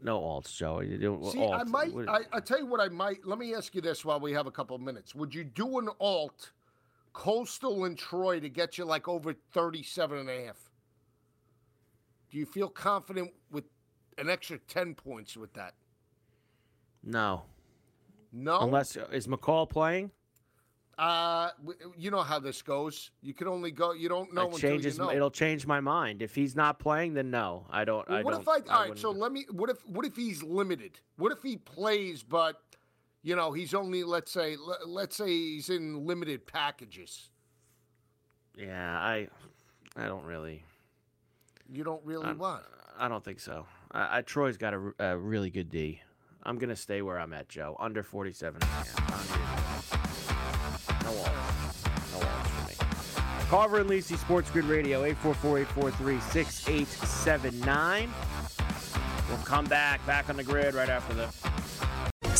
No 0.01 0.19
alts, 0.19 0.55
Joe. 0.55 0.81
You 0.81 0.97
don't- 0.97 1.25
See, 1.31 1.39
I 1.43 1.63
alts. 1.63 1.67
might. 1.67 1.91
I, 2.07 2.19
I 2.37 2.39
tell 2.39 2.59
you 2.59 2.65
what, 2.67 2.79
I 2.81 2.89
might. 2.89 3.25
Let 3.25 3.39
me 3.39 3.53
ask 3.55 3.73
you 3.73 3.81
this 3.81 4.03
while 4.05 4.19
we 4.19 4.31
have 4.33 4.47
a 4.47 4.51
couple 4.51 4.75
of 4.75 4.81
minutes. 4.81 5.15
Would 5.15 5.33
you 5.33 5.43
do 5.43 5.79
an 5.79 5.89
alt, 5.99 6.51
Coastal 7.13 7.85
and 7.85 7.97
Troy, 7.97 8.39
to 8.39 8.49
get 8.49 8.77
you 8.77 8.85
like 8.85 9.07
over 9.07 9.33
37 9.53 10.17
and 10.19 10.29
a 10.29 10.45
half? 10.47 10.57
Do 12.31 12.37
you 12.37 12.45
feel 12.45 12.67
confident 12.69 13.31
with 13.51 13.65
an 14.17 14.29
extra 14.29 14.57
10 14.57 14.95
points 14.95 15.37
with 15.37 15.53
that? 15.53 15.75
no, 17.03 17.43
No. 18.31 18.61
unless 18.61 18.95
is 19.11 19.27
McCall 19.27 19.69
playing? 19.69 20.09
Uh, 20.97 21.49
you 21.97 22.11
know 22.11 22.21
how 22.21 22.39
this 22.39 22.61
goes. 22.61 23.09
You 23.21 23.33
can 23.33 23.47
only 23.47 23.71
go. 23.71 23.93
You 23.93 24.07
don't 24.09 24.31
know 24.33 24.49
it 24.51 24.57
changes. 24.57 24.97
you 24.97 25.03
know. 25.03 25.11
It'll 25.11 25.31
change 25.31 25.65
my 25.65 25.79
mind. 25.79 26.21
If 26.21 26.35
he's 26.35 26.55
not 26.55 26.77
playing, 26.77 27.15
then 27.15 27.31
no, 27.31 27.65
I 27.71 27.83
don't. 27.83 28.07
Well, 28.07 28.19
I 28.19 28.21
what 28.21 28.31
don't. 28.31 28.41
if 28.41 28.47
I? 28.69 28.73
All 28.73 28.89
right. 28.89 28.97
So 28.97 29.09
let 29.09 29.31
me. 29.31 29.45
What 29.51 29.71
if? 29.71 29.85
What 29.87 30.05
if 30.05 30.15
he's 30.15 30.43
limited? 30.43 30.99
What 31.17 31.31
if 31.31 31.41
he 31.41 31.57
plays, 31.57 32.21
but 32.21 32.61
you 33.23 33.35
know 33.35 33.51
he's 33.53 33.73
only 33.73 34.03
let's 34.03 34.31
say 34.31 34.55
le- 34.57 34.85
let's 34.85 35.15
say 35.15 35.27
he's 35.27 35.69
in 35.69 36.05
limited 36.05 36.45
packages. 36.45 37.29
yeah, 38.57 38.97
I, 38.99 39.27
I 39.95 40.05
don't 40.07 40.25
really. 40.25 40.63
You 41.71 41.83
don't 41.83 42.03
really 42.05 42.25
I'm- 42.25 42.37
want. 42.37 42.63
I 42.99 43.07
don't 43.07 43.23
think 43.23 43.39
so. 43.39 43.65
I, 43.91 44.19
I 44.19 44.21
Troy's 44.21 44.57
got 44.57 44.75
a 44.99 45.17
really 45.17 45.49
good 45.49 45.69
D. 45.71 45.99
I'm 46.43 46.59
gonna 46.59 46.75
stay 46.75 47.01
where 47.01 47.17
I'm 47.19 47.33
at, 47.33 47.49
Joe. 47.49 47.75
Under 47.79 48.03
47. 48.03 48.61
and 48.61 48.63
a 48.63 48.65
half. 48.67 48.99
I 48.99 49.09
don't 49.09 49.29
need 49.31 49.39
it. 50.99 51.03
No 51.05 51.11
walls. 51.13 51.83
No 52.11 52.17
walls 52.19 52.47
for 52.49 52.67
me. 52.67 52.73
Carver 53.49 53.79
and 53.79 53.89
Lisi, 53.89 54.17
Sports 54.17 54.51
Grid 54.51 54.65
Radio, 54.65 55.03
844-843-6879. 55.13 58.09
We'll 59.29 59.37
come 59.45 59.65
back, 59.65 60.05
back 60.05 60.29
on 60.29 60.35
the 60.37 60.43
grid 60.43 60.73
right 60.75 60.89
after 60.89 61.13
the. 61.13 61.27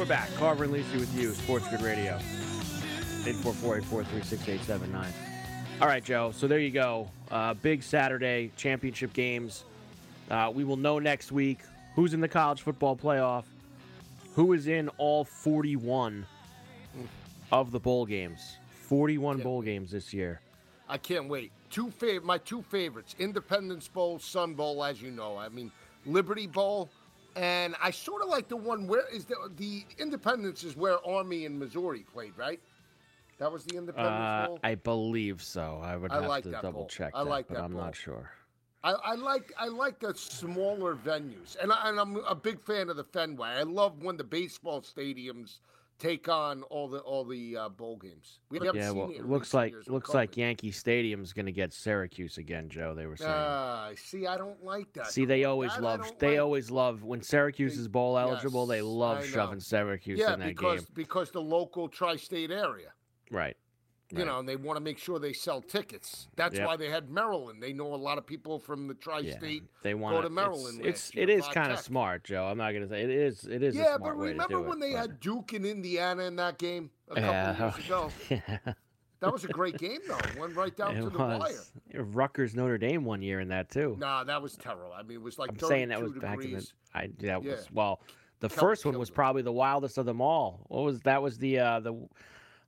We're 0.00 0.06
back. 0.06 0.34
Carver 0.36 0.64
and 0.64 0.72
Lisi 0.72 0.98
with 0.98 1.14
you, 1.14 1.34
Sports 1.34 1.68
Grid 1.68 1.82
Radio. 1.82 2.18
844-843-6879. 3.24 5.06
All 5.82 5.88
right, 5.88 6.02
Joe. 6.02 6.32
So 6.34 6.46
there 6.46 6.58
you 6.58 6.70
go. 6.70 7.10
Uh, 7.30 7.52
big 7.52 7.82
Saturday 7.82 8.50
championship 8.56 9.12
games. 9.12 9.64
Uh, 10.30 10.50
we 10.54 10.64
will 10.64 10.78
know 10.78 10.98
next 10.98 11.32
week 11.32 11.58
who's 11.94 12.14
in 12.14 12.20
the 12.22 12.28
college 12.28 12.62
football 12.62 12.96
playoff, 12.96 13.44
who 14.34 14.54
is 14.54 14.68
in 14.68 14.88
all 14.96 15.22
41 15.22 16.24
of 17.52 17.70
the 17.70 17.78
bowl 17.78 18.06
games. 18.06 18.56
41 18.88 19.42
bowl 19.42 19.60
games 19.60 19.90
this 19.90 20.14
year. 20.14 20.40
I 20.88 20.96
can't 20.96 21.28
wait. 21.28 21.52
Two 21.68 21.88
fav- 21.88 22.22
my 22.22 22.38
two 22.38 22.62
favorites: 22.62 23.14
Independence 23.18 23.86
Bowl, 23.86 24.18
Sun 24.18 24.54
Bowl. 24.54 24.82
As 24.82 25.02
you 25.02 25.10
know, 25.10 25.36
I 25.36 25.50
mean 25.50 25.70
Liberty 26.06 26.46
Bowl, 26.46 26.88
and 27.36 27.74
I 27.82 27.90
sort 27.90 28.22
of 28.22 28.28
like 28.28 28.48
the 28.48 28.56
one 28.56 28.86
where 28.86 29.06
is 29.12 29.26
the 29.26 29.36
the 29.56 29.86
Independence 29.98 30.64
is 30.64 30.76
where 30.76 31.04
Army 31.06 31.44
and 31.46 31.58
Missouri 31.58 32.04
played, 32.04 32.36
right? 32.36 32.60
That 33.38 33.52
was 33.52 33.64
the 33.64 33.76
Independence 33.76 34.30
Uh, 34.32 34.40
Bowl. 34.40 34.60
I 34.62 34.74
believe 34.74 35.42
so. 35.42 35.80
I 35.82 35.96
would 35.96 36.10
I 36.10 36.20
have 36.20 36.26
like 36.26 36.44
to 36.44 36.52
double 36.52 36.72
bowl. 36.72 36.86
check 36.86 37.14
I 37.14 37.24
that, 37.24 37.30
like 37.30 37.48
but 37.48 37.56
that 37.56 37.64
I'm 37.64 37.72
bowl. 37.72 37.82
not 37.82 37.94
sure. 37.96 38.30
I, 38.82 38.92
I 38.92 39.14
like 39.14 39.52
I 39.58 39.68
like 39.68 40.00
the 40.00 40.14
smaller 40.14 40.94
venues, 40.96 41.56
and, 41.60 41.72
I, 41.72 41.88
and 41.88 41.98
I'm 42.00 42.16
a 42.16 42.34
big 42.34 42.60
fan 42.60 42.88
of 42.88 42.96
the 42.96 43.04
Fenway. 43.04 43.48
I 43.48 43.62
love 43.62 44.02
when 44.02 44.16
the 44.16 44.24
baseball 44.24 44.80
stadiums 44.82 45.58
take 46.00 46.28
on 46.28 46.62
all 46.64 46.88
the 46.88 46.98
all 47.00 47.24
the 47.24 47.56
uh, 47.56 47.68
bowl 47.68 47.96
games. 47.96 48.40
We 48.50 48.58
haven't 48.58 48.74
Yeah, 48.80 48.88
seen 48.88 48.96
well, 48.96 49.10
it 49.10 49.28
looks 49.28 49.54
like 49.54 49.74
looks 49.86 50.12
like. 50.14 50.36
Yankee 50.36 50.72
Stadium's 50.72 51.32
going 51.32 51.46
to 51.46 51.52
get 51.52 51.72
Syracuse 51.72 52.38
again, 52.38 52.68
Joe. 52.68 52.94
They 52.94 53.06
were 53.06 53.16
saying. 53.16 53.30
Ah, 53.32 53.90
see, 53.96 54.26
I 54.26 54.36
don't 54.38 54.64
like 54.64 54.92
that. 54.94 55.08
See, 55.12 55.24
they 55.24 55.44
always 55.44 55.72
That 55.74 55.82
love. 55.82 56.12
They 56.18 56.30
like. 56.32 56.40
always 56.40 56.70
love 56.70 57.04
when 57.04 57.22
Syracuse 57.22 57.74
They- 57.76 57.80
is 57.82 57.88
bowl 57.88 58.18
eligible. 58.18 58.66
they 58.66 58.82
love 58.82 59.24
shoving 59.26 59.60
Syracuse 59.60 60.18
yeah, 60.18 60.34
in 60.34 60.40
that 60.40 60.48
because 60.48 60.80
game. 60.80 60.92
because 60.94 61.30
the 61.30 61.42
local 61.42 61.88
tri-state 61.88 62.50
area, 62.50 62.92
Right. 63.30 63.56
You 64.10 64.18
Right. 64.18 64.26
know, 64.26 64.38
and 64.40 64.48
they 64.48 64.56
want 64.56 64.76
to 64.76 64.80
make 64.80 64.98
sure 64.98 65.18
they 65.18 65.32
sell 65.32 65.60
tickets. 65.62 66.28
That's 66.36 66.56
Yep. 66.56 66.66
why 66.66 66.76
they 66.76 66.88
had 66.90 67.10
Maryland. 67.10 67.62
They 67.62 67.72
know 67.72 67.94
a 67.94 67.96
lot 67.96 68.18
of 68.18 68.26
people 68.26 68.58
from 68.58 68.88
the 68.88 68.94
tri-state. 68.94 69.62
They 69.82 69.92
go 69.92 69.98
want 69.98 70.22
to 70.24 70.30
Maryland. 70.30 70.80
It's, 70.84 71.14
last 71.14 71.22
it 71.22 71.30
is 71.30 71.46
kind 71.48 71.70
of 71.72 71.78
smart, 71.78 72.24
Joe. 72.24 72.46
I'm 72.46 72.58
not 72.58 72.72
going 72.72 72.82
to 72.82 72.88
say 72.88 73.02
it 73.02 73.10
is. 73.10 73.44
It 73.46 73.62
is 73.62 73.74
Yeah, 73.76 73.96
but 73.98 74.10
to 74.10 74.14
remember 74.14 74.60
when 74.60 74.78
it, 74.78 74.80
they 74.80 74.92
but- 74.92 74.98
had 75.00 75.20
Duke 75.20 75.52
and 75.52 75.64
Indiana 75.64 76.24
in 76.24 76.36
that 76.36 76.58
game 76.58 76.90
a 77.08 77.14
couple 77.16 77.22
Yeah. 77.30 77.58
years 77.76 77.86
ago? 77.86 78.10
yeah. 78.30 78.72
That 79.20 79.32
was 79.32 79.44
a 79.44 79.48
great 79.48 79.76
game, 79.76 80.00
though. 80.08 80.16
It 80.16 80.38
went 80.38 80.56
right 80.56 80.74
down 80.74 80.96
it 80.96 81.02
to 81.02 81.10
the 81.10 81.18
wire. 81.18 81.38
was 81.40 81.70
Rutgers 81.94 82.54
Notre 82.54 82.78
Dame 82.78 83.04
one 83.04 83.20
year 83.20 83.40
in 83.40 83.48
that 83.48 83.68
too. 83.68 83.94
Nah, 83.98 84.24
that 84.24 84.40
was 84.40 84.56
terrible. 84.56 84.92
I 84.94 85.02
mean, 85.02 85.18
it 85.18 85.22
was 85.22 85.38
like 85.38 85.50
I'm 85.50 85.58
saying 85.58 85.88
that 85.90 86.00
was 86.02 86.12
degrees. 86.14 86.22
back 86.30 86.44
in 86.44 86.52
the. 86.52 86.66
I 86.94 87.06
that 87.28 87.44
Yeah. 87.44 87.50
was 87.52 87.70
well. 87.70 88.00
The 88.40 88.48
Kelly 88.48 88.58
first 88.60 88.86
one 88.86 88.98
was 88.98 89.10
probably 89.10 89.42
the 89.42 89.52
wildest 89.52 89.98
of 89.98 90.06
them 90.06 90.22
all. 90.22 90.64
What 90.68 90.84
was 90.84 91.00
that? 91.02 91.20
Was 91.20 91.36
the 91.36 91.58
uh, 91.58 91.80
the 91.80 92.08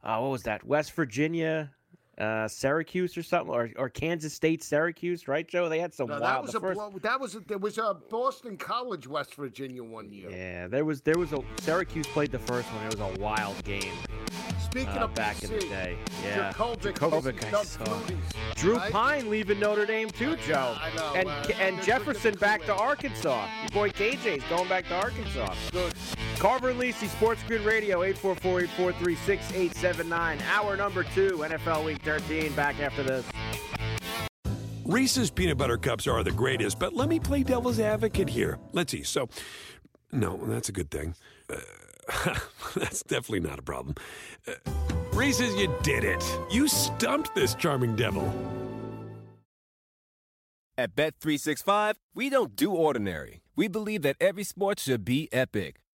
uh, 0.02 0.18
what 0.18 0.30
was 0.30 0.42
that? 0.44 0.64
West 0.64 0.92
Virginia, 0.92 1.70
uh, 2.18 2.46
Syracuse 2.48 3.16
or 3.16 3.22
something, 3.22 3.52
or 3.54 3.70
or 3.76 3.88
Kansas 3.88 4.34
State, 4.34 4.62
Syracuse, 4.62 5.28
right, 5.28 5.46
Joe? 5.48 5.68
They 5.68 5.80
had 5.80 5.94
some 5.94 6.08
No, 6.08 6.14
wild. 6.20 6.24
that 6.24 6.42
was 6.42 6.54
a 6.54 6.60
first, 6.60 6.78
blow, 6.78 6.92
that 7.02 7.20
was 7.20 7.34
a, 7.36 7.40
there 7.40 7.58
was 7.58 7.78
a 7.78 7.96
Boston 8.10 8.56
College, 8.56 9.06
West 9.06 9.34
Virginia 9.34 9.82
one 9.82 10.12
year. 10.12 10.30
yeah, 10.30 10.66
there 10.68 10.84
was 10.84 11.00
there 11.02 11.18
was 11.18 11.32
a 11.32 11.42
Syracuse 11.60 12.06
played 12.08 12.30
the 12.32 12.38
first 12.38 12.68
one. 12.72 12.86
It 12.86 12.98
was 12.98 13.16
a 13.16 13.20
wild 13.20 13.62
game 13.64 13.92
Speaking 14.60 14.88
uh, 14.98 15.04
of 15.04 15.14
back 15.14 15.42
in 15.42 15.50
the 15.50 15.58
day. 15.60 15.96
Yeah, 16.24 16.52
Jakovic, 16.52 17.40
this 17.40 17.54
I 17.54 17.64
saw. 17.64 17.84
Flutie's, 17.84 18.24
Drew 18.54 18.76
right? 18.76 18.92
Pyne 18.92 19.28
leaving 19.30 19.60
Notre 19.60 19.84
Dame 19.84 20.08
too, 20.08 20.36
Joe. 20.46 20.74
I 20.80 20.94
know, 20.96 21.12
And 21.14 21.28
uh, 21.28 21.52
and 21.60 21.82
Jefferson 21.82 22.34
back 22.36 22.64
to 22.66 22.74
Arkansas. 22.74 23.46
Your 23.62 23.68
boy 23.70 23.90
KJ's 23.90 24.42
going 24.48 24.68
back 24.68 24.86
to 24.88 24.94
Arkansas. 24.94 25.54
Good. 25.72 25.92
Carver 26.42 26.70
and 26.70 26.80
Lisi, 26.80 27.08
Sports 27.08 27.40
Grid 27.46 27.60
Radio, 27.60 28.00
844-843-6879. 28.00 30.42
Hour 30.48 30.76
number 30.76 31.04
two, 31.04 31.36
NFL 31.36 31.84
Week 31.84 32.02
13. 32.02 32.52
Back 32.54 32.80
after 32.80 33.04
this. 33.04 33.24
Reese's 34.84 35.30
peanut 35.30 35.56
butter 35.56 35.78
cups 35.78 36.08
are 36.08 36.24
the 36.24 36.32
greatest, 36.32 36.80
but 36.80 36.94
let 36.94 37.08
me 37.08 37.20
play 37.20 37.44
devil's 37.44 37.78
advocate 37.78 38.28
here. 38.28 38.58
Let's 38.72 38.90
see. 38.90 39.04
So, 39.04 39.28
no, 40.10 40.36
that's 40.36 40.68
a 40.68 40.72
good 40.72 40.90
thing. 40.90 41.14
Uh, 41.48 41.60
that's 42.74 43.04
definitely 43.04 43.48
not 43.48 43.60
a 43.60 43.62
problem. 43.62 43.94
Uh, 44.48 44.54
Reese's, 45.12 45.54
you 45.54 45.72
did 45.84 46.02
it. 46.02 46.24
You 46.50 46.66
stumped 46.66 47.36
this 47.36 47.54
charming 47.54 47.94
devil. 47.94 48.26
At 50.76 50.96
Bet365, 50.96 51.94
we 52.16 52.30
don't 52.30 52.56
do 52.56 52.72
ordinary. 52.72 53.42
We 53.54 53.68
believe 53.68 54.02
that 54.02 54.16
every 54.20 54.42
sport 54.42 54.80
should 54.80 55.04
be 55.04 55.28
epic. 55.32 55.76